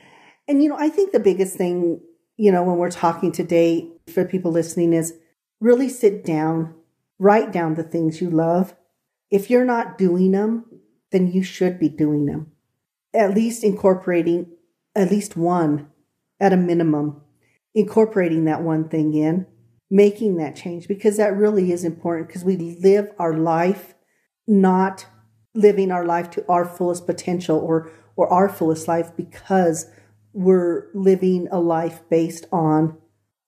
And, 0.49 0.63
you 0.63 0.69
know, 0.69 0.77
I 0.79 0.89
think 0.89 1.13
the 1.13 1.21
biggest 1.21 1.57
thing, 1.57 2.01
you 2.37 2.51
know, 2.51 2.63
when 2.63 2.77
we're 2.77 2.91
talking 2.91 3.33
today 3.33 3.89
for 4.13 4.25
people 4.25 4.51
listening 4.51 4.93
is 4.93 5.15
really 5.61 5.89
sit 5.89 6.25
down, 6.25 6.75
write 7.19 7.53
down 7.53 7.75
the 7.75 7.83
things 7.83 8.21
you 8.21 8.31
love. 8.31 8.75
If 9.31 9.51
you're 9.51 9.65
not 9.65 9.99
doing 9.99 10.33
them, 10.33 10.65
then 11.13 11.31
you 11.31 11.43
should 11.43 11.79
be 11.79 11.89
doing 11.89 12.27
them. 12.27 12.53
At 13.15 13.35
least 13.35 13.65
incorporating 13.65 14.47
at 14.95 15.11
least 15.11 15.37
one 15.37 15.89
at 16.39 16.53
a 16.53 16.57
minimum, 16.57 17.21
incorporating 17.75 18.45
that 18.45 18.63
one 18.63 18.89
thing 18.89 19.15
in, 19.15 19.47
making 19.91 20.37
that 20.37 20.57
change 20.57 20.89
because 20.89 21.17
that 21.17 21.37
really 21.37 21.73
is 21.73 21.85
important 21.85 22.29
because 22.29 22.45
we 22.45 22.57
live 22.57 23.11
our 23.19 23.37
life 23.37 23.95
not 24.51 25.07
living 25.55 25.93
our 25.93 26.05
life 26.05 26.29
to 26.31 26.45
our 26.49 26.65
fullest 26.65 27.07
potential 27.07 27.59
or 27.59 27.91
or 28.17 28.31
our 28.31 28.49
fullest 28.49 28.89
life 28.89 29.11
because 29.17 29.87
we're 30.33 30.89
living 30.93 31.49
a 31.51 31.59
life 31.59 32.03
based 32.11 32.47
on 32.53 32.99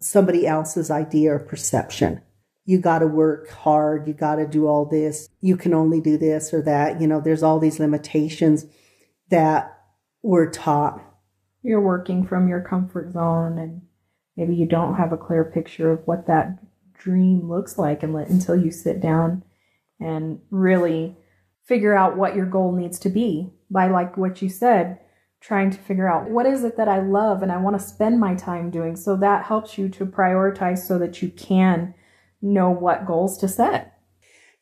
somebody 0.01 0.47
else's 0.47 0.91
idea 0.91 1.35
or 1.35 1.39
perception. 1.39 2.23
You 2.65 2.79
got 2.79 3.01
to 3.01 3.07
work 3.07 3.51
hard, 3.51 4.07
you 4.07 4.15
got 4.15 4.37
to 4.37 4.47
do 4.47 4.67
all 4.67 4.87
this, 4.87 5.29
you 5.41 5.57
can 5.57 5.75
only 5.75 6.01
do 6.01 6.17
this 6.17 6.55
or 6.55 6.63
that, 6.63 7.01
you 7.01 7.07
know, 7.07 7.21
there's 7.21 7.43
all 7.43 7.59
these 7.59 7.81
limitations 7.81 8.67
that 9.31 9.77
we're 10.23 10.51
taught. 10.51 11.05
You're 11.63 11.81
working 11.81 12.27
from 12.27 12.49
your 12.49 12.61
comfort 12.61 13.13
zone, 13.13 13.59
and 13.59 13.83
maybe 14.37 14.55
you 14.55 14.67
don't 14.67 14.95
have 14.95 15.13
a 15.13 15.17
clear 15.17 15.45
picture 15.45 15.91
of 15.91 16.07
what 16.07 16.27
that 16.29 16.59
dream 16.95 17.49
looks 17.49 17.79
like 17.79 18.03
and 18.03 18.15
until 18.15 18.57
you 18.57 18.71
sit 18.71 19.01
down 19.01 19.43
and 20.01 20.41
really 20.51 21.17
figure 21.65 21.97
out 21.97 22.17
what 22.17 22.35
your 22.35 22.47
goal 22.47 22.73
needs 22.73 22.99
to 23.01 23.09
be 23.09 23.51
by 23.71 23.89
like 23.89 24.17
what 24.17 24.43
you 24.43 24.49
said 24.49 24.99
trying 25.41 25.71
to 25.71 25.79
figure 25.79 26.09
out 26.09 26.31
what 26.31 26.47
is 26.47 26.63
it 26.65 26.77
that 26.77 26.89
I 26.89 27.01
love 27.01 27.43
and 27.43 27.51
I 27.51 27.57
want 27.59 27.79
to 27.79 27.85
spend 27.85 28.21
my 28.21 28.35
time 28.35 28.71
doing 28.71 28.97
so 28.97 29.17
that 29.17 29.47
helps 29.47 29.77
you 29.79 29.89
to 29.91 30.07
prioritize 30.07 30.79
so 30.79 30.99
that 30.99 31.23
you 31.23 31.31
can 31.31 31.95
know 32.41 32.71
what 32.71 33.07
goals 33.07 33.39
to 33.39 33.49
set 33.49 33.93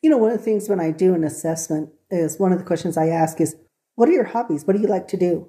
You 0.01 0.09
know, 0.09 0.17
one 0.17 0.31
of 0.31 0.37
the 0.37 0.43
things 0.43 0.67
when 0.69 0.79
I 0.79 0.91
do 0.91 1.13
an 1.13 1.23
assessment 1.23 1.89
is 2.09 2.39
one 2.39 2.51
of 2.51 2.59
the 2.59 2.65
questions 2.65 2.97
I 2.97 3.07
ask 3.07 3.39
is, 3.39 3.55
what 3.95 4.09
are 4.09 4.13
your 4.13 4.25
hobbies? 4.25 4.65
What 4.65 4.75
do 4.75 4.81
you 4.81 4.87
like 4.87 5.07
to 5.09 5.17
do? 5.17 5.47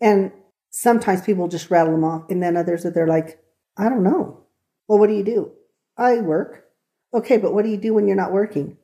And 0.00 0.32
sometimes 0.70 1.22
people 1.22 1.46
just 1.48 1.70
rattle 1.70 1.92
them 1.92 2.04
off. 2.04 2.24
And 2.30 2.42
then 2.42 2.56
others 2.56 2.82
that 2.82 2.94
they're 2.94 3.06
like, 3.06 3.38
I 3.76 3.88
don't 3.88 4.02
know. 4.02 4.44
Well, 4.88 4.98
what 4.98 5.08
do 5.08 5.14
you 5.14 5.24
do? 5.24 5.52
I 5.96 6.18
work. 6.18 6.64
Okay, 7.14 7.36
but 7.36 7.54
what 7.54 7.64
do 7.64 7.70
you 7.70 7.76
do 7.76 7.94
when 7.94 8.08
you're 8.08 8.16
not 8.16 8.32
working? 8.32 8.76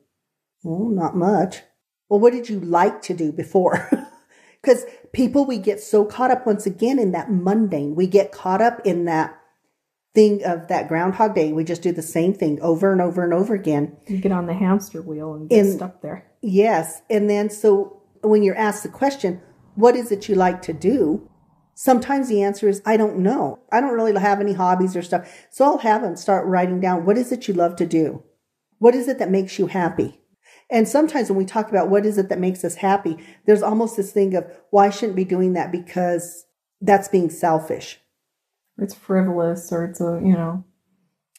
Well, 0.63 0.89
not 0.89 1.15
much. 1.15 1.61
Well, 2.09 2.19
what 2.19 2.33
did 2.33 2.49
you 2.49 2.59
like 2.59 3.01
to 3.03 3.13
do 3.13 3.31
before? 3.31 3.89
Because 4.63 4.85
people, 5.11 5.45
we 5.45 5.57
get 5.57 5.81
so 5.81 6.05
caught 6.05 6.31
up 6.31 6.45
once 6.45 6.65
again 6.65 6.97
in 6.97 7.11
that 7.11 7.29
mundane. 7.29 7.95
We 7.95 8.07
get 8.07 8.31
caught 8.31 8.61
up 8.61 8.79
in 8.85 9.03
that 9.05 9.37
thing 10.15 10.41
of 10.45 10.69
that 10.69 10.87
Groundhog 10.87 11.35
Day. 11.35 11.51
We 11.51 11.65
just 11.65 11.81
do 11.81 11.91
the 11.91 12.01
same 12.01 12.33
thing 12.33 12.61
over 12.61 12.93
and 12.93 13.01
over 13.01 13.25
and 13.25 13.33
over 13.33 13.53
again. 13.53 13.97
you 14.07 14.19
get 14.19 14.31
on 14.31 14.45
the 14.45 14.53
hamster 14.53 15.01
wheel 15.01 15.33
and 15.33 15.49
get 15.49 15.59
In- 15.65 15.71
stuck 15.73 16.01
there 16.01 16.25
Yes. 16.41 17.01
And 17.09 17.29
then 17.29 17.49
so 17.49 18.01
when 18.21 18.43
you're 18.43 18.55
asked 18.55 18.83
the 18.83 18.89
question, 18.89 19.41
what 19.75 19.95
is 19.95 20.11
it 20.11 20.29
you 20.29 20.35
like 20.35 20.61
to 20.63 20.73
do? 20.73 21.29
Sometimes 21.73 22.29
the 22.29 22.41
answer 22.41 22.69
is, 22.69 22.81
I 22.85 22.97
don't 22.97 23.19
know. 23.19 23.59
I 23.71 23.81
don't 23.81 23.93
really 23.93 24.17
have 24.19 24.39
any 24.39 24.53
hobbies 24.53 24.95
or 24.95 25.01
stuff. 25.01 25.29
So 25.51 25.65
I'll 25.65 25.77
have 25.79 26.03
them 26.03 26.15
start 26.15 26.45
writing 26.45 26.79
down, 26.79 27.05
what 27.05 27.17
is 27.17 27.31
it 27.31 27.47
you 27.47 27.53
love 27.53 27.75
to 27.77 27.85
do? 27.85 28.23
What 28.77 28.93
is 28.95 29.07
it 29.07 29.19
that 29.19 29.31
makes 29.31 29.57
you 29.57 29.67
happy? 29.67 30.21
And 30.71 30.87
sometimes 30.87 31.29
when 31.29 31.37
we 31.37 31.45
talk 31.45 31.69
about 31.69 31.89
what 31.89 32.05
is 32.05 32.17
it 32.17 32.29
that 32.29 32.39
makes 32.39 32.63
us 32.63 32.75
happy, 32.75 33.17
there's 33.45 33.61
almost 33.61 33.95
this 33.97 34.11
thing 34.11 34.35
of, 34.35 34.45
well, 34.71 34.83
I 34.85 34.89
shouldn't 34.89 35.15
be 35.15 35.25
doing 35.25 35.53
that 35.53 35.71
because 35.71 36.45
that's 36.81 37.07
being 37.07 37.29
selfish. 37.29 37.99
it's 38.77 38.93
frivolous 38.95 39.71
or 39.71 39.85
it's 39.85 40.01
a 40.01 40.19
you 40.23 40.33
know 40.33 40.63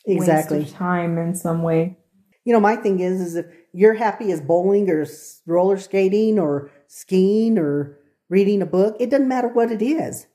Exactly. 0.06 0.58
waste 0.60 0.72
of 0.72 0.76
time 0.78 1.18
in 1.18 1.34
some 1.34 1.62
way 1.62 1.96
You 2.44 2.52
know, 2.52 2.60
my 2.60 2.76
thing 2.76 3.00
is, 3.00 3.20
is 3.20 3.34
if 3.36 3.46
you're 3.72 3.94
happy 3.94 4.30
as 4.30 4.40
bowling 4.40 4.88
or 4.90 5.06
roller 5.46 5.78
skating 5.78 6.38
or 6.38 6.70
skiing 6.86 7.58
or 7.58 7.98
reading 8.28 8.60
a 8.62 8.66
book, 8.66 8.96
it 9.00 9.10
doesn't 9.10 9.28
matter 9.28 9.48
what 9.48 9.70
it 9.72 9.82
is. 9.82 10.26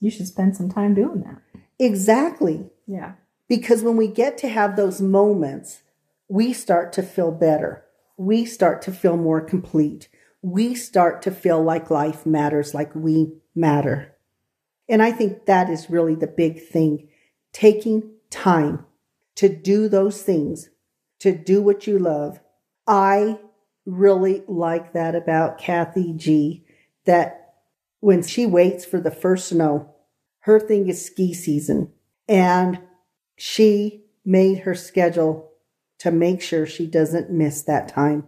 you 0.00 0.10
should 0.10 0.26
spend 0.26 0.56
some 0.56 0.70
time 0.70 0.94
doing 0.94 1.20
that 1.26 1.38
Exactly. 1.78 2.70
yeah 2.86 3.12
Because 3.48 3.82
when 3.82 3.96
we 3.96 4.08
get 4.08 4.36
to 4.38 4.48
have 4.48 4.74
those 4.76 5.00
moments, 5.00 5.82
we 6.28 6.52
start 6.52 6.92
to 6.94 7.02
feel 7.02 7.32
better. 7.32 7.84
We 8.20 8.44
start 8.44 8.82
to 8.82 8.92
feel 8.92 9.16
more 9.16 9.40
complete. 9.40 10.10
We 10.42 10.74
start 10.74 11.22
to 11.22 11.30
feel 11.30 11.62
like 11.62 11.90
life 11.90 12.26
matters, 12.26 12.74
like 12.74 12.94
we 12.94 13.32
matter. 13.54 14.14
And 14.90 15.02
I 15.02 15.10
think 15.10 15.46
that 15.46 15.70
is 15.70 15.88
really 15.88 16.16
the 16.16 16.26
big 16.26 16.62
thing 16.62 17.08
taking 17.54 18.10
time 18.28 18.84
to 19.36 19.48
do 19.48 19.88
those 19.88 20.20
things, 20.20 20.68
to 21.20 21.32
do 21.32 21.62
what 21.62 21.86
you 21.86 21.98
love. 21.98 22.40
I 22.86 23.38
really 23.86 24.42
like 24.46 24.92
that 24.92 25.14
about 25.14 25.56
Kathy 25.56 26.12
G 26.14 26.66
that 27.06 27.54
when 28.00 28.22
she 28.22 28.44
waits 28.44 28.84
for 28.84 29.00
the 29.00 29.10
first 29.10 29.48
snow, 29.48 29.94
her 30.40 30.60
thing 30.60 30.90
is 30.90 31.02
ski 31.02 31.32
season. 31.32 31.90
And 32.28 32.80
she 33.38 34.04
made 34.26 34.58
her 34.58 34.74
schedule 34.74 35.49
to 36.00 36.10
make 36.10 36.42
sure 36.42 36.66
she 36.66 36.86
doesn't 36.86 37.30
miss 37.30 37.62
that 37.62 37.88
time. 37.88 38.24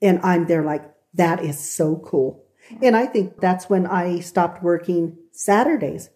And 0.00 0.20
I'm 0.22 0.46
there 0.46 0.64
like, 0.64 0.84
that 1.14 1.44
is 1.44 1.58
so 1.58 1.96
cool. 1.96 2.44
And 2.82 2.96
I 2.96 3.06
think 3.06 3.40
that's 3.40 3.68
when 3.68 3.86
I 3.86 4.20
stopped 4.20 4.62
working 4.62 5.16
Saturdays. 5.32 6.10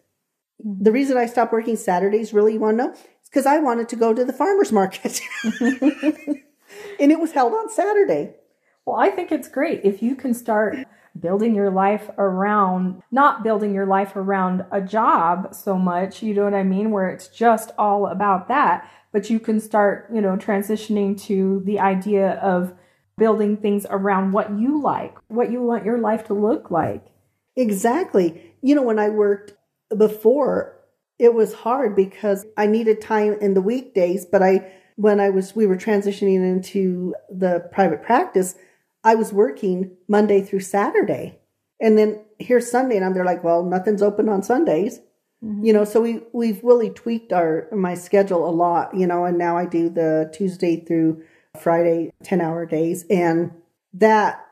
The 0.64 0.92
reason 0.92 1.16
I 1.16 1.26
stopped 1.26 1.52
working 1.52 1.76
Saturdays, 1.76 2.32
really, 2.32 2.54
you 2.54 2.60
want 2.60 2.78
to 2.78 2.84
know? 2.84 2.90
It's 2.90 3.28
because 3.28 3.46
I 3.46 3.58
wanted 3.58 3.88
to 3.90 3.96
go 3.96 4.14
to 4.14 4.24
the 4.24 4.32
farmer's 4.32 4.70
market. 4.70 5.20
and 5.60 7.12
it 7.12 7.18
was 7.18 7.32
held 7.32 7.52
on 7.52 7.68
Saturday. 7.68 8.34
Well, 8.84 8.96
I 8.96 9.10
think 9.10 9.32
it's 9.32 9.48
great 9.48 9.80
if 9.84 10.02
you 10.02 10.14
can 10.14 10.34
start 10.34 10.76
building 11.18 11.54
your 11.54 11.70
life 11.70 12.10
around, 12.16 13.02
not 13.10 13.42
building 13.42 13.74
your 13.74 13.86
life 13.86 14.16
around 14.16 14.64
a 14.70 14.80
job 14.80 15.54
so 15.54 15.78
much, 15.78 16.22
you 16.22 16.34
know 16.34 16.44
what 16.44 16.54
I 16.54 16.62
mean, 16.62 16.90
where 16.90 17.08
it's 17.08 17.28
just 17.28 17.70
all 17.78 18.06
about 18.06 18.48
that, 18.48 18.90
but 19.12 19.30
you 19.30 19.38
can 19.38 19.60
start, 19.60 20.08
you 20.12 20.20
know, 20.20 20.36
transitioning 20.36 21.20
to 21.22 21.62
the 21.64 21.78
idea 21.78 22.32
of 22.40 22.74
building 23.18 23.56
things 23.56 23.86
around 23.90 24.32
what 24.32 24.58
you 24.58 24.80
like, 24.80 25.14
what 25.28 25.50
you 25.50 25.62
want 25.62 25.84
your 25.84 25.98
life 25.98 26.24
to 26.26 26.34
look 26.34 26.70
like. 26.70 27.04
Exactly. 27.56 28.52
You 28.62 28.74
know, 28.74 28.82
when 28.82 28.98
I 28.98 29.10
worked 29.10 29.52
before, 29.96 30.78
it 31.18 31.34
was 31.34 31.52
hard 31.52 31.94
because 31.94 32.46
I 32.56 32.66
needed 32.66 33.00
time 33.00 33.36
in 33.40 33.54
the 33.54 33.60
weekdays, 33.60 34.24
but 34.24 34.42
I, 34.42 34.72
when 34.96 35.20
I 35.20 35.30
was, 35.30 35.54
we 35.54 35.66
were 35.66 35.76
transitioning 35.76 36.36
into 36.36 37.14
the 37.30 37.68
private 37.70 38.02
practice, 38.02 38.56
I 39.04 39.14
was 39.14 39.32
working 39.32 39.96
Monday 40.08 40.40
through 40.40 40.60
Saturday. 40.60 41.38
And 41.80 41.98
then 41.98 42.24
here's 42.38 42.70
Sunday, 42.70 42.96
and 42.96 43.04
I'm 43.04 43.12
there 43.12 43.24
like, 43.24 43.44
well, 43.44 43.62
nothing's 43.62 44.02
open 44.02 44.28
on 44.28 44.42
Sundays. 44.42 45.00
Mm-hmm. 45.44 45.64
You 45.64 45.72
know, 45.72 45.84
so 45.84 46.00
we, 46.00 46.20
we've 46.32 46.62
really 46.62 46.90
tweaked 46.90 47.32
our, 47.32 47.68
my 47.72 47.94
schedule 47.94 48.48
a 48.48 48.50
lot, 48.50 48.96
you 48.96 49.06
know, 49.06 49.24
and 49.24 49.38
now 49.38 49.56
I 49.56 49.66
do 49.66 49.88
the 49.88 50.30
Tuesday 50.32 50.84
through 50.84 51.22
Friday 51.60 52.12
10 52.22 52.40
hour 52.40 52.64
days, 52.64 53.04
and 53.10 53.50
that 53.94 54.46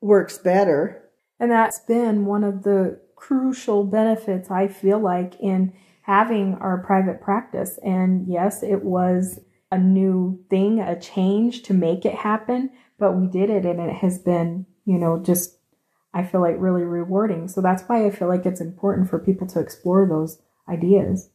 works 0.00 0.38
better. 0.38 1.02
And 1.40 1.50
that's 1.50 1.80
been 1.80 2.26
one 2.26 2.44
of 2.44 2.62
the 2.62 3.00
crucial 3.16 3.84
benefits 3.84 4.50
I 4.50 4.68
feel 4.68 5.00
like 5.00 5.34
in 5.40 5.72
having 6.02 6.54
our 6.60 6.78
private 6.78 7.20
practice. 7.20 7.78
And 7.84 8.26
yes, 8.28 8.62
it 8.62 8.84
was 8.84 9.40
a 9.72 9.78
new 9.78 10.44
thing, 10.48 10.78
a 10.78 10.98
change 10.98 11.62
to 11.64 11.74
make 11.74 12.04
it 12.04 12.14
happen, 12.14 12.70
but 12.98 13.16
we 13.16 13.26
did 13.26 13.50
it 13.50 13.66
and 13.66 13.80
it 13.80 13.96
has 13.96 14.18
been, 14.18 14.66
you 14.84 14.98
know, 14.98 15.18
just 15.18 15.58
I 16.16 16.24
feel 16.24 16.40
like 16.40 16.56
really 16.58 16.82
rewarding. 16.82 17.46
So 17.46 17.60
that's 17.60 17.82
why 17.82 18.06
I 18.06 18.10
feel 18.10 18.26
like 18.26 18.46
it's 18.46 18.62
important 18.62 19.10
for 19.10 19.18
people 19.18 19.46
to 19.48 19.60
explore 19.60 20.08
those 20.08 20.40
ideas. 20.66 21.28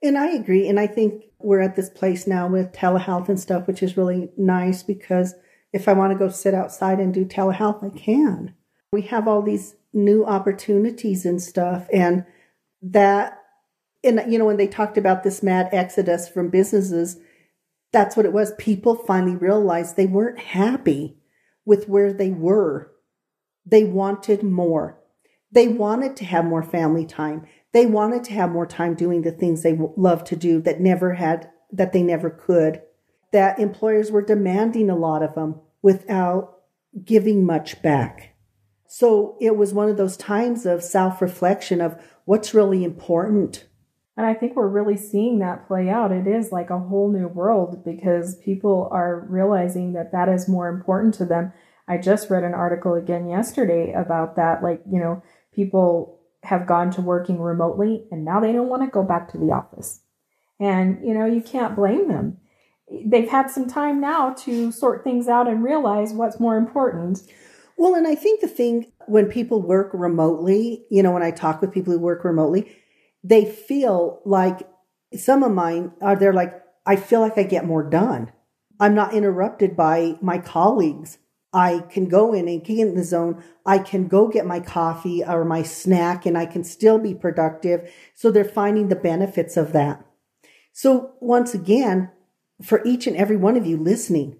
And 0.00 0.16
I 0.16 0.28
agree. 0.28 0.68
And 0.68 0.78
I 0.78 0.86
think 0.86 1.24
we're 1.40 1.60
at 1.60 1.74
this 1.74 1.90
place 1.90 2.28
now 2.28 2.46
with 2.46 2.72
telehealth 2.72 3.28
and 3.28 3.40
stuff, 3.40 3.66
which 3.66 3.82
is 3.82 3.96
really 3.96 4.30
nice 4.36 4.84
because 4.84 5.34
if 5.72 5.88
I 5.88 5.94
want 5.94 6.12
to 6.12 6.18
go 6.18 6.28
sit 6.28 6.54
outside 6.54 7.00
and 7.00 7.12
do 7.12 7.24
telehealth, 7.24 7.84
I 7.84 7.96
can. 7.98 8.54
We 8.92 9.02
have 9.02 9.26
all 9.26 9.42
these 9.42 9.74
new 9.92 10.24
opportunities 10.24 11.26
and 11.26 11.42
stuff. 11.42 11.88
And 11.92 12.24
that, 12.82 13.36
and 14.04 14.22
you 14.32 14.38
know, 14.38 14.46
when 14.46 14.58
they 14.58 14.68
talked 14.68 14.96
about 14.96 15.24
this 15.24 15.42
mad 15.42 15.70
exodus 15.72 16.28
from 16.28 16.50
businesses, 16.50 17.18
that's 17.92 18.16
what 18.16 18.26
it 18.26 18.32
was. 18.32 18.52
People 18.58 18.94
finally 18.94 19.34
realized 19.34 19.96
they 19.96 20.06
weren't 20.06 20.38
happy 20.38 21.18
with 21.64 21.88
where 21.88 22.12
they 22.12 22.30
were. 22.30 22.92
They 23.64 23.84
wanted 23.84 24.42
more. 24.42 24.98
They 25.52 25.68
wanted 25.68 26.16
to 26.16 26.24
have 26.24 26.44
more 26.44 26.62
family 26.62 27.04
time. 27.04 27.46
They 27.72 27.86
wanted 27.86 28.24
to 28.24 28.32
have 28.32 28.50
more 28.50 28.66
time 28.66 28.94
doing 28.94 29.22
the 29.22 29.32
things 29.32 29.62
they 29.62 29.78
love 29.96 30.24
to 30.24 30.36
do 30.36 30.60
that 30.62 30.80
never 30.80 31.14
had, 31.14 31.50
that 31.72 31.92
they 31.92 32.02
never 32.02 32.30
could. 32.30 32.82
That 33.32 33.58
employers 33.58 34.10
were 34.10 34.22
demanding 34.22 34.90
a 34.90 34.96
lot 34.96 35.22
of 35.22 35.34
them 35.34 35.60
without 35.82 36.58
giving 37.04 37.44
much 37.44 37.80
back. 37.82 38.34
So 38.86 39.36
it 39.40 39.56
was 39.56 39.72
one 39.72 39.88
of 39.88 39.96
those 39.96 40.16
times 40.16 40.66
of 40.66 40.82
self 40.82 41.22
reflection 41.22 41.80
of 41.80 42.00
what's 42.24 42.54
really 42.54 42.82
important. 42.82 43.66
And 44.16 44.26
I 44.26 44.34
think 44.34 44.56
we're 44.56 44.68
really 44.68 44.96
seeing 44.96 45.38
that 45.38 45.66
play 45.66 45.88
out. 45.88 46.12
It 46.12 46.26
is 46.26 46.52
like 46.52 46.70
a 46.70 46.78
whole 46.78 47.10
new 47.10 47.28
world 47.28 47.84
because 47.84 48.36
people 48.36 48.88
are 48.90 49.24
realizing 49.28 49.92
that 49.92 50.12
that 50.12 50.28
is 50.28 50.48
more 50.48 50.68
important 50.68 51.14
to 51.14 51.24
them. 51.24 51.52
I 51.90 51.98
just 51.98 52.30
read 52.30 52.44
an 52.44 52.54
article 52.54 52.94
again 52.94 53.28
yesterday 53.28 53.92
about 53.92 54.36
that. 54.36 54.62
Like, 54.62 54.80
you 54.88 55.00
know, 55.00 55.24
people 55.52 56.20
have 56.44 56.68
gone 56.68 56.92
to 56.92 57.00
working 57.00 57.40
remotely 57.40 58.06
and 58.12 58.24
now 58.24 58.38
they 58.38 58.52
don't 58.52 58.68
want 58.68 58.82
to 58.82 58.88
go 58.88 59.02
back 59.02 59.32
to 59.32 59.38
the 59.38 59.50
office. 59.50 60.00
And, 60.60 61.04
you 61.04 61.12
know, 61.12 61.26
you 61.26 61.40
can't 61.40 61.74
blame 61.74 62.06
them. 62.06 62.38
They've 63.04 63.28
had 63.28 63.50
some 63.50 63.68
time 63.68 64.00
now 64.00 64.34
to 64.44 64.70
sort 64.70 65.02
things 65.02 65.26
out 65.26 65.48
and 65.48 65.64
realize 65.64 66.12
what's 66.12 66.38
more 66.38 66.56
important. 66.56 67.22
Well, 67.76 67.96
and 67.96 68.06
I 68.06 68.14
think 68.14 68.40
the 68.40 68.46
thing 68.46 68.92
when 69.08 69.26
people 69.26 69.60
work 69.60 69.90
remotely, 69.92 70.84
you 70.90 71.02
know, 71.02 71.10
when 71.10 71.24
I 71.24 71.32
talk 71.32 71.60
with 71.60 71.72
people 71.72 71.92
who 71.92 71.98
work 71.98 72.22
remotely, 72.22 72.70
they 73.24 73.44
feel 73.44 74.22
like 74.24 74.60
some 75.16 75.42
of 75.42 75.50
mine 75.50 75.90
are 76.00 76.14
they're 76.14 76.32
like, 76.32 76.54
I 76.86 76.94
feel 76.94 77.20
like 77.20 77.36
I 77.36 77.42
get 77.42 77.66
more 77.66 77.82
done. 77.82 78.30
I'm 78.78 78.94
not 78.94 79.12
interrupted 79.12 79.76
by 79.76 80.18
my 80.22 80.38
colleagues. 80.38 81.18
I 81.52 81.80
can 81.90 82.08
go 82.08 82.32
in 82.32 82.48
and 82.48 82.64
get 82.64 82.78
in 82.78 82.94
the 82.94 83.02
zone. 83.02 83.42
I 83.66 83.78
can 83.78 84.06
go 84.06 84.28
get 84.28 84.46
my 84.46 84.60
coffee 84.60 85.24
or 85.24 85.44
my 85.44 85.62
snack 85.62 86.24
and 86.24 86.38
I 86.38 86.46
can 86.46 86.62
still 86.62 86.98
be 86.98 87.14
productive. 87.14 87.92
So 88.14 88.30
they're 88.30 88.44
finding 88.44 88.88
the 88.88 88.96
benefits 88.96 89.56
of 89.56 89.72
that. 89.72 90.04
So 90.72 91.14
once 91.20 91.52
again, 91.52 92.10
for 92.62 92.82
each 92.84 93.06
and 93.06 93.16
every 93.16 93.36
one 93.36 93.56
of 93.56 93.66
you 93.66 93.76
listening, 93.76 94.38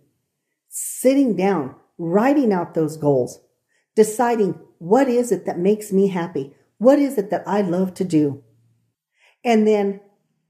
sitting 0.68 1.34
down, 1.34 1.74
writing 1.98 2.52
out 2.52 2.74
those 2.74 2.96
goals, 2.96 3.40
deciding 3.96 4.60
what 4.78 5.08
is 5.08 5.32
it 5.32 5.46
that 5.46 5.58
makes 5.58 5.92
me 5.92 6.08
happy? 6.08 6.54
What 6.78 6.98
is 6.98 7.18
it 7.18 7.30
that 7.30 7.42
I 7.46 7.60
love 7.60 7.92
to 7.94 8.04
do? 8.04 8.42
And 9.44 9.66
then 9.66 10.00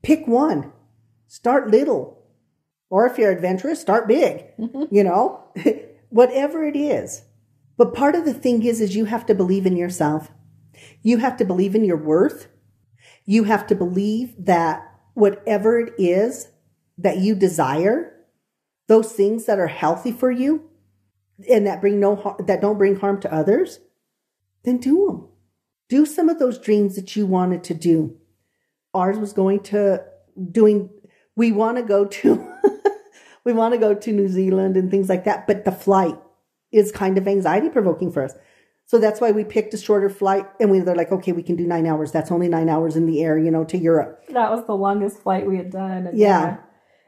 pick 0.03 0.27
one. 0.27 0.73
Start 1.27 1.71
little. 1.71 2.19
Or 2.91 3.07
if 3.07 3.19
you're 3.19 3.31
adventurous, 3.31 3.81
start 3.81 4.07
big. 4.07 4.45
you 4.91 5.03
know, 5.03 5.45
whatever 6.11 6.65
it 6.65 6.77
is. 6.77 7.23
But 7.77 7.95
part 7.95 8.15
of 8.15 8.27
the 8.27 8.35
thing 8.35 8.63
is, 8.63 8.81
is 8.81 8.95
you 8.95 9.07
have 9.07 9.25
to 9.27 9.35
believe 9.35 9.65
in 9.65 9.77
yourself. 9.77 10.31
You 11.03 11.19
have 11.19 11.37
to 11.39 11.45
believe 11.45 11.75
in 11.75 11.85
your 11.85 11.97
worth. 11.97 12.49
You 13.25 13.45
have 13.45 13.67
to 13.69 13.75
believe 13.75 14.35
that 14.39 14.87
whatever 15.15 15.79
it 15.79 15.95
is 15.99 16.49
that 16.99 17.19
you 17.19 17.35
desire, 17.35 18.13
those 18.87 19.13
things 19.13 19.47
that 19.47 19.59
are 19.59 19.67
healthy 19.67 20.13
for 20.13 20.31
you 20.31 20.69
and 21.49 21.67
that 21.67 21.81
bring 21.81 22.01
no 22.01 22.37
that 22.47 22.61
don't 22.61 22.79
bring 22.79 22.97
harm 22.97 23.21
to 23.23 23.33
others, 23.33 23.81
then 24.65 24.79
do 24.79 25.07
them. 25.07 25.29
Do 25.89 26.05
some 26.05 26.29
of 26.29 26.39
those 26.39 26.59
dreams 26.59 26.97
that 26.97 27.17
you 27.17 27.27
wanted 27.27 27.65
to 27.65 27.75
do. 27.75 28.17
Ours 28.93 29.19
was 29.19 29.33
going 29.33 29.61
to 29.65 30.05
doing 30.51 30.91
we 31.37 31.53
want 31.53 31.79
to 31.79 31.83
go 31.83 32.05
to 32.05 32.53
we 33.45 33.53
want 33.53 33.75
to 33.75 33.79
go 33.79 33.95
to 33.95 34.13
New 34.13 34.29
Zealand 34.29 34.77
and 34.77 34.91
things 34.91 35.09
like 35.09 35.25
that, 35.25 35.47
but 35.47 35.65
the 35.65 35.73
flight 35.73 36.17
is 36.73 36.93
kind 36.93 37.19
of 37.19 37.27
anxiety 37.27 37.69
provoking 37.69 38.13
for 38.13 38.23
us. 38.23 38.35
So 38.87 38.99
that's 38.99 39.21
why 39.21 39.31
we 39.31 39.45
picked 39.45 39.73
a 39.73 39.77
shorter 39.77 40.11
flight 40.11 40.47
and 40.59 40.71
we 40.71 40.81
they're 40.81 40.97
like, 40.97 41.13
okay, 41.13 41.33
we 41.33 41.43
can 41.43 41.55
do 41.55 41.67
nine 41.67 41.87
hours. 41.87 42.11
That's 42.11 42.33
only 42.33 42.49
nine 42.49 42.69
hours 42.69 42.97
in 42.97 43.07
the 43.07 43.23
air, 43.23 43.39
you 43.39 43.51
know, 43.51 43.65
to 43.65 43.79
Europe. 43.79 44.25
That 44.31 44.51
was 44.51 44.67
the 44.67 44.75
longest 44.75 45.23
flight 45.23 45.47
we 45.47 45.57
had 45.57 45.71
done. 45.71 46.09
And 46.09 46.19
yeah. 46.19 46.59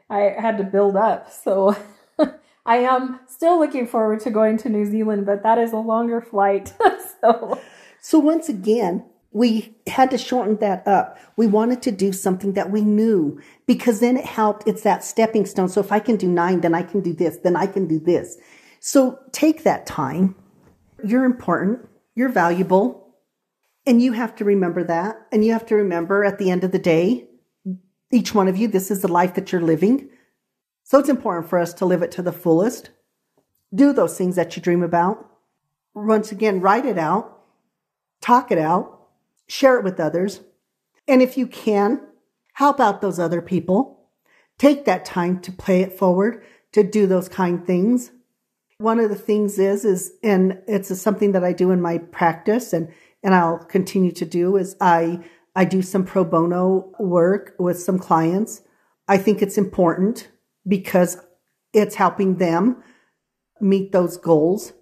I 0.09 0.33
had 0.39 0.57
to 0.59 0.63
build 0.63 0.95
up. 0.95 1.29
So 1.31 1.75
I 2.65 2.77
am 2.77 3.19
still 3.27 3.59
looking 3.59 3.85
forward 3.85 4.21
to 4.21 4.29
going 4.29 4.57
to 4.59 4.69
New 4.69 4.85
Zealand, 4.85 5.25
but 5.25 5.43
that 5.43 5.57
is 5.57 5.73
a 5.73 5.77
longer 5.77 6.21
flight. 6.21 6.73
so 7.21 7.59
So 7.99 8.19
once 8.19 8.49
again, 8.49 9.05
we 9.33 9.75
had 9.87 10.11
to 10.11 10.17
shorten 10.17 10.57
that 10.57 10.87
up. 10.87 11.17
We 11.35 11.47
wanted 11.47 11.81
to 11.83 11.91
do 11.91 12.13
something 12.13 12.53
that 12.53 12.69
we 12.69 12.81
knew 12.81 13.41
because 13.65 13.99
then 13.99 14.15
it 14.15 14.25
helped. 14.25 14.67
It's 14.67 14.83
that 14.83 15.03
stepping 15.03 15.45
stone. 15.45 15.69
So 15.69 15.81
if 15.81 15.91
I 15.91 15.99
can 15.99 16.15
do 16.15 16.27
nine, 16.27 16.61
then 16.61 16.75
I 16.75 16.83
can 16.83 17.01
do 17.01 17.13
this, 17.13 17.37
then 17.37 17.55
I 17.55 17.65
can 17.65 17.87
do 17.87 17.99
this. 17.99 18.37
So 18.79 19.19
take 19.31 19.63
that 19.63 19.87
time. 19.87 20.35
You're 21.03 21.25
important. 21.25 21.89
You're 22.15 22.29
valuable. 22.29 23.15
And 23.85 24.01
you 24.01 24.13
have 24.13 24.35
to 24.35 24.45
remember 24.45 24.83
that. 24.83 25.15
And 25.31 25.43
you 25.43 25.51
have 25.53 25.65
to 25.67 25.75
remember 25.75 26.23
at 26.23 26.37
the 26.37 26.51
end 26.51 26.63
of 26.63 26.71
the 26.71 26.79
day, 26.79 27.27
each 28.11 28.35
one 28.35 28.47
of 28.47 28.55
you, 28.55 28.67
this 28.67 28.91
is 28.91 29.01
the 29.01 29.11
life 29.11 29.33
that 29.33 29.51
you're 29.51 29.61
living. 29.61 30.09
So 30.83 30.99
it's 30.99 31.09
important 31.09 31.49
for 31.49 31.57
us 31.57 31.73
to 31.75 31.85
live 31.85 32.03
it 32.03 32.11
to 32.11 32.21
the 32.21 32.31
fullest. 32.31 32.91
Do 33.73 33.93
those 33.93 34.15
things 34.15 34.35
that 34.35 34.55
you 34.55 34.61
dream 34.61 34.83
about. 34.83 35.27
Once 35.95 36.31
again, 36.31 36.61
write 36.61 36.85
it 36.85 36.99
out, 36.99 37.39
talk 38.21 38.51
it 38.51 38.57
out, 38.59 38.92
share 39.53 39.77
it 39.77 39.83
with 39.83 39.99
others. 39.99 40.41
And 41.07 41.21
if 41.21 41.37
you 41.37 41.45
can, 41.45 42.01
help 42.53 42.79
out 42.79 43.01
those 43.01 43.19
other 43.19 43.41
people. 43.41 44.09
Take 44.57 44.85
that 44.85 45.05
time 45.05 45.41
to 45.41 45.51
play 45.51 45.81
it 45.81 45.93
forward, 45.93 46.43
to 46.71 46.83
do 46.83 47.05
those 47.05 47.29
kind 47.29 47.63
things. 47.63 48.11
One 48.79 48.99
of 48.99 49.11
the 49.11 49.15
things 49.15 49.59
is, 49.59 49.85
is, 49.85 50.13
and 50.23 50.59
it's 50.67 50.99
something 50.99 51.33
that 51.33 51.43
I 51.43 51.53
do 51.53 51.69
in 51.69 51.81
my 51.81 51.99
practice 51.99 52.73
and, 52.73 52.91
and 53.21 53.35
I'll 53.35 53.59
continue 53.59 54.11
to 54.13 54.25
do 54.25 54.57
is 54.57 54.75
I, 54.81 55.19
I 55.55 55.65
do 55.65 55.83
some 55.83 56.03
pro 56.03 56.23
bono 56.23 56.91
work 56.97 57.53
with 57.59 57.79
some 57.79 57.99
clients. 57.99 58.63
I 59.07 59.17
think 59.19 59.43
it's 59.43 59.57
important 59.59 60.29
because 60.67 61.17
it's 61.73 61.95
helping 61.95 62.37
them 62.37 62.83
meet 63.61 63.91
those 63.91 64.17
goals 64.17 64.73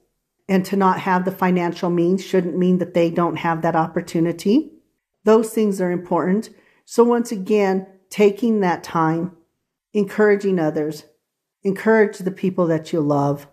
and 0.48 0.66
to 0.66 0.76
not 0.76 1.00
have 1.00 1.26
the 1.26 1.32
financial 1.32 1.90
means 1.90 2.24
shouldn't 2.24 2.58
mean 2.58 2.80
that 2.80 2.94
they 2.94 3.10
don't 3.10 3.38
have 3.38 3.62
that 3.62 3.76
opportunity. 3.76 4.74
Those 5.24 5.52
things 5.52 5.80
are 5.80 5.92
important. 5.92 6.50
So 6.86 7.04
once 7.04 7.32
again, 7.32 7.88
taking 8.10 8.60
that 8.60 8.84
time, 8.84 9.36
encouraging 9.94 10.60
others, 10.60 11.06
encourage 11.64 12.18
the 12.18 12.32
people 12.32 12.68
that 12.68 12.92
you 12.92 13.02
love. 13.02 13.48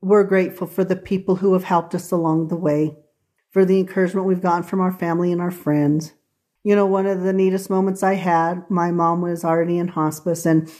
We're 0.00 0.24
grateful 0.24 0.66
for 0.66 0.84
the 0.84 0.96
people 0.96 1.36
who 1.36 1.52
have 1.52 1.64
helped 1.64 1.94
us 1.94 2.10
along 2.10 2.48
the 2.48 2.56
way, 2.56 2.96
for 3.50 3.64
the 3.64 3.78
encouragement 3.78 4.26
we've 4.26 4.40
gotten 4.40 4.62
from 4.62 4.80
our 4.80 4.92
family 4.92 5.32
and 5.32 5.40
our 5.40 5.50
friends. 5.50 6.12
You 6.62 6.76
know, 6.76 6.86
one 6.86 7.06
of 7.06 7.22
the 7.22 7.32
neatest 7.32 7.70
moments 7.70 8.02
I 8.02 8.14
had, 8.14 8.68
my 8.70 8.90
mom 8.90 9.20
was 9.20 9.44
already 9.44 9.78
in 9.78 9.88
hospice 9.88 10.46
and 10.46 10.70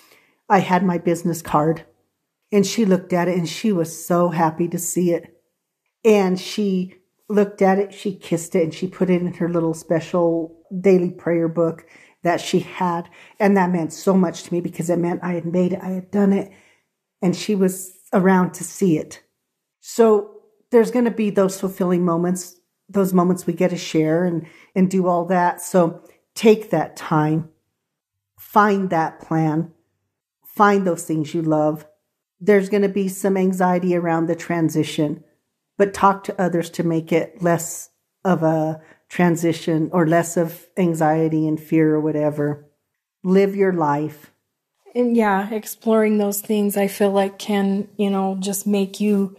I 0.48 0.60
had 0.60 0.84
my 0.84 0.98
business 0.98 1.42
card 1.42 1.84
and 2.53 2.66
she 2.66 2.84
looked 2.84 3.12
at 3.12 3.28
it 3.28 3.36
and 3.36 3.49
she 3.49 3.72
was 3.72 4.07
so 4.07 4.28
happy 4.28 4.68
to 4.68 4.78
see 4.78 5.12
it. 5.12 5.42
And 6.05 6.38
she 6.38 6.94
looked 7.28 7.61
at 7.62 7.78
it, 7.78 7.92
she 7.92 8.14
kissed 8.14 8.55
it, 8.55 8.62
and 8.62 8.74
she 8.74 8.86
put 8.86 9.11
it 9.11 9.20
in 9.20 9.34
her 9.34 9.49
little 9.49 9.74
special 9.74 10.62
daily 10.80 11.11
prayer 11.11 11.49
book 11.49 11.86
that 12.22 12.40
she 12.40 12.61
had. 12.61 13.09
And 13.40 13.57
that 13.57 13.70
meant 13.70 13.92
so 13.92 14.14
much 14.14 14.44
to 14.44 14.53
me 14.53 14.61
because 14.61 14.90
it 14.90 14.99
meant 14.99 15.24
I 15.24 15.32
had 15.32 15.47
made 15.47 15.72
it, 15.72 15.80
I 15.82 15.90
had 15.90 16.11
done 16.11 16.32
it, 16.32 16.53
and 17.20 17.34
she 17.34 17.55
was 17.55 17.92
around 18.12 18.55
to 18.55 18.64
see 18.64 18.99
it. 18.99 19.22
So 19.80 20.42
there's 20.70 20.90
going 20.90 21.05
to 21.05 21.11
be 21.11 21.30
those 21.30 21.61
fulfilling 21.61 22.05
moments, 22.05 22.57
those 22.88 23.12
moments 23.12 23.47
we 23.47 23.53
get 23.53 23.70
to 23.70 23.76
share 23.76 24.24
and, 24.24 24.47
and 24.74 24.90
do 24.90 25.07
all 25.07 25.24
that. 25.26 25.61
So 25.61 26.03
take 26.34 26.70
that 26.70 26.97
time, 26.97 27.49
find 28.38 28.90
that 28.90 29.20
plan, 29.20 29.72
find 30.44 30.86
those 30.86 31.05
things 31.05 31.34
you 31.34 31.42
love. 31.42 31.86
There's 32.41 32.68
going 32.68 32.82
to 32.82 32.89
be 32.89 33.09
some 33.09 33.37
anxiety 33.37 33.97
around 33.97 34.26
the 34.26 34.37
transition 34.37 35.24
but 35.76 35.95
talk 35.95 36.24
to 36.24 36.41
others 36.41 36.70
to 36.70 36.82
make 36.82 37.12
it 37.12 37.43
less 37.43 37.91
of 38.24 38.43
a 38.43 38.80
transition 39.09 39.91
or 39.93 40.07
less 40.07 40.37
of 40.37 40.66
anxiety 40.76 41.47
and 41.47 41.61
fear 41.61 41.95
or 41.95 42.01
whatever. 42.01 42.66
Live 43.22 43.55
your 43.55 43.72
life. 43.72 44.32
And 44.95 45.16
yeah, 45.16 45.53
exploring 45.53 46.18
those 46.18 46.41
things 46.41 46.76
I 46.76 46.89
feel 46.89 47.11
like 47.11 47.39
can, 47.39 47.89
you 47.97 48.11
know, 48.11 48.37
just 48.41 48.66
make 48.66 49.01
you 49.01 49.37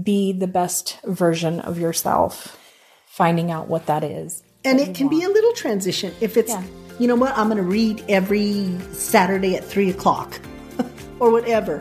be 0.00 0.32
the 0.32 0.48
best 0.48 0.98
version 1.04 1.60
of 1.60 1.78
yourself, 1.78 2.58
finding 3.06 3.50
out 3.50 3.68
what 3.68 3.86
that 3.86 4.02
is. 4.02 4.42
And 4.64 4.80
it 4.80 4.94
can 4.94 5.06
want. 5.06 5.20
be 5.20 5.24
a 5.24 5.28
little 5.28 5.52
transition 5.52 6.12
if 6.20 6.36
it's 6.36 6.50
yeah. 6.50 6.64
you 6.98 7.06
know 7.06 7.14
what, 7.14 7.36
I'm 7.38 7.46
going 7.46 7.58
to 7.58 7.62
read 7.62 8.04
every 8.08 8.76
Saturday 8.92 9.54
at 9.54 9.64
3 9.64 9.90
o'clock 9.90 10.40
or 11.20 11.30
whatever. 11.30 11.80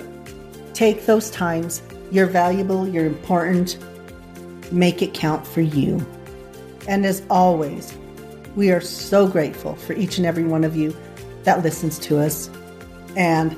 Take 0.78 1.08
those 1.08 1.32
times. 1.32 1.82
You're 2.12 2.28
valuable, 2.28 2.88
you're 2.88 3.08
important. 3.08 3.80
Make 4.72 5.02
it 5.02 5.16
count 5.16 5.48
for 5.48 5.62
you. 5.62 6.06
And 6.88 7.04
as 7.04 7.24
always, 7.32 7.98
we 8.56 8.70
are 8.70 8.80
so 8.80 9.26
grateful 9.28 9.74
for 9.74 9.94
each 9.94 10.20
and 10.20 10.28
every 10.28 10.44
one 10.44 10.64
of 10.64 10.76
you 10.76 10.96
that 11.46 11.64
listens 11.64 11.98
to 11.98 12.20
us. 12.20 12.52
And 13.16 13.58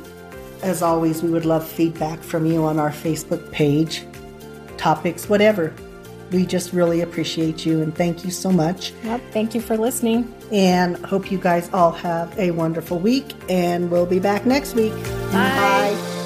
as 0.64 0.82
always, 0.82 1.22
we 1.22 1.30
would 1.30 1.44
love 1.44 1.68
feedback 1.68 2.24
from 2.24 2.46
you 2.46 2.64
on 2.64 2.80
our 2.80 2.90
Facebook 2.90 3.52
page, 3.52 4.06
topics, 4.78 5.28
whatever. 5.28 5.74
We 6.32 6.46
just 6.46 6.72
really 6.72 7.02
appreciate 7.02 7.66
you 7.66 7.82
and 7.82 7.94
thank 7.94 8.24
you 8.24 8.32
so 8.32 8.50
much. 8.50 8.94
Well, 9.04 9.20
thank 9.32 9.54
you 9.54 9.60
for 9.60 9.76
listening. 9.76 10.34
And 10.54 10.96
hope 11.06 11.30
you 11.30 11.38
guys 11.38 11.70
all 11.74 11.92
have 11.92 12.40
a 12.40 12.52
wonderful 12.52 12.98
week. 12.98 13.34
And 13.50 13.92
we'll 13.92 14.06
be 14.06 14.20
back 14.20 14.46
next 14.46 14.74
week. 14.74 14.94
Bye. 15.34 15.98
Bye. 15.98 16.19